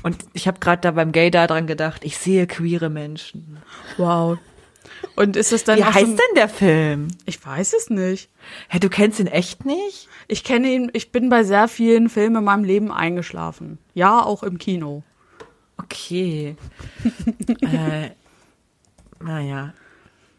und 0.04 0.18
ich 0.34 0.48
habe 0.48 0.60
gerade 0.60 0.82
da 0.82 0.92
beim 0.92 1.12
Gay 1.12 1.32
da 1.32 1.48
dran 1.48 1.68
gedacht, 1.68 2.04
ich 2.04 2.18
sehe 2.18 2.48
queere 2.48 2.90
Menschen. 2.90 3.58
Wow. 3.98 4.38
Und 5.16 5.36
ist 5.36 5.54
es 5.54 5.64
dann 5.64 5.80
Wie 5.80 5.84
heißt 5.84 6.12
so, 6.12 6.16
denn 6.16 6.36
der 6.36 6.50
Film? 6.50 7.08
Ich 7.26 7.44
weiß 7.44 7.74
es 7.74 7.90
nicht. 7.90 8.30
Hä, 8.70 8.80
du 8.80 8.90
kennst 8.90 9.20
ihn 9.20 9.28
echt 9.28 9.66
nicht? 9.66 10.10
Ich 10.28 10.44
kenne 10.44 10.70
ihn, 10.70 10.90
ich 10.94 11.12
bin 11.12 11.30
bei 11.30 11.44
sehr 11.44 11.68
vielen 11.68 12.10
Filmen 12.10 12.38
in 12.38 12.44
meinem 12.44 12.64
Leben 12.64 12.92
eingeschlafen. 12.92 13.78
Ja, 13.94 14.22
auch 14.22 14.44
im 14.44 14.58
Kino. 14.58 15.04
Okay. 15.78 16.56
äh, 17.62 18.12
naja. 19.20 19.74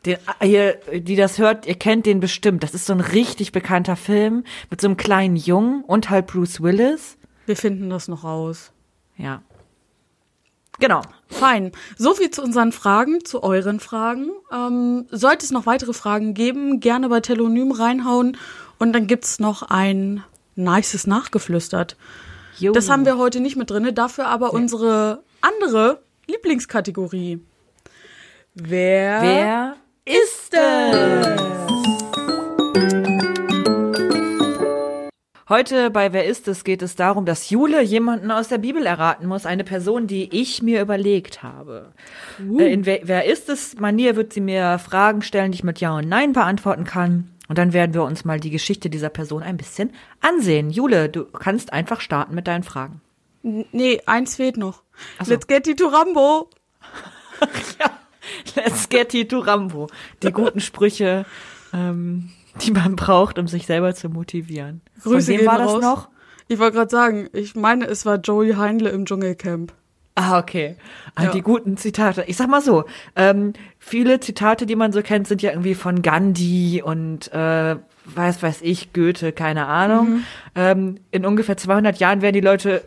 Den, 0.04 0.18
ah, 0.26 0.44
ihr, 0.44 0.74
die 0.92 1.16
das 1.16 1.38
hört, 1.38 1.66
ihr 1.66 1.74
kennt 1.74 2.06
den 2.06 2.20
bestimmt. 2.20 2.62
Das 2.62 2.74
ist 2.74 2.86
so 2.86 2.92
ein 2.92 3.00
richtig 3.00 3.52
bekannter 3.52 3.96
Film 3.96 4.44
mit 4.70 4.80
so 4.80 4.88
einem 4.88 4.96
kleinen 4.96 5.36
Jungen 5.36 5.82
und 5.84 6.10
halt 6.10 6.28
Bruce 6.28 6.62
Willis. 6.62 7.16
Wir 7.46 7.56
finden 7.56 7.88
das 7.90 8.08
noch 8.08 8.24
raus. 8.24 8.72
Ja. 9.16 9.42
Genau. 10.78 11.00
Fein. 11.28 11.72
So 11.96 12.14
viel 12.14 12.30
zu 12.30 12.42
unseren 12.42 12.72
Fragen, 12.72 13.24
zu 13.24 13.42
euren 13.42 13.80
Fragen. 13.80 14.30
Ähm, 14.52 15.06
sollte 15.10 15.44
es 15.44 15.50
noch 15.50 15.66
weitere 15.66 15.92
Fragen 15.92 16.34
geben, 16.34 16.80
gerne 16.80 17.08
bei 17.08 17.20
Telonym 17.20 17.72
reinhauen. 17.72 18.36
Und 18.78 18.92
dann 18.92 19.06
gibt's 19.06 19.38
noch 19.38 19.62
ein 19.62 20.22
nices 20.54 21.06
Nachgeflüstert. 21.06 21.96
Jo. 22.58 22.72
Das 22.72 22.90
haben 22.90 23.04
wir 23.04 23.18
heute 23.18 23.40
nicht 23.40 23.56
mit 23.56 23.70
drinne, 23.70 23.92
dafür 23.92 24.26
aber 24.26 24.52
unsere 24.52 25.22
andere 25.40 26.00
Lieblingskategorie. 26.26 27.40
Wer, 28.54 29.22
Wer 29.22 29.76
ist 30.04 30.54
es? 30.54 31.65
Heute 35.48 35.90
bei 35.90 36.12
Wer 36.12 36.24
ist 36.24 36.48
es 36.48 36.64
geht 36.64 36.82
es 36.82 36.96
darum, 36.96 37.24
dass 37.24 37.50
Jule 37.50 37.80
jemanden 37.80 38.32
aus 38.32 38.48
der 38.48 38.58
Bibel 38.58 38.84
erraten 38.84 39.26
muss, 39.28 39.46
eine 39.46 39.62
Person, 39.62 40.08
die 40.08 40.28
ich 40.34 40.60
mir 40.60 40.80
überlegt 40.80 41.44
habe. 41.44 41.92
Äh, 42.58 42.72
In 42.72 42.84
Wer, 42.84 43.00
Wer 43.04 43.26
ist 43.26 43.48
es 43.48 43.78
Manier 43.78 44.16
wird 44.16 44.32
sie 44.32 44.40
mir 44.40 44.80
Fragen 44.80 45.22
stellen, 45.22 45.52
die 45.52 45.56
ich 45.58 45.64
mit 45.64 45.78
Ja 45.78 45.96
und 45.96 46.08
Nein 46.08 46.32
beantworten 46.32 46.82
kann. 46.82 47.30
Und 47.48 47.58
dann 47.58 47.72
werden 47.72 47.94
wir 47.94 48.02
uns 48.02 48.24
mal 48.24 48.40
die 48.40 48.50
Geschichte 48.50 48.90
dieser 48.90 49.08
Person 49.08 49.44
ein 49.44 49.56
bisschen 49.56 49.92
ansehen. 50.20 50.70
Jule, 50.70 51.08
du 51.08 51.24
kannst 51.26 51.72
einfach 51.72 52.00
starten 52.00 52.34
mit 52.34 52.48
deinen 52.48 52.64
Fragen. 52.64 53.00
Nee, 53.44 54.00
eins 54.06 54.34
fehlt 54.34 54.56
noch. 54.56 54.82
So. 55.22 55.30
Let's 55.30 55.46
get 55.46 55.68
it 55.68 55.78
to 55.78 55.86
Rambo. 55.86 56.50
Ja, 57.78 57.90
let's 58.56 58.88
get 58.88 59.12
it 59.14 59.28
to 59.30 59.38
Rambo. 59.38 59.88
Die 60.22 60.32
guten 60.32 60.58
Sprüche, 60.58 61.26
ähm, 61.72 62.30
die 62.62 62.70
man 62.70 62.96
braucht, 62.96 63.38
um 63.38 63.46
sich 63.46 63.66
selber 63.66 63.94
zu 63.94 64.08
motivieren. 64.08 64.80
Grüße 65.02 65.32
Von 65.32 65.40
wem 65.40 65.46
war 65.46 65.58
das 65.58 65.72
raus. 65.74 65.82
noch? 65.82 66.08
Ich 66.48 66.58
wollte 66.58 66.76
gerade 66.76 66.90
sagen, 66.90 67.28
ich 67.32 67.54
meine, 67.56 67.86
es 67.86 68.06
war 68.06 68.18
Joey 68.18 68.54
Heindle 68.54 68.90
im 68.90 69.04
Dschungelcamp. 69.04 69.72
Ah, 70.14 70.38
okay. 70.38 70.76
Ah, 71.14 71.24
Ja. 71.24 71.30
Die 71.32 71.42
guten 71.42 71.76
Zitate. 71.76 72.24
Ich 72.26 72.36
sag 72.36 72.48
mal 72.48 72.62
so, 72.62 72.84
ähm, 73.16 73.52
viele 73.78 74.18
Zitate, 74.20 74.64
die 74.64 74.76
man 74.76 74.92
so 74.92 75.02
kennt, 75.02 75.28
sind 75.28 75.42
ja 75.42 75.50
irgendwie 75.50 75.74
von 75.74 76.00
Gandhi 76.02 76.82
und 76.82 77.30
äh, 77.32 77.76
weiß 78.06 78.42
weiß 78.42 78.60
ich, 78.62 78.92
Goethe, 78.92 79.32
keine 79.32 79.66
Ahnung. 79.66 80.08
Mhm. 80.08 80.24
Ähm, 80.54 81.00
in 81.10 81.26
ungefähr 81.26 81.56
200 81.56 81.98
Jahren 81.98 82.22
werden 82.22 82.34
die 82.34 82.40
Leute 82.40 82.84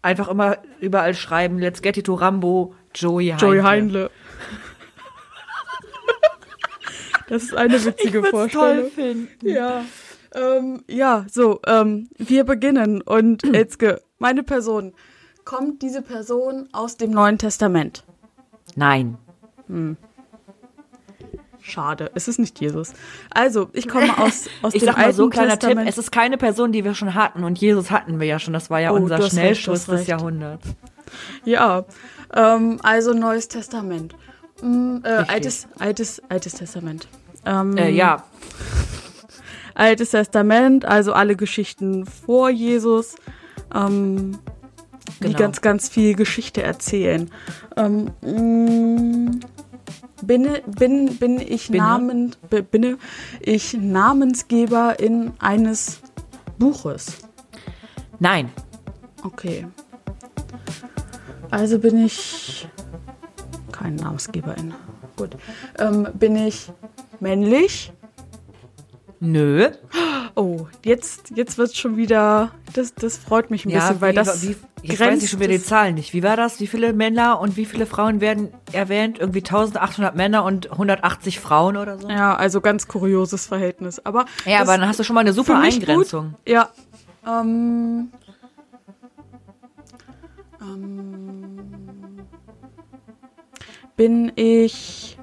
einfach 0.00 0.28
immer 0.28 0.58
überall 0.80 1.14
schreiben, 1.14 1.58
let's 1.58 1.82
get 1.82 1.96
it 1.96 2.06
to 2.06 2.14
Rambo, 2.14 2.74
Joey 2.94 3.28
Heindle. 3.30 3.48
Joey 3.48 3.60
Heindle. 3.62 4.10
Das 7.28 7.42
ist 7.44 7.54
eine 7.54 7.82
witzige 7.84 8.20
Ich 8.20 8.26
Vorstellung. 8.28 8.66
toll 8.82 8.90
finden. 8.94 9.48
Ja. 9.48 9.84
Ähm, 10.34 10.82
ja, 10.88 11.24
so, 11.30 11.60
ähm, 11.66 12.08
wir 12.16 12.44
beginnen. 12.44 13.00
Und 13.02 13.44
Elzke, 13.54 14.02
meine 14.18 14.42
Person. 14.42 14.92
Kommt 15.44 15.82
diese 15.82 16.02
Person 16.02 16.68
aus 16.72 16.96
dem 16.96 17.10
Neuen 17.10 17.38
Testament? 17.38 18.04
Nein. 18.76 19.18
Schade, 21.60 22.10
es 22.14 22.28
ist 22.28 22.38
nicht 22.38 22.60
Jesus. 22.60 22.92
Also, 23.30 23.68
ich 23.72 23.88
komme 23.88 24.18
aus, 24.18 24.46
aus 24.62 24.74
Ich 24.74 24.80
dem 24.82 24.86
sag 24.86 24.96
mal 24.98 25.04
Alten 25.04 25.16
so, 25.16 25.28
kleiner 25.30 25.52
Testament. 25.58 25.80
Tipp, 25.80 25.88
es 25.88 25.98
ist 25.98 26.10
keine 26.12 26.36
Person, 26.36 26.72
die 26.72 26.84
wir 26.84 26.94
schon 26.94 27.14
hatten 27.14 27.44
und 27.44 27.58
Jesus 27.58 27.90
hatten 27.90 28.20
wir 28.20 28.26
ja 28.26 28.38
schon, 28.38 28.52
das 28.52 28.68
war 28.70 28.80
ja 28.80 28.90
Oh, 28.92 28.96
unser 28.96 29.18
recht, 29.18 29.30
Schnellschuss 29.30 29.80
hast 29.80 29.88
des 29.88 29.98
recht. 30.00 30.08
Jahrhunderts. 30.08 30.66
Ja, 31.44 31.84
ähm, 32.34 32.78
also 32.82 33.12
Neues 33.14 33.48
Testament. 33.48 34.14
Mm, 34.62 34.98
äh, 35.04 35.08
altes, 35.08 35.66
altes, 35.78 36.22
altes 36.28 36.54
Testament. 36.54 37.08
Ähm, 37.44 37.76
Äh, 37.76 37.90
ja, 37.90 38.22
Altes 39.74 40.10
Testament, 40.10 40.84
also 40.84 41.12
alle 41.12 41.34
Geschichten 41.34 42.06
vor 42.06 42.48
Jesus, 42.48 43.16
ähm, 43.74 44.38
die 45.20 45.24
Genau. 45.28 45.38
ganz, 45.38 45.60
ganz 45.60 45.88
viel 45.88 46.14
Geschichte 46.14 46.62
erzählen. 46.62 47.28
Ähm, 47.76 48.10
mm, 48.22 49.40
bin, 50.22 50.48
bin, 50.66 51.16
bin 51.16 51.40
ich 51.40 51.68
Binne? 51.70 51.84
Namen, 51.84 52.36
b- 52.50 52.62
bin 52.62 52.98
ich 53.40 53.74
Namensgeber 53.74 55.00
in 55.00 55.32
eines 55.40 56.00
Buches? 56.58 57.06
nein, 58.20 58.50
Okay. 59.24 59.66
Also 61.50 61.78
bin 61.78 62.04
ich 62.04 62.68
kein 63.76 63.96
Namensgeberin. 63.96 64.74
Gut. 65.16 65.36
Ähm, 65.78 66.08
bin 66.14 66.36
ich 66.36 66.70
männlich? 67.20 67.92
nö. 69.24 69.70
Oh, 70.34 70.66
jetzt, 70.84 71.32
jetzt 71.34 71.58
wird 71.58 71.76
schon 71.76 71.96
wieder. 71.96 72.50
Das, 72.72 72.94
das 72.94 73.16
freut 73.16 73.50
mich 73.50 73.64
ein 73.64 73.72
bisschen, 73.72 74.00
weil 74.00 74.12
wie, 74.12 74.16
das. 74.16 74.42
wie, 74.42 74.56
jetzt 74.82 75.00
weiß 75.00 75.22
ich 75.22 75.30
schon 75.30 75.40
wieder 75.40 75.52
die 75.52 75.62
Zahlen 75.62 75.94
nicht. 75.94 76.12
Wie 76.12 76.22
war 76.22 76.36
das? 76.36 76.60
Wie 76.60 76.66
viele 76.66 76.92
Männer 76.92 77.40
und 77.40 77.56
wie 77.56 77.64
viele 77.64 77.86
Frauen 77.86 78.20
werden 78.20 78.48
erwähnt? 78.72 79.18
Irgendwie 79.18 79.40
1800 79.40 80.14
Männer 80.14 80.44
und 80.44 80.70
180 80.70 81.40
Frauen 81.40 81.76
oder 81.76 81.98
so? 81.98 82.08
Ja, 82.08 82.36
also 82.36 82.60
ganz 82.60 82.88
kurioses 82.88 83.46
Verhältnis. 83.46 84.04
Aber. 84.04 84.26
Ja, 84.44 84.60
aber 84.60 84.76
dann 84.76 84.88
hast 84.88 84.98
du 84.98 85.04
schon 85.04 85.14
mal 85.14 85.20
eine 85.20 85.32
super 85.32 85.58
Eingrenzung. 85.58 86.30
Gut. 86.30 86.48
Ja. 86.48 86.70
Ähm, 87.26 88.10
ähm, 90.60 91.58
bin 93.96 94.32
ich. 94.36 95.18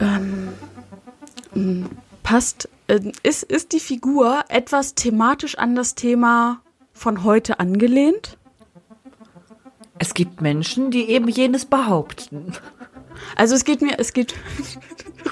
Ähm, 0.00 0.48
passt. 2.22 2.68
äh, 2.88 3.00
Ist, 3.22 3.42
ist 3.44 3.72
die 3.72 3.80
Figur 3.80 4.44
etwas 4.48 4.94
thematisch 4.94 5.56
an 5.58 5.74
das 5.74 5.94
Thema 5.94 6.60
von 6.92 7.24
heute 7.24 7.60
angelehnt? 7.60 8.38
Es 9.98 10.14
gibt 10.14 10.40
Menschen, 10.40 10.90
die 10.90 11.08
eben 11.10 11.28
jenes 11.28 11.64
behaupten. 11.64 12.52
Also 13.34 13.56
es 13.56 13.64
geht 13.64 13.82
mir, 13.82 13.98
es 13.98 14.12
geht 14.12 14.34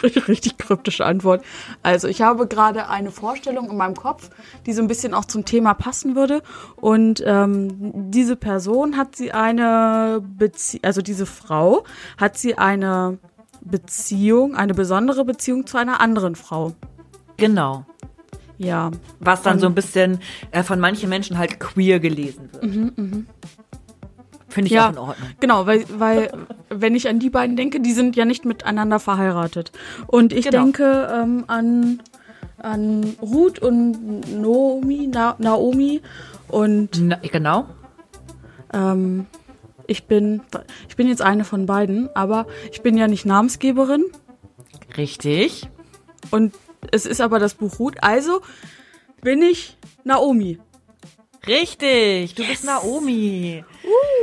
richtig 0.29 0.59
kryptische 0.59 1.05
Antwort. 1.05 1.45
Also 1.83 2.09
ich 2.09 2.23
habe 2.23 2.47
gerade 2.47 2.89
eine 2.89 3.11
Vorstellung 3.11 3.71
in 3.71 3.77
meinem 3.77 3.95
Kopf, 3.95 4.31
die 4.67 4.73
so 4.73 4.83
ein 4.83 4.89
bisschen 4.89 5.15
auch 5.15 5.25
zum 5.25 5.45
Thema 5.45 5.75
passen 5.75 6.17
würde. 6.17 6.43
Und 6.77 7.23
ähm, 7.27 8.11
diese 8.11 8.37
Person 8.37 8.97
hat 8.97 9.17
sie 9.17 9.33
eine 9.33 10.23
Bezie 10.23 10.81
also 10.83 11.03
diese 11.03 11.27
Frau 11.27 11.85
hat 12.17 12.39
sie 12.39 12.59
eine 12.59 13.19
Beziehung, 13.61 14.55
eine 14.55 14.75
besondere 14.75 15.25
Beziehung 15.25 15.67
zu 15.67 15.77
einer 15.77 16.01
anderen 16.01 16.37
Frau. 16.37 16.75
Genau. 17.37 17.85
Ja. 18.59 18.91
Was 19.21 19.43
dann 19.43 19.59
so 19.59 19.67
ein 19.67 19.75
bisschen 19.75 20.21
äh, 20.51 20.63
von 20.63 20.81
manchen 20.81 21.09
Menschen 21.09 21.39
halt 21.39 21.61
queer 21.61 22.01
gelesen 22.01 22.51
wird. 22.53 23.27
Finde 24.57 24.69
ich 24.69 24.73
ja, 24.73 24.87
auch 24.87 24.93
in 24.93 24.99
Ordnung. 24.99 25.29
Genau, 25.39 25.67
weil, 25.67 25.85
weil 25.99 26.33
wenn 26.71 26.95
ich 26.95 27.09
an 27.09 27.19
die 27.19 27.29
beiden 27.29 27.57
denke, 27.57 27.81
die 27.81 27.93
sind 27.93 28.17
ja 28.17 28.25
nicht 28.25 28.47
miteinander 28.47 28.99
verheiratet. 28.99 29.71
Und 30.07 30.33
ich 30.33 30.47
Genau. 30.47 30.63
denke 30.65 31.09
ähm, 31.15 31.45
an, 31.47 32.03
an 32.57 33.15
Ruth 33.21 33.59
und 33.59 34.41
Naomi, 34.41 35.11
Na, 35.13 35.37
Naomi 35.39 36.01
und 36.49 36.89
Na, 37.03 37.17
genau. 37.17 37.67
ähm, 38.73 39.27
ich 39.87 40.05
bin 40.07 40.41
ich 40.89 40.97
bin 40.97 41.07
jetzt 41.07 41.21
eine 41.21 41.45
von 41.45 41.67
beiden, 41.67 42.09
aber 42.17 42.47
ich 42.73 42.81
bin 42.81 42.97
ja 42.97 43.09
nicht 43.09 43.27
Namensgeberin 43.27 44.05
Richtig. 44.97 45.69
und 46.31 46.55
es 46.93 47.05
ist 47.05 47.21
aber 47.21 47.39
das 47.39 47.55
Buch 47.55 47.79
Ruth, 47.79 47.97
also 48.03 48.41
bin 49.21 49.43
ich 49.43 49.77
Naomi. 50.05 50.59
Richtig. 51.47 52.35
Du 52.35 52.47
bist 52.47 52.65
Naomi. 52.65 53.65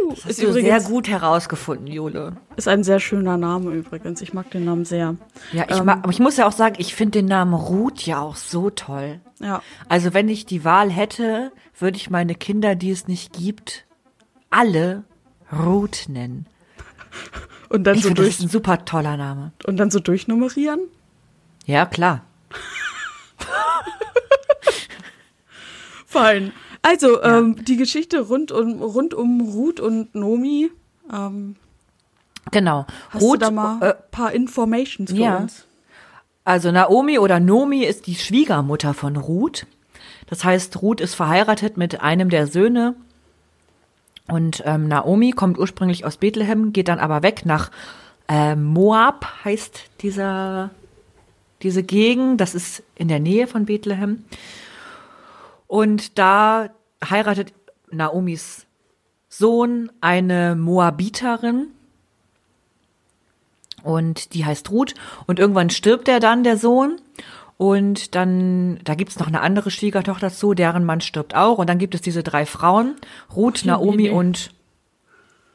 Das 0.10 0.26
Ist 0.26 0.42
du 0.44 0.52
sehr 0.52 0.62
übrigens 0.62 0.86
gut 0.88 1.08
herausgefunden, 1.08 1.88
Jule. 1.88 2.36
ist 2.58 2.68
ein 2.68 2.84
sehr 2.84 3.00
schöner 3.00 3.38
Name 3.38 3.72
übrigens. 3.72 4.22
Ich 4.22 4.34
mag 4.34 4.52
den 4.52 4.66
Namen 4.66 4.84
sehr. 4.86 5.16
Ja, 5.54 5.66
ich, 5.70 5.78
Ähm. 5.78 5.86
mag, 5.86 6.00
aber 6.04 6.12
ich 6.12 6.20
muss 6.20 6.36
ja 6.38 6.48
auch 6.48 6.52
sagen, 6.52 6.76
ich 6.80 6.94
finde 6.96 7.20
den 7.20 7.28
Namen 7.28 7.54
Ruth 7.54 8.06
ja 8.06 8.20
auch 8.20 8.36
so 8.36 8.70
toll. 8.70 9.22
Ja. 9.40 9.62
Also 9.88 10.14
wenn 10.14 10.28
ich 10.28 10.46
die 10.46 10.66
Wahl 10.66 10.92
hätte, 10.92 11.52
würde 11.80 11.98
ich 11.98 12.10
meine 12.10 12.36
Kinder, 12.36 12.76
die 12.76 12.92
es 12.92 13.08
nicht 13.08 13.32
gibt, 13.34 13.86
alle 14.50 15.04
Ruth 15.52 16.06
nennen. 16.10 16.46
Und 17.70 17.86
dann 17.86 17.96
Ich 17.96 18.02
so 18.04 18.10
finde, 18.10 18.22
das 18.24 18.32
ist 18.32 18.40
durch 18.42 18.48
ein 18.48 18.52
super 18.52 18.86
toller 18.86 19.18
Name. 19.18 19.52
und 19.66 19.78
dann 19.78 19.92
so 19.92 20.00
durchnummerieren. 20.00 20.82
Ja, 21.66 21.86
klar. 21.86 22.22
Fein. 26.06 26.52
Also, 26.84 27.24
ähm, 27.24 27.64
die 27.66 27.78
Geschichte 27.78 28.20
rund 28.22 28.52
um, 28.52 28.82
rund 28.82 29.14
um 29.14 29.42
Ruth 29.42 29.80
und 29.80 30.14
Nomi. 30.14 30.70
Ähm, 31.12 31.56
Genau. 32.52 32.86
hast 33.10 33.22
Ruth, 33.22 33.36
du 33.42 33.46
da 33.46 33.52
mal 33.52 33.82
äh, 33.82 33.86
ein 33.92 33.94
paar 34.12 34.32
Informations 34.34 35.12
für 35.12 35.18
ja. 35.18 35.38
uns? 35.38 35.66
Also 36.46 36.72
Naomi 36.72 37.20
oder 37.20 37.40
Nomi 37.40 37.84
ist 37.84 38.06
die 38.06 38.16
Schwiegermutter 38.16 38.94
von 38.94 39.16
Ruth. 39.16 39.66
Das 40.28 40.44
heißt, 40.44 40.82
Ruth 40.82 41.00
ist 41.00 41.16
verheiratet 41.16 41.78
mit 41.78 42.02
einem 42.02 42.30
der 42.30 42.48
Söhne. 42.48 42.96
Und 44.28 44.62
ähm, 44.66 44.88
Naomi 44.88 45.32
kommt 45.32 45.58
ursprünglich 45.58 46.06
aus 46.06 46.18
Bethlehem, 46.18 46.74
geht 46.74 46.88
dann 46.88 47.00
aber 47.00 47.24
weg 47.24 47.46
nach 47.46 47.72
äh, 48.28 48.56
Moab, 48.56 49.26
heißt 49.44 49.82
dieser, 50.02 50.72
diese 51.62 51.84
Gegend. 51.84 52.42
Das 52.42 52.56
ist 52.56 52.84
in 52.96 53.08
der 53.08 53.20
Nähe 53.20 53.48
von 53.48 53.66
Bethlehem. 53.66 54.26
Und 55.74 56.20
da 56.20 56.70
heiratet 57.04 57.52
Naomis 57.90 58.68
Sohn 59.28 59.92
eine 60.02 60.56
Moabiterin. 60.56 61.70
Und 63.82 64.36
die 64.36 64.46
heißt 64.46 64.70
Ruth. 64.70 64.94
Und 65.26 65.40
irgendwann 65.40 65.72
stirbt 65.72 66.08
er 66.08 66.20
dann, 66.20 66.44
der 66.44 66.58
Sohn. 66.60 67.02
Und 67.58 68.14
dann, 68.14 68.82
da 68.84 68.94
gibt's 68.94 69.18
noch 69.18 69.26
eine 69.26 69.42
andere 69.42 69.72
Schwiegertochter 69.72 70.30
zu, 70.30 70.54
deren 70.54 70.86
Mann 70.86 71.02
stirbt 71.02 71.34
auch. 71.34 71.58
Und 71.58 71.68
dann 71.72 71.80
gibt 71.80 71.96
es 71.96 72.02
diese 72.02 72.22
drei 72.22 72.46
Frauen, 72.46 72.94
Ruth, 73.36 73.66
Naomi 73.66 74.04
nee. 74.04 74.10
und 74.12 74.52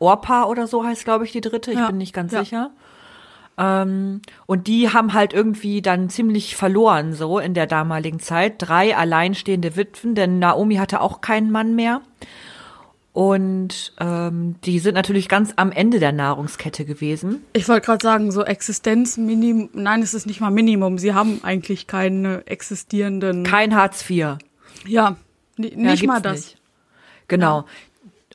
Orpa 0.01 0.47
oder 0.47 0.66
so 0.66 0.83
heißt, 0.83 1.05
glaube 1.05 1.27
ich, 1.27 1.31
die 1.31 1.43
dritte. 1.43 1.71
Ich 1.71 1.79
Ja, 1.79 1.87
bin 1.87 1.99
nicht 1.99 2.12
ganz 2.12 2.33
ja. 2.33 2.41
sicher. 2.41 2.71
Ähm, 3.59 4.23
und 4.47 4.67
die 4.69 4.91
haben 4.93 5.13
halt 5.15 5.33
irgendwie 5.33 5.83
dann 5.83 6.09
ziemlich 6.11 6.55
verloren, 6.57 7.13
so 7.13 7.39
in 7.39 7.55
der 7.55 7.67
damaligen 7.67 8.21
Zeit. 8.21 8.55
Drei 8.59 8.97
alleinstehende 8.97 9.75
Witwen, 9.77 10.15
denn 10.15 10.39
Naomi 10.39 10.77
hatte 10.77 11.01
auch 11.01 11.21
keinen 11.21 11.51
Mann 11.51 11.75
mehr. 11.75 12.01
Und 13.13 13.95
ähm, 13.99 14.55
die 14.65 14.79
sind 14.79 14.95
natürlich 14.95 15.29
ganz 15.29 15.53
am 15.57 15.73
Ende 15.73 15.99
der 15.99 16.13
Nahrungskette 16.13 16.85
gewesen. 16.85 17.43
Ich 17.53 17.69
wollte 17.69 17.87
gerade 17.87 18.03
sagen, 18.03 18.31
so 18.31 18.45
Existenzminimum. 18.45 19.71
Nein, 19.73 20.03
es 20.03 20.15
ist 20.15 20.27
nicht 20.27 20.41
mal 20.41 20.51
Minimum. 20.51 20.99
Sie 20.99 21.15
haben 21.15 21.41
eigentlich 21.43 21.89
keine 21.89 22.47
existierenden. 22.47 23.43
Kein 23.43 23.75
Hartz 23.75 24.09
IV. 24.09 24.37
ja, 24.87 25.17
ni- 25.57 25.71
Ja, 25.71 25.77
nicht 25.91 26.07
mal 26.07 26.21
das. 26.23 26.37
nicht. 26.37 26.59
Genau. 27.27 27.65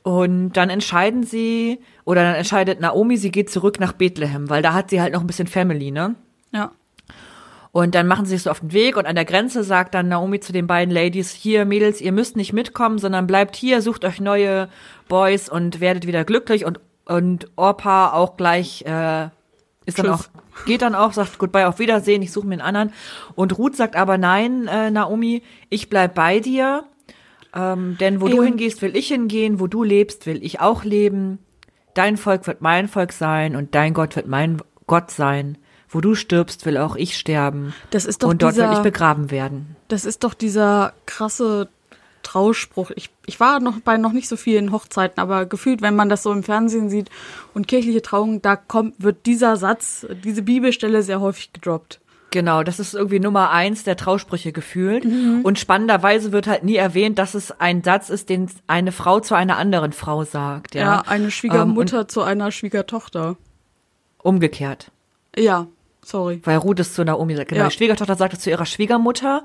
Und 0.04 0.52
dann 0.52 0.68
entscheiden 0.68 1.22
sie, 1.22 1.80
oder 2.04 2.22
dann 2.24 2.34
entscheidet 2.34 2.78
Naomi, 2.78 3.16
sie 3.16 3.30
geht 3.30 3.48
zurück 3.48 3.80
nach 3.80 3.94
Bethlehem, 3.94 4.50
weil 4.50 4.60
da 4.60 4.74
hat 4.74 4.90
sie 4.90 5.00
halt 5.00 5.14
noch 5.14 5.22
ein 5.22 5.26
bisschen 5.26 5.46
Family, 5.46 5.90
ne? 5.90 6.14
Ja. 6.52 6.72
Und 7.72 7.94
dann 7.94 8.06
machen 8.06 8.26
sie 8.26 8.32
sich 8.32 8.42
so 8.42 8.50
auf 8.50 8.60
den 8.60 8.74
Weg 8.74 8.98
und 8.98 9.06
an 9.06 9.14
der 9.14 9.24
Grenze 9.24 9.64
sagt 9.64 9.94
dann 9.94 10.08
Naomi 10.08 10.40
zu 10.40 10.52
den 10.52 10.66
beiden 10.66 10.92
Ladies, 10.94 11.32
hier 11.32 11.64
Mädels, 11.64 12.02
ihr 12.02 12.12
müsst 12.12 12.36
nicht 12.36 12.52
mitkommen, 12.52 12.98
sondern 12.98 13.26
bleibt 13.26 13.56
hier, 13.56 13.80
sucht 13.80 14.04
euch 14.04 14.20
neue 14.20 14.68
Boys 15.08 15.48
und 15.48 15.80
werdet 15.80 16.06
wieder 16.06 16.24
glücklich 16.24 16.66
und, 16.66 16.80
und 17.06 17.48
Orpa 17.56 18.12
auch 18.12 18.36
gleich, 18.36 18.84
äh, 18.86 19.28
ist 19.86 19.98
dann 19.98 20.10
auch, 20.10 20.26
geht 20.66 20.82
dann 20.82 20.94
auch, 20.94 21.14
sagt 21.14 21.38
Goodbye, 21.38 21.66
auf 21.66 21.78
Wiedersehen, 21.78 22.20
ich 22.20 22.30
suche 22.30 22.46
mir 22.46 22.56
einen 22.56 22.60
anderen. 22.60 22.92
Und 23.36 23.56
Ruth 23.56 23.74
sagt 23.74 23.96
aber 23.96 24.18
nein, 24.18 24.68
äh, 24.68 24.90
Naomi, 24.90 25.42
ich 25.70 25.88
bleib 25.88 26.14
bei 26.14 26.40
dir, 26.40 26.84
ähm, 27.54 27.96
denn 28.00 28.20
wo 28.20 28.26
Ey, 28.26 28.36
du 28.36 28.42
hingehst, 28.42 28.82
will 28.82 28.96
ich 28.96 29.08
hingehen, 29.08 29.60
wo 29.60 29.66
du 29.66 29.82
lebst, 29.82 30.26
will 30.26 30.44
ich 30.44 30.60
auch 30.60 30.84
leben. 30.84 31.38
Dein 31.94 32.16
Volk 32.16 32.46
wird 32.46 32.60
mein 32.60 32.88
Volk 32.88 33.12
sein 33.12 33.54
und 33.56 33.74
dein 33.74 33.94
Gott 33.94 34.16
wird 34.16 34.26
mein 34.26 34.60
Gott 34.86 35.10
sein. 35.10 35.58
Wo 35.88 36.00
du 36.00 36.16
stirbst, 36.16 36.66
will 36.66 36.76
auch 36.76 36.96
ich 36.96 37.16
sterben. 37.16 37.72
Das 37.90 38.04
ist 38.04 38.24
doch 38.24 38.28
und 38.30 38.42
dort 38.42 38.56
will 38.56 38.64
dieser- 38.64 38.72
ich 38.72 38.78
begraben 38.80 39.30
werden. 39.30 39.76
Das 39.86 40.04
ist 40.04 40.24
doch 40.24 40.34
dieser 40.34 40.92
krasse 41.06 41.68
Trauspruch. 42.24 42.90
Ich, 42.96 43.10
ich 43.26 43.38
war 43.38 43.60
noch 43.60 43.78
bei 43.80 43.96
noch 43.96 44.12
nicht 44.12 44.28
so 44.28 44.36
vielen 44.36 44.72
Hochzeiten, 44.72 45.20
aber 45.20 45.46
gefühlt, 45.46 45.82
wenn 45.82 45.94
man 45.94 46.08
das 46.08 46.22
so 46.24 46.32
im 46.32 46.42
Fernsehen 46.42 46.88
sieht 46.90 47.10
und 47.52 47.68
kirchliche 47.68 48.02
Trauungen, 48.02 48.42
da 48.42 48.56
kommt, 48.56 48.94
wird 49.00 49.26
dieser 49.26 49.56
Satz, 49.56 50.06
diese 50.24 50.42
Bibelstelle 50.42 51.02
sehr 51.02 51.20
häufig 51.20 51.52
gedroppt. 51.52 52.00
Genau, 52.34 52.64
das 52.64 52.80
ist 52.80 52.94
irgendwie 52.94 53.20
Nummer 53.20 53.50
eins 53.52 53.84
der 53.84 53.96
Trausprüche 53.96 54.50
gefühlt. 54.50 55.04
Und 55.04 55.56
spannenderweise 55.56 56.32
wird 56.32 56.48
halt 56.48 56.64
nie 56.64 56.74
erwähnt, 56.74 57.16
dass 57.20 57.34
es 57.34 57.52
ein 57.60 57.84
Satz 57.84 58.10
ist, 58.10 58.28
den 58.28 58.50
eine 58.66 58.90
Frau 58.90 59.20
zu 59.20 59.36
einer 59.36 59.56
anderen 59.56 59.92
Frau 59.92 60.24
sagt. 60.24 60.74
Ja, 60.74 60.80
Ja, 60.82 61.00
eine 61.06 61.26
Ähm, 61.26 61.30
Schwiegermutter 61.30 62.08
zu 62.08 62.22
einer 62.22 62.50
Schwiegertochter. 62.50 63.36
umgekehrt. 64.18 64.90
Ja, 65.36 65.68
sorry. 66.04 66.40
Weil 66.44 66.56
Ruth 66.56 66.80
es 66.80 66.92
zu 66.94 67.04
Naomi 67.04 67.36
sagt. 67.36 67.50
Genau, 67.50 67.62
Ja. 67.62 67.68
die 67.68 67.74
Schwiegertochter 67.76 68.16
sagt 68.16 68.32
es 68.34 68.40
zu 68.40 68.50
ihrer 68.50 68.66
Schwiegermutter. 68.66 69.44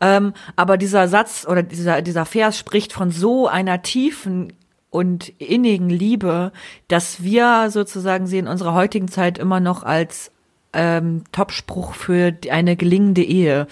Ähm, 0.00 0.32
aber 0.54 0.76
dieser 0.76 1.08
Satz 1.08 1.44
oder 1.50 1.62
dieser, 1.64 2.02
dieser 2.02 2.24
Vers 2.24 2.56
spricht 2.56 2.92
von 2.92 3.10
so 3.10 3.48
einer 3.48 3.82
tiefen 3.82 4.52
und 4.90 5.28
innigen 5.40 5.90
Liebe, 5.90 6.52
dass 6.86 7.22
wir 7.24 7.70
sozusagen 7.70 8.26
sie 8.28 8.38
in 8.38 8.46
unserer 8.46 8.74
heutigen 8.74 9.08
Zeit 9.08 9.38
immer 9.38 9.58
noch 9.60 9.82
als 9.82 10.30
ähm, 10.78 11.24
Topspruch 11.32 11.94
für 11.94 12.32
eine 12.50 12.76
gelingende 12.76 13.22
Ehe 13.22 13.66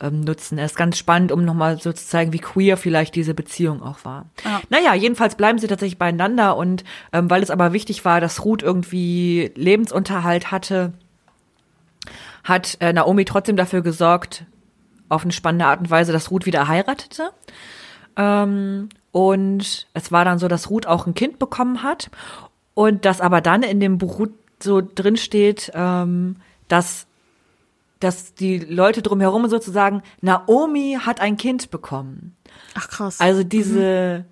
ähm, 0.00 0.20
nutzen. 0.20 0.58
Er 0.58 0.66
ist 0.66 0.76
ganz 0.76 0.98
spannend, 0.98 1.30
um 1.30 1.44
nochmal 1.44 1.78
so 1.80 1.92
zu 1.92 2.04
zeigen, 2.04 2.32
wie 2.32 2.40
queer 2.40 2.76
vielleicht 2.76 3.14
diese 3.14 3.32
Beziehung 3.32 3.80
auch 3.80 4.04
war. 4.04 4.26
Ja. 4.44 4.60
Naja, 4.68 4.94
jedenfalls 4.94 5.36
bleiben 5.36 5.58
sie 5.58 5.68
tatsächlich 5.68 5.98
beieinander 5.98 6.56
und 6.56 6.82
ähm, 7.12 7.30
weil 7.30 7.42
es 7.42 7.50
aber 7.50 7.72
wichtig 7.72 8.04
war, 8.04 8.20
dass 8.20 8.44
Ruth 8.44 8.62
irgendwie 8.62 9.52
Lebensunterhalt 9.54 10.50
hatte, 10.50 10.92
hat 12.42 12.76
äh, 12.80 12.92
Naomi 12.92 13.24
trotzdem 13.24 13.56
dafür 13.56 13.82
gesorgt, 13.82 14.44
auf 15.08 15.22
eine 15.22 15.32
spannende 15.32 15.66
Art 15.66 15.80
und 15.80 15.90
Weise, 15.90 16.12
dass 16.12 16.30
Ruth 16.30 16.44
wieder 16.44 16.66
heiratete. 16.66 17.30
Ähm, 18.16 18.88
und 19.12 19.86
es 19.94 20.12
war 20.12 20.24
dann 20.24 20.38
so, 20.38 20.48
dass 20.48 20.70
Ruth 20.70 20.86
auch 20.86 21.06
ein 21.06 21.14
Kind 21.14 21.38
bekommen 21.38 21.82
hat. 21.82 22.10
Und 22.74 23.04
dass 23.04 23.20
aber 23.20 23.40
dann 23.40 23.64
in 23.64 23.80
dem 23.80 23.98
Buch 23.98 24.28
so 24.62 24.80
drin 24.80 25.16
steht, 25.16 25.72
ähm, 25.74 26.36
dass, 26.68 27.06
dass 28.00 28.34
die 28.34 28.58
Leute 28.58 29.02
drumherum 29.02 29.48
sozusagen, 29.48 30.02
Naomi 30.20 30.98
hat 31.00 31.20
ein 31.20 31.36
Kind 31.36 31.70
bekommen. 31.70 32.36
Ach 32.74 32.88
krass. 32.88 33.20
Also 33.20 33.42
diese, 33.42 34.24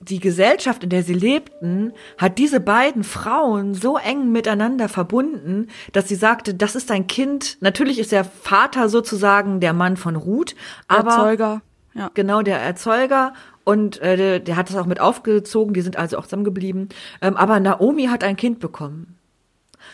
die 0.00 0.20
Gesellschaft, 0.20 0.84
in 0.84 0.90
der 0.90 1.02
sie 1.02 1.14
lebten, 1.14 1.92
hat 2.16 2.38
diese 2.38 2.60
beiden 2.60 3.04
Frauen 3.04 3.74
so 3.74 3.98
eng 3.98 4.30
miteinander 4.30 4.88
verbunden, 4.88 5.68
dass 5.92 6.08
sie 6.08 6.14
sagte, 6.14 6.54
das 6.54 6.76
ist 6.76 6.90
ein 6.90 7.06
Kind. 7.06 7.58
Natürlich 7.60 7.98
ist 7.98 8.12
der 8.12 8.24
Vater 8.24 8.88
sozusagen 8.88 9.60
der 9.60 9.72
Mann 9.72 9.96
von 9.96 10.16
Ruth, 10.16 10.54
aber 10.86 11.10
Erzeuger. 11.10 11.62
Ja. 11.94 12.10
genau 12.14 12.42
der 12.42 12.60
Erzeuger 12.60 13.32
und 13.64 14.00
äh, 14.00 14.16
der, 14.16 14.40
der 14.40 14.56
hat 14.56 14.70
das 14.70 14.76
auch 14.76 14.86
mit 14.86 14.98
aufgezogen. 14.98 15.74
Die 15.74 15.82
sind 15.82 15.98
also 15.98 16.16
auch 16.16 16.24
zusammengeblieben. 16.24 16.88
Ähm, 17.20 17.36
aber 17.36 17.60
Naomi 17.60 18.06
hat 18.06 18.24
ein 18.24 18.36
Kind 18.36 18.60
bekommen. 18.60 19.17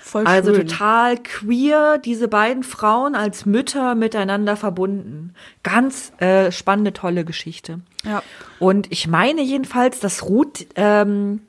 Voll 0.06 0.26
Also 0.26 0.54
schön. 0.54 0.66
total 0.66 1.16
queer, 1.16 1.96
diese 1.96 2.28
beiden 2.28 2.62
Frauen 2.62 3.14
als 3.14 3.46
Mütter 3.46 3.94
miteinander 3.94 4.54
verbunden. 4.54 5.32
Ganz 5.62 6.12
äh, 6.18 6.52
spannende, 6.52 6.92
tolle 6.92 7.24
Geschichte. 7.24 7.80
Ja. 8.04 8.22
Und 8.58 8.92
ich 8.92 9.08
meine 9.08 9.40
jedenfalls, 9.40 10.00
dass 10.00 10.24
Ruth 10.28 10.66
ähm, 10.76 11.40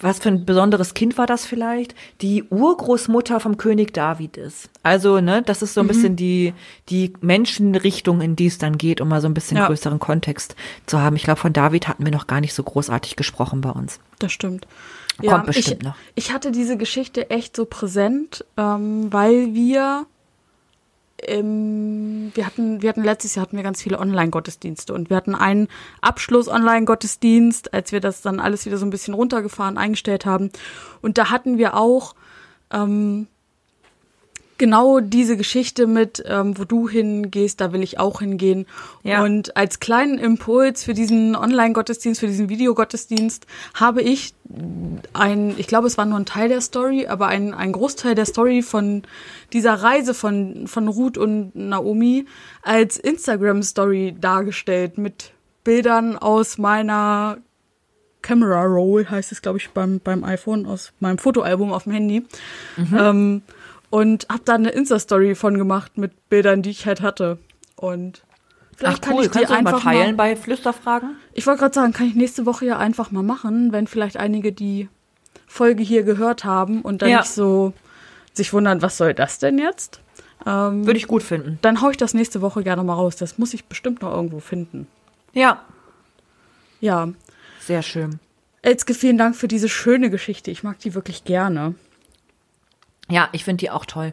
was 0.00 0.18
für 0.18 0.28
ein 0.30 0.44
besonderes 0.44 0.94
Kind 0.94 1.18
war 1.18 1.26
das 1.26 1.44
vielleicht, 1.44 1.94
die 2.20 2.44
Urgroßmutter 2.44 3.38
vom 3.40 3.56
König 3.56 3.92
David 3.92 4.36
ist. 4.36 4.70
Also, 4.82 5.20
ne, 5.20 5.42
das 5.42 5.62
ist 5.62 5.74
so 5.74 5.80
ein 5.80 5.84
Mhm. 5.86 5.88
bisschen 5.88 6.16
die, 6.16 6.54
die 6.88 7.12
Menschenrichtung, 7.20 8.20
in 8.20 8.36
die 8.36 8.46
es 8.46 8.58
dann 8.58 8.78
geht, 8.78 9.00
um 9.00 9.08
mal 9.08 9.20
so 9.20 9.28
ein 9.28 9.34
bisschen 9.34 9.56
Ja. 9.58 9.66
größeren 9.66 9.98
Kontext 9.98 10.56
zu 10.86 11.00
haben. 11.00 11.16
Ich 11.16 11.22
glaube, 11.24 11.40
von 11.40 11.52
David 11.52 11.88
hatten 11.88 12.04
wir 12.04 12.12
noch 12.12 12.26
gar 12.26 12.40
nicht 12.40 12.54
so 12.54 12.62
großartig 12.62 13.16
gesprochen 13.16 13.60
bei 13.60 13.70
uns. 13.70 14.00
Das 14.18 14.32
stimmt. 14.32 14.66
Kommt 15.26 15.46
bestimmt 15.46 15.82
ich, 15.82 15.82
noch. 15.82 15.94
Ich 16.14 16.32
hatte 16.32 16.50
diese 16.50 16.78
Geschichte 16.78 17.28
echt 17.28 17.54
so 17.54 17.66
präsent, 17.66 18.44
ähm, 18.56 19.12
weil 19.12 19.52
wir 19.54 20.06
im, 21.26 22.30
wir 22.34 22.46
hatten, 22.46 22.82
wir 22.82 22.88
hatten 22.88 23.04
letztes 23.04 23.34
Jahr 23.34 23.46
hatten 23.46 23.56
wir 23.56 23.62
ganz 23.62 23.82
viele 23.82 23.98
Online-Gottesdienste 23.98 24.92
und 24.94 25.10
wir 25.10 25.16
hatten 25.16 25.34
einen 25.34 25.68
Abschluss-Online-Gottesdienst, 26.00 27.74
als 27.74 27.92
wir 27.92 28.00
das 28.00 28.22
dann 28.22 28.40
alles 28.40 28.66
wieder 28.66 28.78
so 28.78 28.86
ein 28.86 28.90
bisschen 28.90 29.14
runtergefahren 29.14 29.78
eingestellt 29.78 30.26
haben. 30.26 30.50
Und 31.02 31.18
da 31.18 31.30
hatten 31.30 31.58
wir 31.58 31.76
auch 31.76 32.14
ähm, 32.72 33.26
genau 34.60 35.00
diese 35.00 35.38
Geschichte 35.38 35.86
mit, 35.86 36.22
ähm, 36.26 36.56
wo 36.58 36.64
du 36.64 36.86
hingehst, 36.86 37.62
da 37.62 37.72
will 37.72 37.82
ich 37.82 37.98
auch 37.98 38.20
hingehen. 38.20 38.66
Ja. 39.02 39.24
Und 39.24 39.56
als 39.56 39.80
kleinen 39.80 40.18
Impuls 40.18 40.84
für 40.84 40.92
diesen 40.92 41.34
Online-Gottesdienst, 41.34 42.20
für 42.20 42.26
diesen 42.26 42.50
Videogottesdienst, 42.50 43.46
habe 43.72 44.02
ich 44.02 44.34
ein, 45.14 45.54
ich 45.56 45.66
glaube, 45.66 45.86
es 45.86 45.96
war 45.96 46.04
nur 46.04 46.18
ein 46.18 46.26
Teil 46.26 46.50
der 46.50 46.60
Story, 46.60 47.06
aber 47.06 47.28
ein, 47.28 47.54
ein 47.54 47.72
Großteil 47.72 48.14
der 48.14 48.26
Story 48.26 48.60
von 48.60 49.02
dieser 49.54 49.74
Reise 49.74 50.12
von, 50.12 50.66
von 50.66 50.88
Ruth 50.88 51.16
und 51.16 51.56
Naomi 51.56 52.26
als 52.62 52.98
Instagram-Story 52.98 54.14
dargestellt 54.20 54.98
mit 54.98 55.32
Bildern 55.64 56.18
aus 56.18 56.58
meiner 56.58 57.38
Camera 58.20 58.64
Roll, 58.64 59.06
heißt 59.08 59.32
es, 59.32 59.40
glaube 59.40 59.56
ich, 59.56 59.70
beim, 59.70 60.00
beim 60.00 60.22
iPhone, 60.22 60.66
aus 60.66 60.92
meinem 61.00 61.16
Fotoalbum 61.16 61.72
auf 61.72 61.84
dem 61.84 61.94
Handy. 61.94 62.26
Ähm, 62.94 63.42
und 63.90 64.26
habe 64.30 64.42
da 64.44 64.54
eine 64.54 64.70
Insta-Story 64.70 65.34
von 65.34 65.56
gemacht 65.58 65.98
mit 65.98 66.28
Bildern, 66.30 66.62
die 66.62 66.70
ich 66.70 66.86
halt 66.86 67.00
hatte. 67.00 67.38
Und 67.76 68.22
vielleicht 68.76 69.02
kann 69.02 69.16
ich 69.16 69.22
die 69.22 69.28
Kannst 69.30 69.50
du 69.50 69.54
einfach 69.54 69.84
mal 69.84 69.92
teilen 69.92 70.16
mal, 70.16 70.28
bei 70.30 70.36
Flüsterfragen? 70.36 71.16
ich 71.32 71.46
wollte 71.46 71.60
gerade 71.60 71.74
sagen, 71.74 71.92
kann 71.92 72.06
ich 72.06 72.14
nächste 72.14 72.46
Woche 72.46 72.66
ja 72.66 72.78
einfach 72.78 73.10
mal 73.10 73.22
machen, 73.22 73.72
wenn 73.72 73.86
vielleicht 73.86 74.16
einige 74.16 74.52
die 74.52 74.88
Folge 75.46 75.82
hier 75.82 76.02
gehört 76.04 76.44
haben 76.44 76.82
und 76.82 77.02
dann 77.02 77.08
Ja. 77.10 77.18
nicht 77.18 77.30
so 77.30 77.72
sich 78.32 78.52
wundern, 78.52 78.80
was 78.82 78.96
soll 78.96 79.12
das 79.14 79.38
denn 79.40 79.58
jetzt? 79.58 80.00
Ähm, 80.46 80.86
Würde 80.86 80.96
ich 80.98 81.06
gut 81.08 81.22
finden. 81.22 81.58
dann 81.62 81.82
hau 81.82 81.90
ich 81.90 81.96
das 81.96 82.14
nächste 82.14 82.40
Woche 82.40 82.62
gerne 82.62 82.82
mal 82.84 82.94
raus. 82.94 83.16
Das 83.16 83.36
muss 83.38 83.52
ich 83.52 83.64
bestimmt 83.66 84.00
noch 84.02 84.12
irgendwo 84.14 84.38
finden. 84.40 84.86
Ja, 85.32 85.62
Ja. 86.80 87.08
sehr 87.60 87.82
schön. 87.82 88.20
Elske, 88.62 88.94
vielen 88.94 89.18
Dank 89.18 89.36
für 89.36 89.48
diese 89.48 89.68
schöne 89.68 90.10
Geschichte. 90.10 90.50
Ich 90.50 90.62
mag 90.62 90.78
die 90.78 90.94
wirklich 90.94 91.24
gerne. 91.24 91.74
Ja, 93.10 93.28
ich 93.32 93.44
finde 93.44 93.58
die 93.58 93.70
auch 93.70 93.86
toll. 93.86 94.12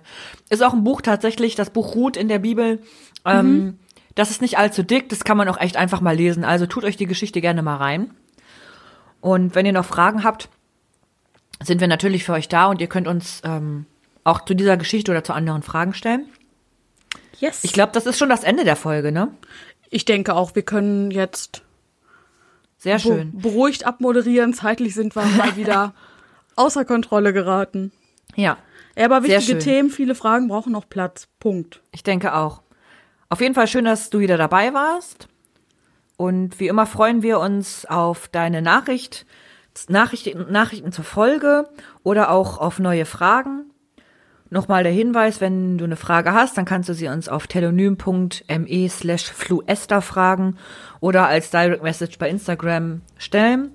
Ist 0.49 0.63
auch 0.63 0.73
ein 0.73 0.83
Buch 0.83 1.01
tatsächlich, 1.01 1.55
das 1.55 1.69
Buch 1.69 1.95
Ruth 1.95 2.17
in 2.17 2.27
der 2.27 2.39
Bibel. 2.39 2.77
Mhm. 2.77 2.81
Ähm, 3.25 3.79
das 4.15 4.31
ist 4.31 4.41
nicht 4.41 4.57
allzu 4.57 4.83
dick, 4.83 5.09
das 5.09 5.23
kann 5.23 5.37
man 5.37 5.47
auch 5.47 5.59
echt 5.59 5.77
einfach 5.77 6.01
mal 6.01 6.15
lesen. 6.15 6.43
Also 6.43 6.65
tut 6.65 6.83
euch 6.83 6.97
die 6.97 7.05
Geschichte 7.05 7.41
gerne 7.41 7.61
mal 7.61 7.77
rein. 7.77 8.11
Und 9.21 9.55
wenn 9.55 9.65
ihr 9.65 9.73
noch 9.73 9.85
Fragen 9.85 10.23
habt, 10.23 10.49
sind 11.61 11.81
wir 11.81 11.87
natürlich 11.87 12.23
für 12.23 12.33
euch 12.33 12.49
da 12.49 12.67
und 12.67 12.81
ihr 12.81 12.87
könnt 12.87 13.07
uns 13.07 13.41
ähm, 13.43 13.85
auch 14.23 14.45
zu 14.45 14.53
dieser 14.53 14.77
Geschichte 14.77 15.11
oder 15.11 15.23
zu 15.23 15.33
anderen 15.33 15.63
Fragen 15.63 15.93
stellen. 15.93 16.27
Yes. 17.39 17.63
Ich 17.63 17.73
glaube, 17.73 17.91
das 17.93 18.05
ist 18.05 18.17
schon 18.17 18.29
das 18.29 18.43
Ende 18.43 18.63
der 18.63 18.75
Folge, 18.75 19.11
ne? 19.11 19.31
ich 19.89 20.05
denke 20.05 20.35
auch, 20.35 20.55
wir 20.55 20.63
können 20.63 21.11
jetzt 21.11 21.63
Sehr 22.77 22.99
schön. 22.99 23.39
beruhigt 23.39 23.85
abmoderieren. 23.85 24.53
Zeitlich 24.53 24.93
sind 24.93 25.15
wir 25.15 25.23
mal 25.23 25.55
wieder 25.55 25.93
außer 26.55 26.85
Kontrolle 26.85 27.33
geraten. 27.33 27.91
Ja, 28.35 28.57
Ja, 28.97 29.05
aber 29.05 29.23
wichtige. 29.23 29.59
Themen, 29.59 29.89
viele 29.89 30.15
Fragen 30.15 30.47
brauchen 30.47 30.71
noch 30.73 30.89
Platz. 30.89 31.27
Punkt. 31.39 31.81
ich 31.91 32.03
denke 32.03 32.33
auch. 32.33 32.63
Auf 33.29 33.41
jeden 33.41 33.53
Fall 33.53 33.67
schön, 33.67 33.85
dass 33.85 34.09
du 34.09 34.19
wieder 34.19 34.37
dabei 34.37 34.73
warst. 34.73 35.27
Und 36.15 36.59
wie 36.59 36.67
immer 36.67 36.85
freuen 36.87 37.21
wir 37.21 37.39
uns 37.39 37.85
auf 37.85 38.27
deine 38.27 38.61
Nachricht, 38.61 39.25
Nachrichten, 39.87 40.51
Nachrichten 40.51 40.91
zur 40.91 41.03
Folge 41.03 41.69
oder 42.03 42.31
auch 42.31 42.57
auf 42.57 42.79
neue 42.79 43.05
Fragen. 43.05 43.65
Nochmal 44.49 44.83
der 44.83 44.93
Hinweis, 44.93 45.41
wenn 45.41 45.77
du 45.77 45.83
eine 45.83 45.97
Frage 45.97 46.31
hast, 46.31 46.57
dann 46.57 46.65
kannst 46.65 46.89
du 46.89 46.93
sie 46.93 47.09
uns 47.09 47.27
auf 47.27 47.47
telonym.me 47.47 48.89
slash 48.89 49.31
fluester 49.31 50.01
fragen 50.01 50.57
oder 51.01 51.27
als 51.27 51.51
Direct 51.51 51.83
Message 51.83 52.17
bei 52.17 52.29
Instagram 52.29 53.01
stellen. 53.17 53.71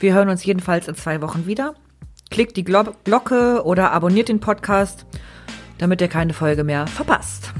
Wir 0.00 0.12
hören 0.12 0.28
uns 0.28 0.44
jedenfalls 0.44 0.88
in 0.88 0.96
zwei 0.96 1.22
Wochen 1.22 1.46
wieder. 1.46 1.74
Klickt 2.30 2.56
die 2.56 2.64
Glo 2.64 2.84
Glocke 3.04 3.62
oder 3.64 3.92
abonniert 3.92 4.28
den 4.28 4.40
Podcast, 4.40 5.04
damit 5.78 6.00
ihr 6.00 6.08
keine 6.08 6.32
Folge 6.32 6.64
mehr 6.64 6.86
verpasst. 6.86 7.52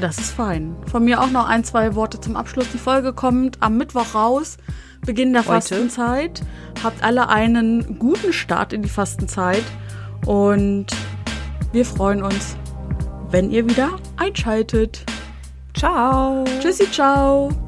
Das 0.00 0.18
ist 0.18 0.30
fein. 0.30 0.76
Von 0.86 1.04
mir 1.04 1.20
auch 1.20 1.30
noch 1.30 1.48
ein, 1.48 1.64
zwei 1.64 1.94
Worte 1.94 2.20
zum 2.20 2.36
Abschluss. 2.36 2.70
Die 2.72 2.78
Folge 2.78 3.12
kommt 3.12 3.62
am 3.62 3.76
Mittwoch 3.76 4.14
raus, 4.14 4.58
Beginn 5.04 5.32
der 5.32 5.42
Heute. 5.42 5.52
Fastenzeit. 5.52 6.42
Habt 6.82 7.02
alle 7.02 7.28
einen 7.28 7.98
guten 7.98 8.32
Start 8.32 8.72
in 8.72 8.82
die 8.82 8.88
Fastenzeit 8.88 9.64
und 10.26 10.86
wir 11.72 11.84
freuen 11.84 12.22
uns, 12.22 12.56
wenn 13.30 13.50
ihr 13.50 13.68
wieder 13.68 13.98
einschaltet. 14.16 15.04
Ciao. 15.74 16.44
Tschüssi, 16.60 16.90
ciao. 16.90 17.67